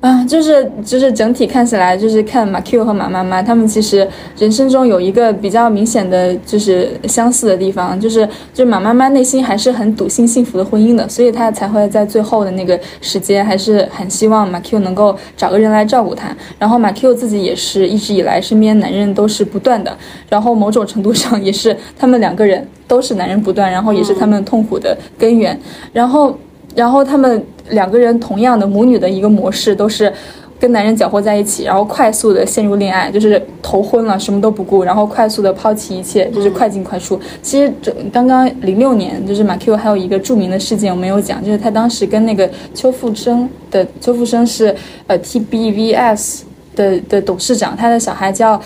[0.00, 4.08] 啊，就是就是整体看起来，就是看马 Q 和马妈妈他们其实
[4.38, 16.34] 人生中有一个比较明显的就是相似的地方，就是就是马妈妈内心还是很笃信幸福的婚姻的，所以她才会在最后的那个时间还是很希望马 Q 能够找个人来照顾她。
[16.58, 19.94] 然后马 Q 自己也是一直以来身边男人都是不断的，
[20.30, 25.60] 然后某种程度上也是他们两个人都是男人不断，然后也是他们痛苦的根源。
[25.92, 26.34] 然后
[26.74, 30.12] 然后他们两个人同样的母女的一个模式都是。
[30.60, 37.18] 跟男人搅和在一起，然后快速的陷入恋爱，就是头昏了，什么都不顾，然后快速的抛弃一切，就是快进快出。
[37.40, 44.76] 其实这刚刚零六年，就是马 Q 还有一个著名的事件我没有讲，就是他当时跟那个邱富生的邱富生是
[45.06, 46.42] 呃 TBVS
[46.76, 48.60] 的的董事长，他的小孩叫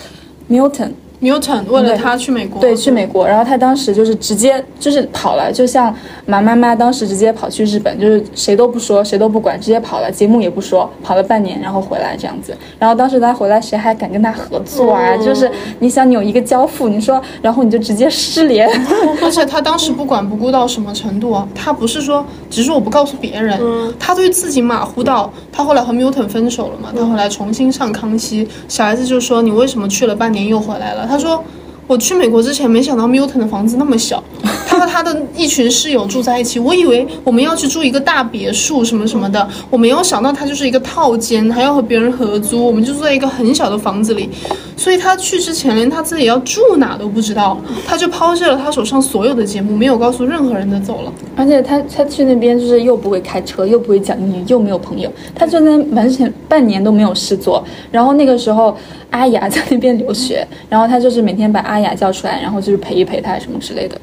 [0.51, 0.91] Milton。
[1.25, 5.93] Newton 为了他去美国，对，去美国，然后他当时就是直接就是跑了，就像
[6.27, 12.55] 马妈妈当时直接跑去日本，就是谁都不说，谁都不管，直接跑了，节目也不说，跑了半年，然后回来这样子。
[12.79, 15.17] 然后当时他回来，谁还敢跟他合作啊？
[15.17, 18.69] 就是你想你有一个交付，你说，然后你就直接失联，
[19.25, 21.49] 而且他当时不管不顾到什么程度啊？
[21.55, 23.59] 他不是说只是我不告诉别人，
[23.99, 31.14] 他对自己马虎到他后来和 Milton 分手了嘛，他后来重新上康熙，小孩子就说你为什么去了半年又回来了？
[31.15, 31.45] 他说。
[31.87, 34.23] 我去美国之前，没想到 Milton 的房子那么小，
[34.67, 36.59] 他和他的一群室友住在一起。
[36.59, 44.31] 我以为我们要去住一个大别墅什么什么的，我没有想到他就是一个套间，还要和别人合租，我们就住在一个很小的房子里。
[44.77, 47.57] 所以他去之前，连他自己要住哪都不知道，
[47.87, 51.13] 他就抛弃了他手上所有的节目，没有告诉任何人的走了。
[51.37, 57.63] 而且他他去那边就是又不会开车，又不会讲英语，又没有朋友，他就在完全半年都没有事做。
[57.93, 58.77] 然后那个时候
[59.11, 64.01] 阿雅在那边留学，然后他就是每天把阿雅叫出来，然后就是陪一陪他什么之类的。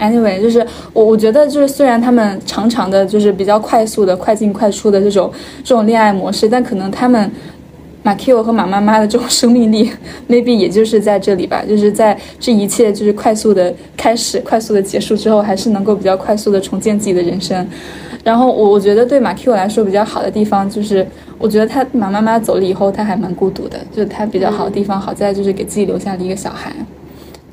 [0.00, 5.30] ，anyway，就是我我觉得就是虽然他们常常的就是比较快速的快进快出的这种
[5.62, 7.30] 这种恋爱模式，但可能他们
[8.02, 9.90] 马 Q 和马妈妈的这种生命力
[10.28, 17.66] ，maybe 也就是在这里吧，就是在这一切就是快速的开始、快速的结束之后，还是能够比较快速的重建自己的人生。
[18.28, 21.06] 然后我我觉得对马 Q 来说比较好的地方就是，
[21.38, 23.78] 我觉得他马妈妈走了以后，他还蛮孤独的。
[23.90, 26.70] 就是他比较好的地方，好在就是给自己留下了一个小孩。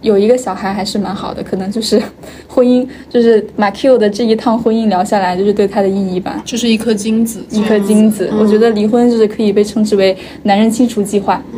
[0.01, 1.97] 有一个小孩还是蛮好的，可能就是
[2.45, 6.43] 婚姻，就是马 Q 的这一趟婚姻聊下来，就是对他的意义吧。
[6.43, 11.41] 就是一颗精子，一颗精子，我觉得离婚就是可以被称之为男人清除计划。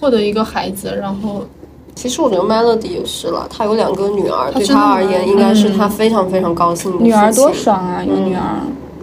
[0.00, 1.44] 获得一个孩子，然后
[2.00, 8.40] 其实我觉得 Melody 也是了，她有两个女儿，对她而言应该是她非常非常高兴的女儿多爽啊，有女儿。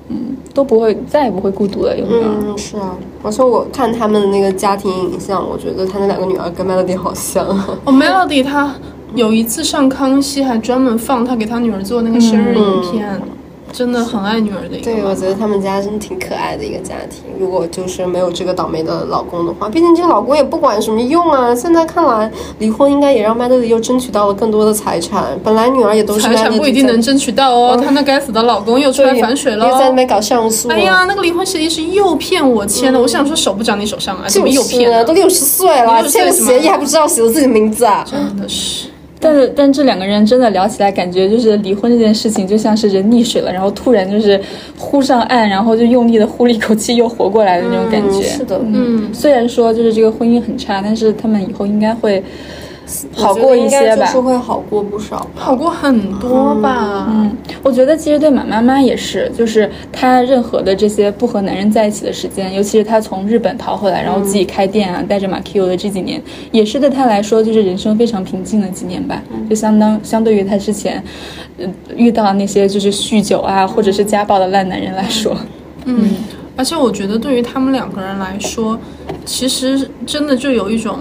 [0.09, 2.31] 嗯都不会再也不会孤独了，有女儿。
[2.47, 7.45] 嗯，是啊，而且我看他们的那个家庭影像，我觉得他那两个女儿跟 Melody 好像。
[7.85, 8.73] 哦，Melody 她
[9.13, 13.21] 有一次上康熙还专门放她给她女儿做那个生日影片，
[13.71, 15.03] 真的很爱女儿的一个对。
[15.03, 17.23] 我觉得他们家真的挺可爱的一个家庭。
[17.39, 21.53] 如果就是没有这个倒霉的老公的话，毕竟这个老公也不管什么用啊。
[21.53, 25.37] 现在看来，离婚应该也让 Melody 又争取到了更多的财产。
[25.43, 29.69] 本来女儿也都是财产不一定能争取到哦，她那该死的老公又出来反水了哦。
[29.69, 30.69] 又在那边搞上诉。
[30.69, 35.13] 哎呀，那个离婚协议是诱骗我签的，我想说手不长你手上啊，怎么诱骗呢就是啊都？
[35.17, 38.05] 六十岁了，60签了岁是吗协议还不知道写了自己的名字啊！
[38.07, 38.87] 真的是。
[39.19, 44.39] 但是，但这两个人真的聊起来，感觉就是离婚这件事情，就像是人溺水了，然后突然就是
[44.77, 48.19] 呼上岸，然后就用力的呼了一口气，又活过来的那种感觉。
[48.19, 52.23] 嗯是的，嗯，虽然说就是这个婚姻很差，但是他们以后应该会
[53.13, 54.19] 好过一些吧就是。
[54.19, 55.27] 会好过不少。
[55.35, 57.07] 好过很多吧。
[57.09, 69.21] 嗯，我觉得其实对马妈妈也是，就是她任何的这些不和男人在一起的时间，尤其是她从日本逃回来，然后自己开店啊，带着马 Q 的这几年，也是对她来说就是人生非常平静的几年吧。
[69.49, 71.01] 就相当相对于她之前，
[71.57, 71.65] 呃，
[71.95, 75.35] 遇到那些就是酗酒啊或者是家暴的烂男人来说，
[75.85, 76.09] 嗯，
[76.55, 78.77] 而且我觉得对于他们两个人来说，
[79.23, 80.97] 其实真的就有一种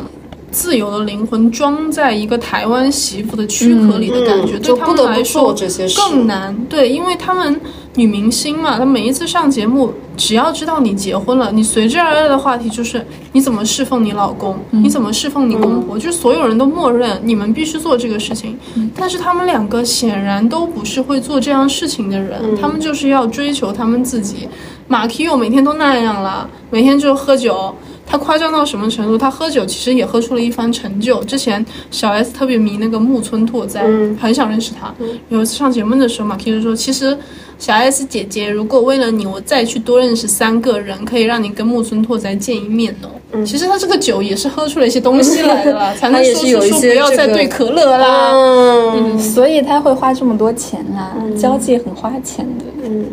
[0.56, 6.56] 自由的灵魂装在一个台湾媳妇的躯壳里的感觉，对他不得不们来说做这些事更难。
[6.66, 7.60] 对，因为他们
[7.96, 18.58] 女明星嘛，她每一次上节目，只要知道你结婚了，你随之而来的话题就是你怎么侍奉你老公，你怎么侍奉你公婆，就是所有人都默认你们必须做这个事情。
[18.96, 24.48] 但是他们两个显然都不是会做这样事情的人，他们就是要追求他们自己。
[24.88, 27.74] 马 Q 每天都那样了，每天就喝酒。
[28.06, 29.18] 他夸张到什么程度？
[29.18, 31.22] 他喝酒其实也喝出了一番成就。
[31.24, 33.84] 之前小 S 特别迷那个木村拓哉，
[34.20, 34.94] 很想认识他。
[35.28, 37.18] 有一次上节目的时候，嘛 Q 就说：“其实
[37.58, 43.44] 小 S 姐姐，如果为了你，我再去多认识三个人，可以让你跟木村拓哉见一面哦。
[43.44, 48.30] 其实他这个酒也是喝出了一些东西来的啦， 才能说是有一些出说不要再这个兑可乐啦。
[48.32, 52.64] 嗯所以他会花这么多钱啦、交际很花钱的。
[52.84, 53.04] 嗯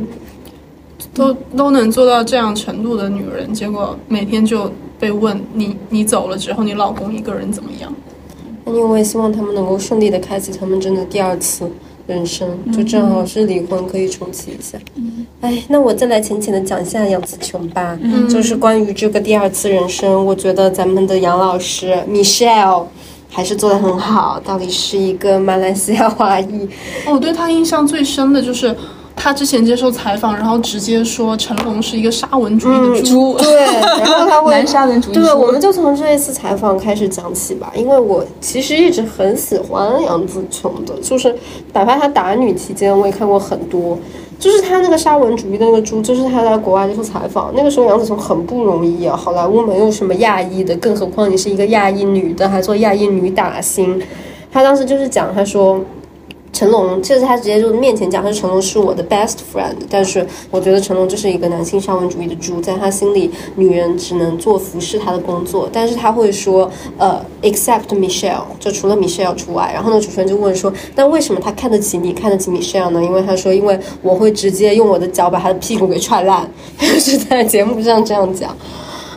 [1.16, 4.72] 都都能做到这样程度的女人，结果每天就
[5.04, 7.94] 被问你你走了之后，你老公一个人怎么样？
[8.64, 11.70] 那因为我也希望他们能够顺利的开启他们真的第二次
[12.08, 14.78] 人生，就正好是离婚可以重启一下。
[15.42, 18.00] 哎，那我再来浅浅的讲一下杨紫琼吧，
[18.30, 22.86] 就是关于这个第二次人生，我觉得咱们的杨老师 Michelle
[23.30, 26.70] 还是做的很好，到底是一个马来西亚华裔，
[27.12, 28.74] 我对他印象最深的就是
[29.24, 33.38] 他之前接受采访，然后直接说成龙是一个沙文主义的猪。
[33.38, 33.64] 对，
[34.02, 41.34] 然后他会 南沙文主义对，我们就从这一次采访开始讲起吧，因为我其实一直很喜欢杨紫琼的，就是
[41.72, 43.98] 哪怕她打女期间，我也看过很多。
[44.38, 54.02] 就是她那个沙文主义的那个猪，就是她在国外接受采访，那个时候杨紫琼很不容易啊，好莱坞没有什么亚裔的，更何况你是一个亚裔女的，还做亚裔女打星。
[54.52, 55.80] 她当时就是讲，她说。
[56.54, 66.70] 成龙，其实他直接就面前讲，他说成龙是我的 best friend，但是我觉得成龙就是一个男性沙文主义的猪，在他心里，女人只能做服侍他的工作，但是他会说，
[67.00, 69.72] 呃，except Michelle，就除了 Michelle 除外。
[69.74, 73.04] 然后呢，主持人就问说，那为什么他看得起你，看得起 Michelle 呢？
[73.04, 76.48] 因为他说，因为我会直接用我的脚把他的屁股给踹烂，
[76.78, 78.56] 就是在节目上这样讲。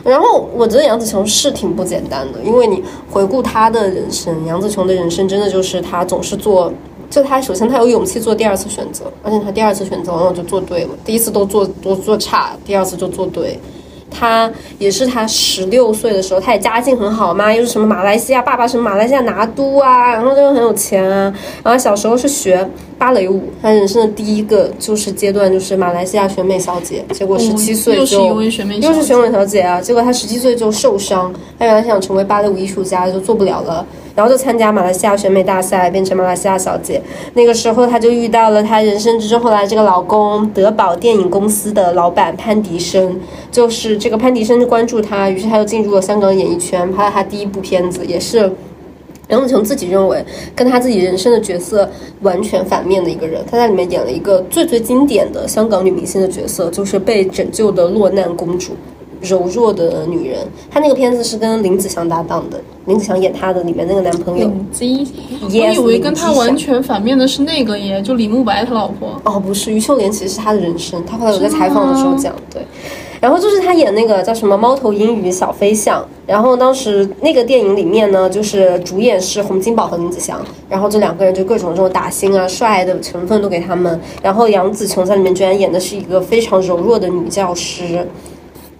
[0.03, 2.81] 然后我觉得杨紫琼是挺不简单的，因为你
[3.11, 6.71] 回顾她的人生，杨紫琼的人生真的就是她总是做，
[7.09, 13.59] 就他首先他有勇气做第二次选择，而且他第二次选择往往就做对了，第一次都做都做差，第二次就做对。
[14.09, 21.31] 他也是他十六岁的时候，他也家境很好嘛，又是什么马来西亚爸爸什么马来西亚拿督啊，然后就很有钱啊。
[21.61, 22.67] 然后小时候是学
[22.97, 33.85] 芭蕾舞，他人生的第一个就是阶段就是马来西亚选美小姐，结果十七岁就、又是选美小姐啊，结果他十七岁就受伤，他原来想成为芭蕾舞艺术家，就做不了了。
[34.17, 36.99] 然后就参加马来西亚选美大赛，变成马来西亚小姐。
[37.35, 43.19] 那个时候，她就遇到了她人生之中后来这个老公德宝电影公司的老板潘迪生，
[43.51, 48.51] 就是这个潘迪生就关注她，于是她就进入了香港演艺圈，拍了她第一部片子，也是。
[49.29, 50.25] 杨紫琼自己认为
[50.55, 51.87] 跟她自己人生的角色
[52.21, 58.71] 完全反面的一个人，她在里面演了一个最最经典的香港女明星的角色，就是被拯救的落难公主。
[59.21, 60.39] 柔弱的女人，
[60.69, 64.51] 她那个片子是跟林子祥搭档的，林子祥演她的里面那个男朋友。
[64.79, 69.19] 我以为跟他完全反面的是那个耶，就李慕白他老婆。
[69.23, 72.61] 哦，不是，于秀莲其实是他的人生，他后来有在采访的时候讲，对。
[73.19, 80.39] 然后就是他演那个叫什么《猫头鹰与小飞象》，然后当时那个电影里面呢，就是主演是洪金宝和林子祥，
[80.69, 88.07] 然后这两个人就各种这种打星啊、帅的成分都给他们，然后杨紫琼在里面居然演的是一个非常柔弱的女教师。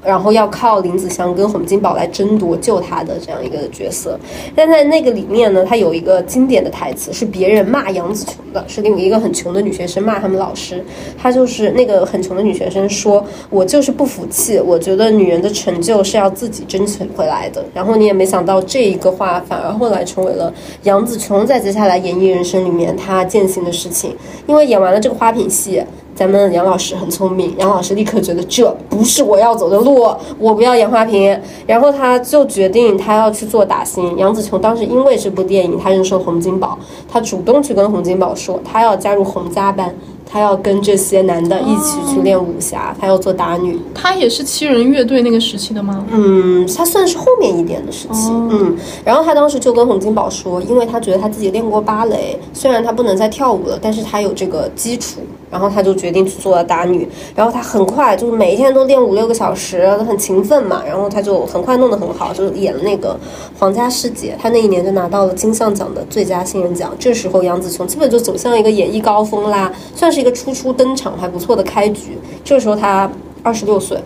[0.03, 4.17] 然后要靠林子祥跟洪金宝来争夺救她的这样一个角色，
[4.55, 10.83] 但在那个里面呢，他有一个经典的台词是别人骂杨紫琼的，是另一个很穷的女学生骂他们老师，
[11.17, 20.53] 她就是那个很穷的女学生说：“我就是不服气，我觉得女人的成就是要自己争取回来的。”然后你也没想到这一个话反而后来成为了
[20.83, 24.15] 杨紫琼在接下来演艺人生里面她践行的事情，
[24.45, 25.83] 因为演完了这个花瓶戏。
[26.18, 34.18] 咱们杨老师很聪明，杨老师立刻觉得这不是我要走的路，我不要演花瓶，然后他就决定他要去做打星。
[34.18, 36.76] 杨紫琼当时因为这部电影，她认识了洪金宝，
[37.07, 39.94] 她主动去跟洪金宝说，她要加入洪家班，
[40.26, 43.80] 她要跟这些男的一起去练武侠，他要做打女。
[43.94, 46.03] 她也是七人乐队那个时期的吗？
[46.10, 48.31] 嗯，她算是后面一点的时期。
[48.31, 48.76] 嗯，
[49.06, 55.19] 然后她当时就跟洪金宝说，因为她觉得她自己练过芭蕾，虽然她不能再跳舞了，但是她有这个基础。
[55.49, 60.83] 然后他就决定去做了打女，然后他很快就是每一天都练五六个小时，很勤奋嘛。
[60.85, 63.17] 然后他就很快弄得很好，就演了那个
[63.57, 64.35] 皇家师姐。
[64.41, 66.93] 他那一年就拿到了金像奖的最佳新人奖。
[66.99, 72.17] 这时候杨紫琼基本就走向一个演艺高峰啦，算是一个初出登场还不错的开局。
[72.43, 73.09] 这个时候他
[73.43, 73.97] 二十六岁，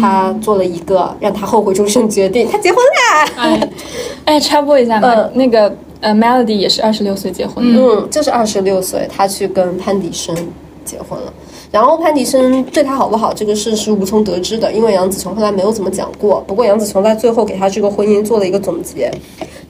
[0.00, 3.28] 他做了一个让他后悔终生决定，他结婚啦。
[3.36, 3.68] 哎，
[4.26, 7.80] 哎，插播一下嘛，嗯那个呃，Melody 也是二十六岁结婚的。
[7.80, 10.34] 嗯，就是二十六岁，他去跟潘迪生
[10.92, 11.32] 结婚了。
[11.70, 16.44] 然后潘迪生对他好不好这个事是无从得知的，因为杨紫琼后来没有怎么讲过。
[16.46, 19.10] 不过杨紫琼在最后给他这个婚姻做了一个总结，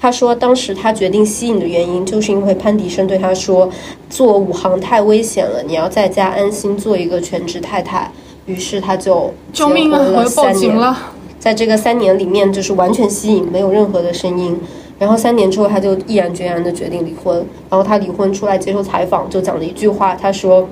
[0.01, 3.70] 他说当时他决定吸引的原因，就是因为潘迪生对他说，
[4.11, 8.11] 做武行太危险了，你要在家安心做一个全职太太。
[8.47, 9.99] 于是他就救命啊！
[9.99, 10.59] 结婚了三年。
[10.59, 10.99] 警了。
[11.39, 14.59] 在这个三年里面，就是完全吸引，没有任何的声音。
[14.99, 17.36] 然后三年之后，他就毅然决然的决定离婚。
[17.69, 20.69] 然后他离婚出来接受采访，就讲了一句话，他说：“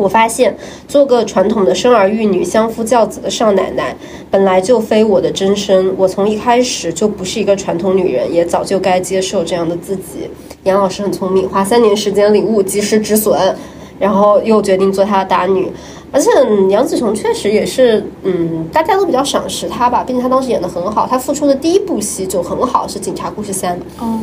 [0.00, 0.56] 我发现
[0.88, 3.94] 做个传统的生儿育女、相夫教子的少奶奶，
[4.30, 5.94] 本来就非我的真身。
[5.98, 10.30] 我从一开始就不是一个传统女人，也早就该接受这样的自己。”
[10.64, 13.54] 杨老师很聪明，花三年时间领悟，及时止损，
[13.98, 15.70] 然后又决定做她的打女。
[16.10, 16.30] 而且
[16.70, 23.76] 杨紫琼确实也是，嗯，大家都比较赏识她吧，毕竟她当时演的很好，她复出的第一部戏就很好，是《警察故事三》。
[23.98, 24.18] 哦，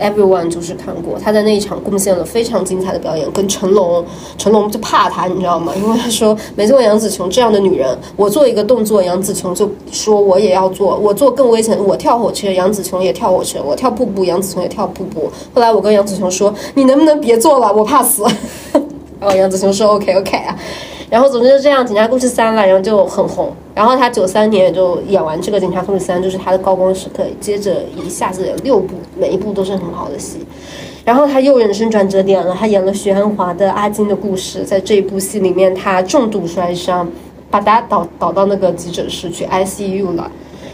[0.00, 4.04] Everyone 就是看过，他在那一场贡献了非常精彩的表演，跟成龙，
[4.36, 5.72] 成龙就怕她，你知道吗？
[5.76, 15.30] 因为他说没见过杨紫琼这样的女人，我做一个动作，杨紫琼就说我也要做，我做更危险，我跳火车，杨紫琼也跳火车，我跳瀑布，杨紫琼也跳瀑布。
[15.54, 18.22] 后来我跟杨紫琼说，你能不能别做了，我怕死。
[19.18, 20.54] 然 后杨紫琼说 OK OK 啊，
[21.08, 23.52] 然后总之就这样，《警察故事三》了，然后就很红。
[23.74, 27.22] 然后他九三年就演完这个《警察故事三》，就是他的高光时刻。
[27.40, 30.38] 接着一下子有六部，每一部都是很好的戏。
[31.04, 37.08] 然后他又人生转折点了，他演了许鞍华的《阿金的故事》，在这一部戏里面，他重度摔伤，
[37.48, 40.28] 把他导导到那个急诊室去 ICU 了。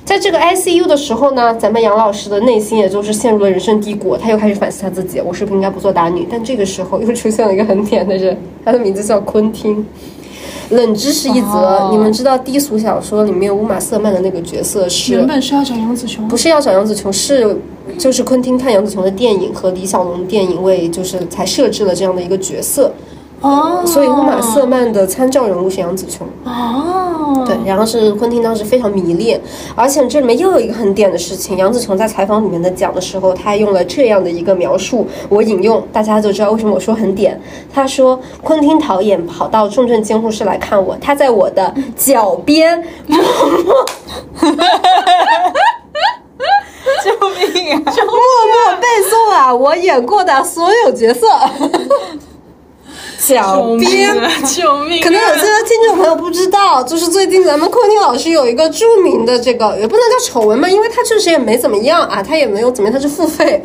[0.05, 6.27] 在这个 ICU 的时候呢，咱们杨老师的内心也就是陷入了人生低谷，他又开始反思他自己，我是不是应该不做打女？
[6.31, 9.85] 但这个时候又出现了一个很甜的人，他的名字叫昆汀。
[10.71, 17.59] 冷知识一则，哦你们知道低俗小说里面乌玛瑟曼的那个角色是原本是要找杨紫琼，不是要找杨紫琼，是
[17.99, 22.91] 就是昆汀看杨紫琼的电影和李小龙的电影为就是才设置了这样的一个角色，
[23.43, 26.27] 哦，所以乌玛瑟曼的参照人物是杨紫琼。
[26.45, 29.41] 哦，对，然后是昆汀当时非常迷恋，
[29.75, 37.41] 而且这里面又有一个很点的事情，杨紫琼在采访里面的讲的时候，她用了这样的一个描述，我引用，大家就知道为什么我说很点。
[37.75, 43.75] 她说，昆汀导演跑到重症监护室来看我，他在我的脚边默默
[47.03, 47.83] 救命啊！
[47.85, 51.27] 默默背诵啊我演过的所有角色。
[53.27, 54.31] 脚救命边啊！
[54.45, 55.05] 救命啊！
[55.05, 63.63] 可能有些听众朋友不知道，就是最近咱们昆汀老师有一个著名的这个，也不能叫丑闻吧，因为他确实也没怎么样啊，他也没有怎么样，他是付费，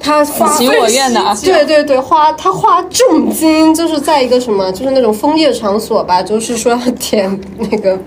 [0.00, 7.98] 他花情我愿的啊对对对，花他花重金，就是在一个什么，就是那种枫叶场所吧，就是说要填那个。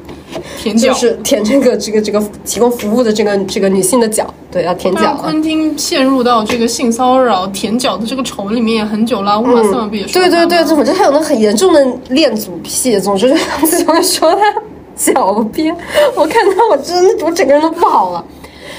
[0.62, 0.94] 舔脚。
[0.94, 5.20] 就是舔这个这个这个提供服务的这个这个女性的脚，对，要舔脚啊。
[5.22, 9.40] 昆汀陷入到这个性骚扰、舔脚的这个丑闻里面也很久了。
[9.40, 14.42] 乌玛瑟曼不也说对对对，总之他有那很严重的恋足癖，总之杨紫琼说他
[14.96, 15.76] 脚边，
[16.16, 18.24] 我看到我真的我整个人都不好了。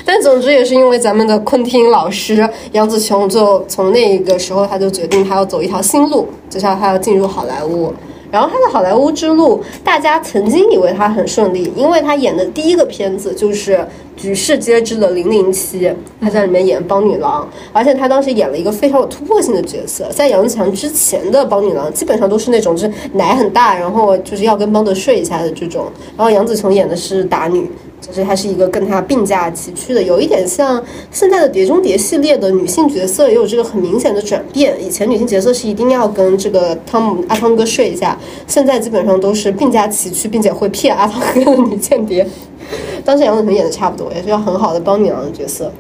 [0.03, 7.93] 但总之也是因为咱们的昆汀老师杨紫琼，就从那个时候他就决定他要走一条新路，就是要他要进入好莱坞。
[8.31, 13.87] 然后他的好莱坞之路，大家曾经以为他很顺利，因为他演的第一个片子就是
[14.21, 15.81] 举世皆知的《零零七》，
[16.21, 20.07] 他在里面演邦女郎，而且他当时演了一个非常有突破性的角色。
[20.11, 25.87] 在杨子强之前的邦女郎基本上都是那种就是奶很大，然后就是要跟邦德睡一下的这种，
[26.19, 27.71] 然后杨紫琼演的是打女。
[28.01, 30.83] 就是她是一个跟它并驾齐驱的，有一点像
[31.13, 34.75] 现在的《碟中谍》系列的女性角色也有这个很明显的转变。
[34.83, 42.27] 以前女性角色是一定要跟这个汤姆阿汤哥睡一下，现在基本上都是并驾齐驱，并且会骗阿汤哥的女间谍。
[43.05, 45.71] 当时杨紫琼演的差不多，也是要很好的帮女郎的角色。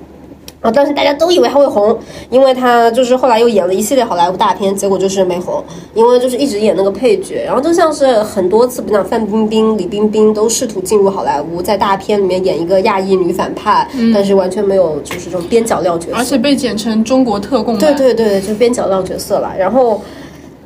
[0.62, 0.70] 啊！
[0.70, 1.98] 当时大家都以为她会红，
[2.28, 5.64] 因为她就是后来又演了一系列好莱坞大片，结果就是没红，
[5.94, 7.42] 因为就是一直演那个配角。
[7.46, 19.50] 然后就像是很多次，比如范冰冰、李冰冰都试图进入好莱坞，在大片里面演一个亚裔女反派，但是完全没有就是这种边角料角色，而且被剪成中国特供对对对，就边角料角色了。
[19.58, 20.02] 然后，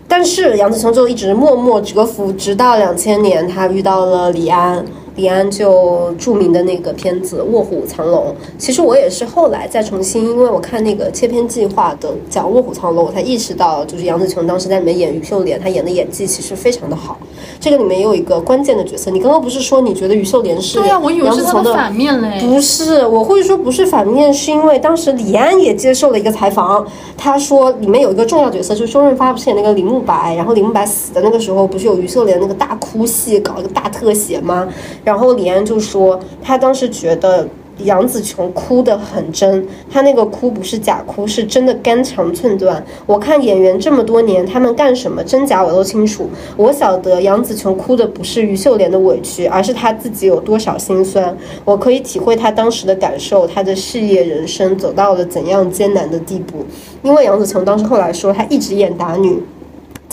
[0.08, 4.84] 但是杨紫琼就一直默默蛰伏，直到两千年，她遇到了李安。
[5.16, 8.24] 李安就著名的那个片子《卧虎藏龙》，
[8.58, 17.16] 其实我也是后来再重新，因为我看那个切片计划的讲《卧虎藏龙》，我才意识到，就是杨紫琼当时在里面演于秀莲，她演的演技其实非常的好。
[17.60, 20.78] 这个里面也有一个关键的角色，你刚刚不是说你觉得于秀莲是？
[20.78, 22.40] 对呀，我以为是她的反面嘞。
[22.40, 26.84] 不是，我会说不是反面，是因为当时李安也接受了一个采访，
[27.16, 34.68] 他说里面有一个重要角色，就是周润发不是演那个李慕白，然后李慕白死的那个时候，不是有于秀莲那个大哭戏，搞一个大特写吗？
[35.04, 37.46] 然后李安就说，他当时觉得
[37.78, 42.82] 杨紫琼哭得很真，他那个哭不是假哭，是真的肝肠寸断。
[43.04, 46.30] 我看演员这么多年，他们干什么真假我都清楚。
[46.56, 51.36] 我晓得杨紫琼哭的不是于秀莲的委屈，而是她自己有多少心酸。
[51.64, 56.64] 我可以体会她当时的感受，她的事业人生走到了怎样艰难的地步。
[57.02, 59.42] 因为杨紫琼当时后来说，她一直演打女。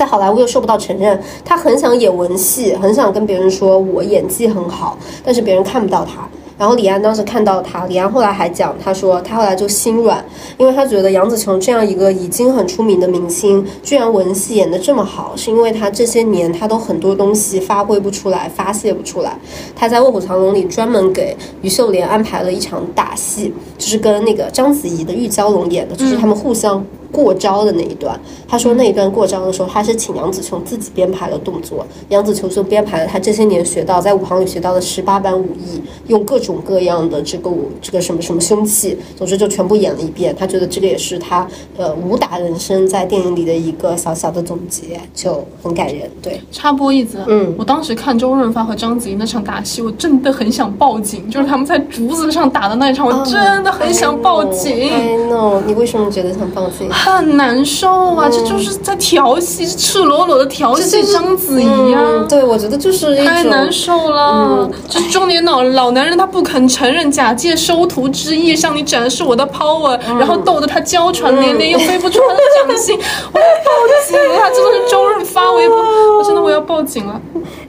[0.02, 6.28] 在好莱坞又受不到承认，他很想演文戏，很想跟别人说我演技很好，但是别人看不到他。
[6.58, 10.26] 然后李安当时看到他，李安后来还讲，他说他后来就心软，
[10.58, 19.38] 因为他觉得杨紫琼这样一个已经很出名的明星，居然文戏演得这么好，是因为他这些年他都很多东西发挥不出来，发泄不出来。
[19.76, 26.84] 他在《卧虎藏龙》里专门给于秀莲安排了一场打戏，就是跟那个章子怡的玉娇龙演的，就是他们互相。
[27.12, 40.36] 过招的那一段，他说那一段过招的时候，他是请杨紫琼自己编排了动作，杨紫琼就编排了他这些年学到在武行里学到的十八般武艺，用各种各样的这个武这个什么什么凶器，总之就全部演了一遍。
[40.38, 41.48] 他觉得这个也是他
[41.78, 46.10] 呃武打人生在电影里的一个小小的总结，就很感人。
[46.22, 54.90] 对，插播一则，嗯，我当时看周润发和章子怡那场打戏，我真的很想报警，就是他们在竹子上打的那一场，我真的很想报警。
[54.90, 56.90] I know，你为什么觉得想报警？
[57.04, 58.30] 很难受啊！
[58.30, 62.26] 这就是在调戏，赤裸裸的调戏章子怡啊！
[62.30, 64.70] 对，我觉得就是太难受了。
[64.88, 72.98] 这中年老老男人他不肯承认，假借收徒之意向你展示我的 power，然后逗得他娇喘连连，又背不出他的掌心。
[73.34, 73.72] 我要报
[74.08, 74.52] 警了！
[74.52, 75.78] 真的是周润发微博，
[76.18, 77.20] 我真的我要报警了。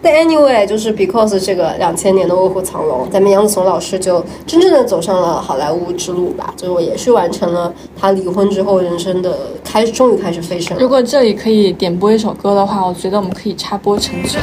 [0.04, 10.76] 但 anyway，就是 because 这个两千年的《卧虎藏龙》，咱们杨紫琼老师就真正的走上了好莱坞之路吧，最后也是完成了他离婚之后人生的开，终于开始飞升。
[10.80, 14.42] 如果这里可以点播一首歌的话，我觉得我们可以插播《成长》。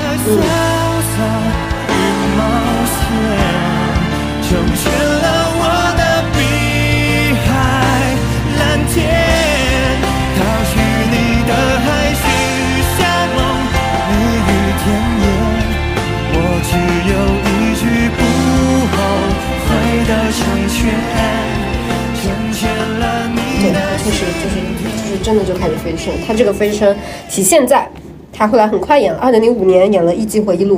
[24.05, 24.55] 就是就是
[25.03, 26.95] 就是真的就开始飞升，他这个飞升
[27.29, 27.87] 体现在
[28.31, 30.77] 他后来很快演了，二零零五年演了《一季回忆录》。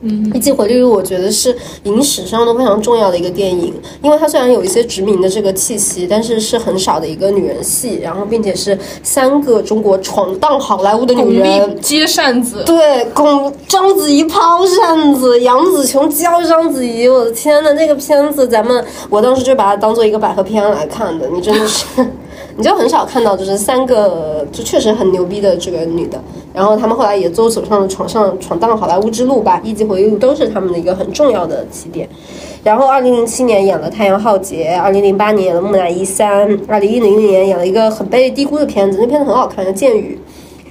[0.00, 21.84] 嗯，《一季回忆录》我觉得是影史上都非常重要的一个电影，因为它虽然有一些殖民的这个气息，但是是很少的一个女人戏，然后并且是三个中国闯荡好莱坞的女人接扇子，对，巩章子怡抛扇子，杨紫琼教章子怡，我的天呐，那个片子咱们我当时就把它当做一个百合片来看的，你真的是。
[22.58, 26.20] 你就很少看到，就是三个就确实很牛逼的这个女的，
[26.52, 32.08] 然后他们后来也都走上了闯上闯荡好莱坞之路吧，《一级回忆录》都是他们的一个很重要的起点。
[32.64, 40.18] 然后，二零零七年演了《太阳浩劫》，二零零八年演了《木乃伊三》，二零一零年演了一个很被低估的片子，那片子很好看，叫《剑雨》。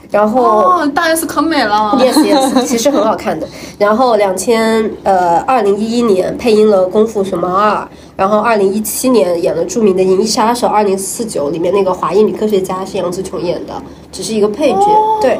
[0.09, 3.45] 然后哦，大 S 可美了，yes yes，其实很好看的。
[3.77, 7.72] 然后两千呃二零一一年配音了《功夫熊猫二》，
[8.18, 13.81] 然后二零一七年演了著名的《银翼杀手二零四九》，里面那个华裔女科学家是杨紫琼演的，
[14.11, 15.19] 只是一个配角。
[15.22, 15.39] 对，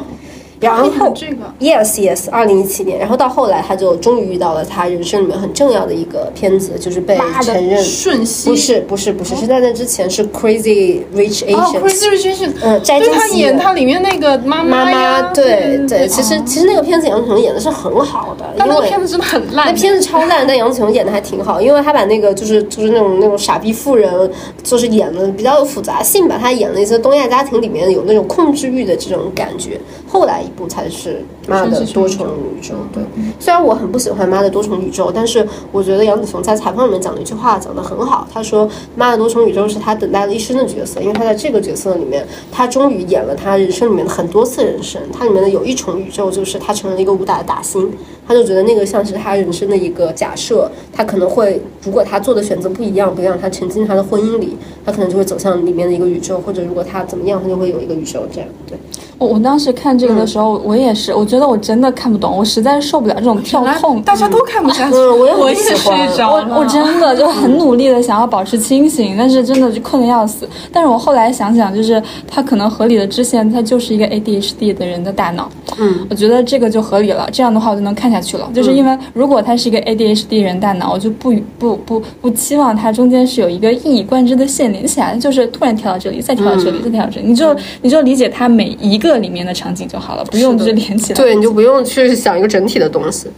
[0.60, 7.82] 然后这个 Yes Yes，二零一七年，然后到后来他就终于遇到了他人生里面很重要的一个片子，就是被承认。
[7.82, 24.30] 瞬息不是不是不是，是在那之前是 Crazy Rich 哦 Asians，、，Crazy Rich Asians，嗯摘就是他演他里面那个妈妈妈，妈，对对其实其实那个片子杨紫琼演的是很好的，但那个片子真的很烂，那片子超烂，但杨紫琼演的还挺好，因为她把那个就是就是那种那种傻逼富人，
[24.62, 26.36] 就是演的比较有复杂性吧。
[26.40, 29.80] 她演了一些东亚家庭里面有那种控制欲的这种感觉。
[30.10, 32.74] 后来一部才是妈的多重宇宙。
[32.92, 33.02] 对，
[33.38, 45.00] 虽然我很不喜欢妈的多重宇宙，但是我觉得杨紫琼在采访里面讲了一句话讲得很好，她说妈的多重宇宙是她等待了一生的角色，因为她在这个角色里面，她终于演了她人生里面的很多次人生。
[45.12, 47.92] 它里面的有一重宇宙就是她成了一个武打的打星。
[48.26, 58.48] 她就觉得那个像是她人生的一个假设，她可能会，如果她做的选择不一样，不让她沉浸她的婚姻里，她可能就会走向里面的一个宇宙，或者如果她怎么样，她就会有一个宇宙这样。
[58.66, 58.76] 对，
[59.18, 64.00] 我我当时看这个的时候，我也是，我觉得我真的看不懂，我实在是受不了这种跳痛。
[64.02, 70.48] 大家都看不下去，嗯 我也很我也喜欢睡着了，我我真的就很努力的想要保持清醒，但是真的就困得要死。
[70.72, 75.50] 但是我后来想想，就是他可能合理的支线，他就是一个 ADHD 的人的大脑。
[75.78, 78.48] 嗯，我觉得这个就合理了，这样的话我就能看下去了。
[78.54, 91.16] 就是因为如果他是一个 ADHD 人大脑，我就不不不不期望他中间是有一个一以贯之的线连起来，就是突然跳到这里，再跳到这里，再跳到这里，你就你就理解他每一个里面的场景就好了，不用就是连起来。
[91.16, 93.28] 对，你就不用去想一个整体的东西。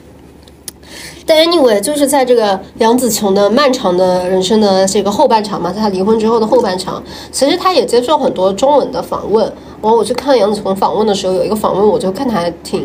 [1.27, 9.45] 但 anyway，就是在这个杨紫琼的漫长的人生的这个后半场嘛，在她离婚之后的后半场，其实她也接受很多中文的访问。
[9.81, 12.85] 然后我去看杨紫琼访问的时候，有一个访问，我就看她还挺，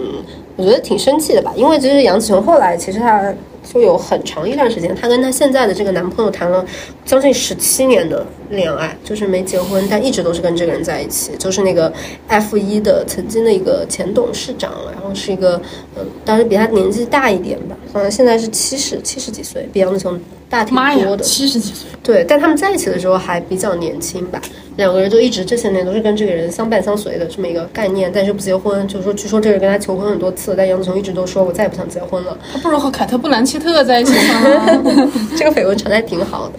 [0.58, 3.34] 我觉得挺生气的吧，因为其实杨紫琼后来其实她
[3.72, 6.66] 就有很长一段时间，她跟她现在的这个男朋友谈了
[7.04, 11.92] 将近十七年的恋爱，就是没结婚，但一直都是跟这个人在一起，就是那个
[12.28, 15.62] F 一的曾经的一个前董事长，然后是一个，
[15.98, 20.20] 嗯，当时比他年纪大一点吧，好像现在是七十七十几岁，比杨紫琼
[20.64, 21.24] 大挺多的。
[21.24, 24.42] 七十几岁，对，但他们在一起的时候还比较年轻吧，
[24.78, 32.38] 两个人就一直这些年都是跟这个人相伴相随的这么一个概念，但是不结婚，就是说，据说这个人跟他求婚很多次，但杨紫琼一直都说我再也不想结婚了。
[32.54, 34.82] 他不如和凯特·布兰切特在一起吗？
[35.36, 36.54] 这个绯闻传的还挺好的。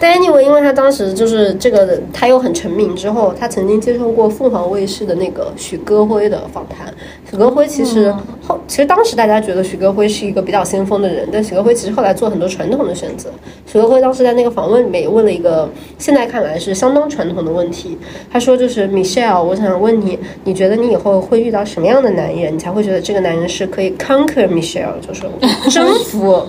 [0.00, 6.94] 但 anyway，因为他当时就是这个，他又很成名之后，他曾经接受过凤凰卫视的那个许戈辉的访谈。
[7.28, 8.14] 许戈辉其实
[8.46, 13.28] 后，其实当时大家觉得许戈辉是一个比较先锋的人，但许戈辉其实后来做很多传统的选择。
[13.66, 15.68] 许戈辉当时在那个访问里面也问了一个
[15.98, 17.98] 现在看来是相当传统的问题，
[18.30, 25.22] 他说就是 Michelle，我想问你，你觉得你以后会遇到什么样的男人，你才会觉得这个男人是可以 conquer Michelle，就是
[25.70, 26.46] 征服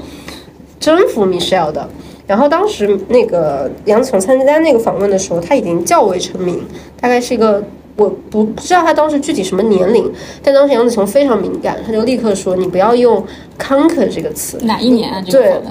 [0.80, 1.90] 征服 Michelle 的。
[2.30, 6.64] 然后当时那个杨紫琼参加那个访问的时候，他已经较为成名，
[7.02, 7.64] 大概是一个
[7.96, 13.26] 我不不知道他当时具体什么年龄，但当时杨紫琼非常敏感，他就立刻说你不要用
[13.58, 14.60] conquer 这个词。
[14.62, 15.20] 哪一年啊？
[15.26, 15.62] 这个对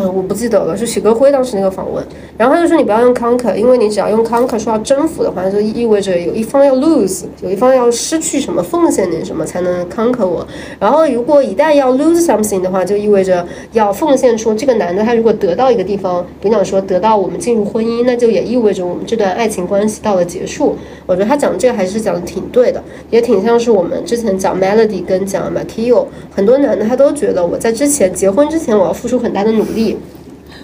[0.00, 0.14] 嗯？
[0.14, 2.04] 我不记得了，是许戈辉当时那个访问，
[2.38, 10.46] 然后他就说你不要用 conquer，因为你只要用 conquer 说要征服的话，就意味着有一方要 lose，有一方要失去什么，奉献点什么才能 conquer 我。
[10.78, 20.76] 然后如果一旦要 lose something 的话，就意味着要奉献出这个男的他如果得到一个地方，比方说得到我们进入婚姻，那就也意味着我们这段爱情关系到了结束。
[21.06, 29.83] 我觉得他讲这个还是讲的挺对的，也挺像是我们之前讲 Melody 跟讲 Makio，很多男的他都觉得我在之前结婚之前我要付出很大的努力。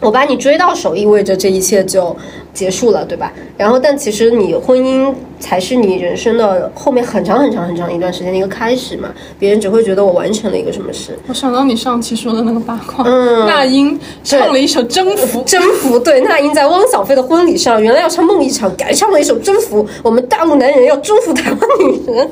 [0.00, 2.16] 我把你追到手，意味着这一切就
[2.54, 3.30] 结束了，对吧？
[3.58, 9.10] 然后，但其实你婚姻才是你人生的后面很长很长很长一段时间的一个开始嘛。
[9.38, 15.98] 别人只会觉得我完成了一个什么事，我想到你上期说的那个八卦，嗯那英唱了一首《征服》， 征服。
[15.98, 19.84] 对，那英在汪小菲的婚礼上，原来要唱《梦一场》，改唱了一首《征服》。
[20.02, 22.30] 我们大陆男人要征服台湾女人。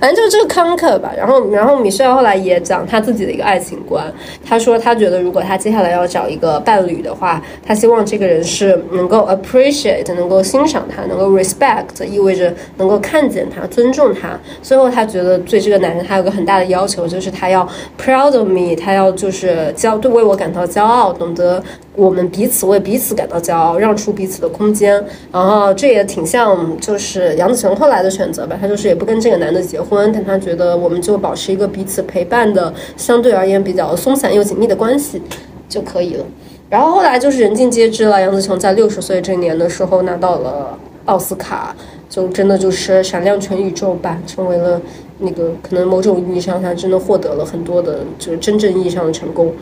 [0.00, 4.04] 反正就是这个慷慨吧，然后，然后米歇尔后来也讲他自己的一个爱情观。
[4.44, 14.38] 他说，他觉得如果他接下来要找一个伴侣的话，他希望这个人是能够 appreciate，能够欣赏他，能够 respect，意味着能够看见他、尊重他。
[14.62, 17.66] 最后，他觉得对这个男人，他有个很大的要求，就是他要
[18.02, 21.62] proud of me，他要就是骄对为我感到骄傲，懂得
[21.96, 24.92] 我们彼此为彼此感到骄傲，让出彼此的空间。
[25.32, 35.22] 然后这也挺像就是杨子琼后来的选择吧，她就是也不跟这个男的结婚，但她觉得我们就保持一个彼此陪伴的相对而言比较松散又紧密的关系
[35.68, 36.24] 就可以了。
[36.68, 41.76] 然后后来就是人尽皆知了，杨子琼在六十岁这年的时候拿到了奥斯卡，
[42.08, 44.80] 就真的就是闪亮全宇宙吧，成为了
[45.18, 49.52] 那个可能某种意义上她真的获得了很多的，就是真正意义上的成功。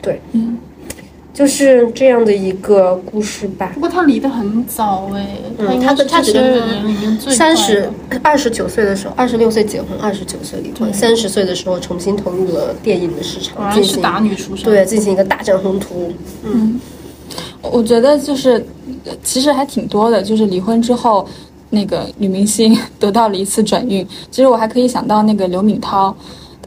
[0.00, 0.56] 对，嗯
[1.32, 3.80] 就是这样的一个故事吧不。
[3.80, 6.52] 过他离得很早哎，他应该他是
[7.18, 7.88] 三十
[8.22, 14.64] 二十九岁的时候，二十六岁结婚，二十九岁离婚，三十岁的时候重新投入了电影的市场，进行打女出身。
[14.64, 16.12] 对进行一个大展宏图。
[16.44, 16.80] 嗯
[17.62, 18.64] 我觉得就是，
[19.04, 21.26] 呃其实还挺多的，就是离婚之后，
[21.70, 24.04] 那个女明星得到了一次转运。
[24.30, 26.14] 其实我还可以想到那个刘敏涛。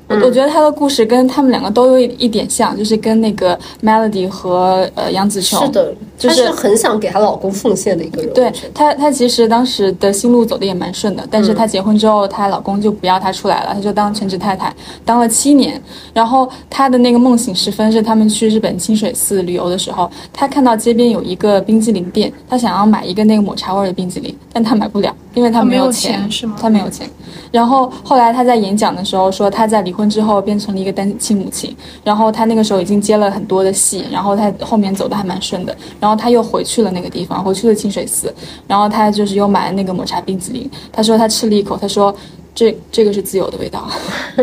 [0.07, 5.59] 我我觉得他的故事跟他们两个都有一一点像，就是跟那个 Melody 和呃杨紫琼。
[5.65, 8.34] 是的，就是她是很想给她老公奉献的一个人。
[8.34, 14.73] 对她，她其实当时的心路走的也蛮顺的，但是她结婚之后，她老公就不要她出来了，她就当全职太太，
[15.05, 15.81] 当了七年。
[16.13, 26.55] 然后她的那个梦醒时分是他们去日本清水寺旅游的时候，她看到街边有一个冰激凌店，她想要买一个那个抹茶味的冰激凌，但她买不了，因为她她没有钱是吗？
[26.60, 27.10] 他没有钱。
[27.51, 38.34] 然后后来他在演讲的时候说，他在离婚之后变成了一个单亲母亲，然后他那个时候已经接了很多的戏，然后他后面走的还蛮顺的，然后他又回去了那个地方，回去了清水寺，
[38.68, 42.15] 然后他就是又买了那个抹茶冰淇淋，他说他吃了一口，他说
[42.55, 43.88] 这这个是自由的味道，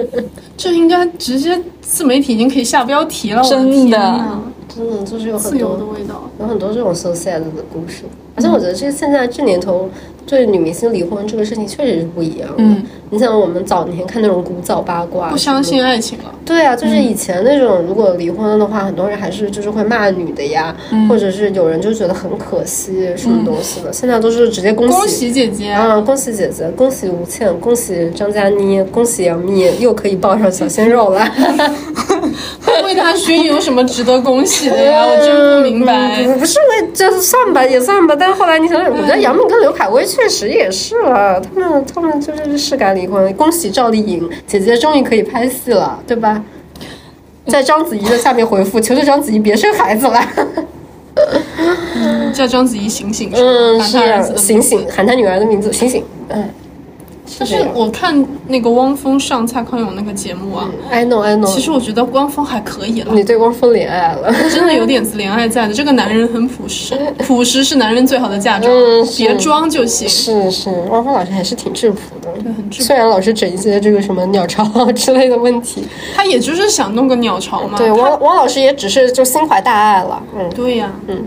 [0.57, 1.61] 这应该直接
[1.91, 4.41] 自媒体已经可以下标题了，我真的天呐
[4.73, 6.31] 真的就是有很自由的味道。
[6.39, 8.05] 有很多这种 so sad 的故事。
[8.37, 9.91] 而且我觉得这现在这年头
[10.25, 12.55] 对女明星离婚这个事情确实是不一样的。
[12.59, 20.73] 嗯你像我们早年看那种古早八卦，不相信爱情了，对啊，就是以前那种如果离婚的话，很多人还是就是会骂女的呀，
[21.09, 23.93] 或者是有人就觉得很可惜什么东西的。
[23.93, 25.73] 现在都是直接恭喜恭喜姐姐！
[25.73, 31.21] 啊，恭喜姐姐，恭喜吴倩，恭喜张嘉倪，恭喜杨幂，又可以抱上小鲜肉了。
[32.85, 35.05] 魏大勋有什么值得恭喜的呀？
[35.07, 36.23] 我真不明白。
[36.23, 38.17] 嗯不是为这算吧，也算吧。
[38.19, 43.33] 但是后来你想想，我觉得杨幂跟刘恺威确实也是了，他们他们就是是该离婚。
[43.35, 46.43] 恭喜赵丽颖姐姐终于可以拍戏了，对吧？
[47.47, 50.21] 在章子怡的下面回复，求求章子怡别生孩子了。
[52.33, 56.05] 叫章子怡醒醒，嗯，是醒醒，喊她女儿的名字，醒醒。
[56.29, 56.49] 嗯，
[57.39, 61.47] 但是我看那个汪峰上蔡康永那个节目啊，I know I know。
[61.47, 64.33] 其实我觉得汪峰还可以了，你对汪峰恋爱了。
[64.51, 65.75] 真的有点子恋爱在的。
[65.75, 70.09] 这个男人很朴实， 朴实是男人最好的嫁妆嗯，别装就行。
[70.09, 75.85] 是是，汪峰老师还是挺质朴的，很质朴虽然老是整一些这个什么鸟巢之类的问题，
[76.15, 77.79] 他也就是想弄个鸟巢嘛。
[77.79, 81.25] 对，他汪汪老师也只是就心怀大爱了，嗯，对呀，嗯，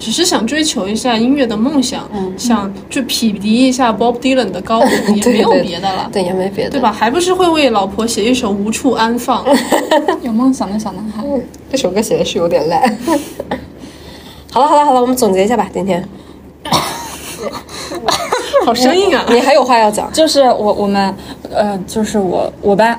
[0.00, 6.08] 只是想追求一下音乐的梦想，想去匹敌一下 Bob Dylan 的高度， 也没有别的了。
[6.10, 6.90] 对，也没别的，对吧？？
[6.90, 9.44] 还不是会为老婆写一首《无处安放》
[10.22, 11.22] 有梦想的小男孩。
[11.70, 12.80] 这首歌写的是有点烂。
[14.50, 16.02] 好了好了好了，我们总结一下吧，今天
[18.64, 19.24] 好生硬啊！
[19.28, 20.10] 你还有话要讲？
[20.12, 21.14] 就是我我们
[21.52, 22.98] 呃，就是我我班。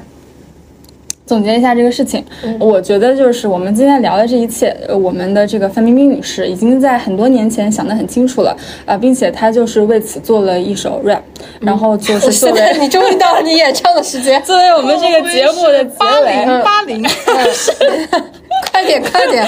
[1.32, 2.22] 总结一下这个事情，
[2.60, 8.54] 我觉得就是我们今天聊的这一切，呃，我们的这个范冰冰女士已经在很多年前想得很清楚了，
[8.86, 11.22] 啊、并且她就是为此做了一首 rap，、
[11.62, 17.02] 然后就是作现在为你终于到了你演唱的时间，作为我们这个节目的结八尾，零八零，
[18.74, 19.48] 快点快点，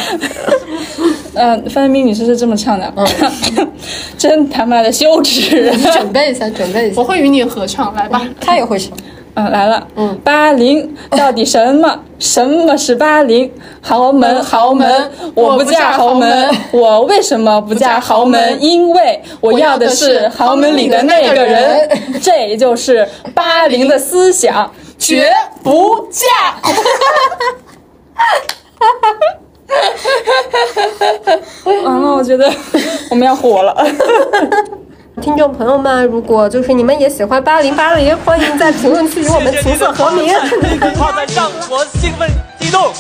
[1.34, 2.94] 嗯、范冰冰女士是这么唱的，
[4.18, 5.70] 真他妈的羞耻！
[5.76, 8.26] 你准备一下，准备一下我，会与你合唱，来吧。
[8.40, 8.98] 她也会唱。
[9.36, 9.88] 嗯，来了。
[9.96, 12.00] 嗯，八零 到底什么？
[12.20, 13.52] 什么是八零？
[13.82, 16.50] 豪门，豪门，我不嫁豪门。
[16.72, 18.62] 我为什么不嫁豪门？
[18.62, 21.90] 因为我要的是豪门里的那个人。
[22.22, 25.34] 这就是八零的思想， 绝
[25.64, 26.28] 不嫁。
[31.66, 32.50] 完 了，我觉得
[33.10, 33.76] 我们要火了。
[35.22, 40.34] 听众朋友们，如果就是你们也喜欢八零八零，欢迎在评论区与我们琴瑟和鸣。
[40.50, 42.30] 这句话让我兴奋
[42.60, 42.92] 激动，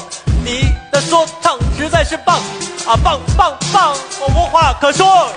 [0.45, 2.37] 你的说唱实在是棒
[2.85, 5.27] 啊棒棒棒，我无话可说。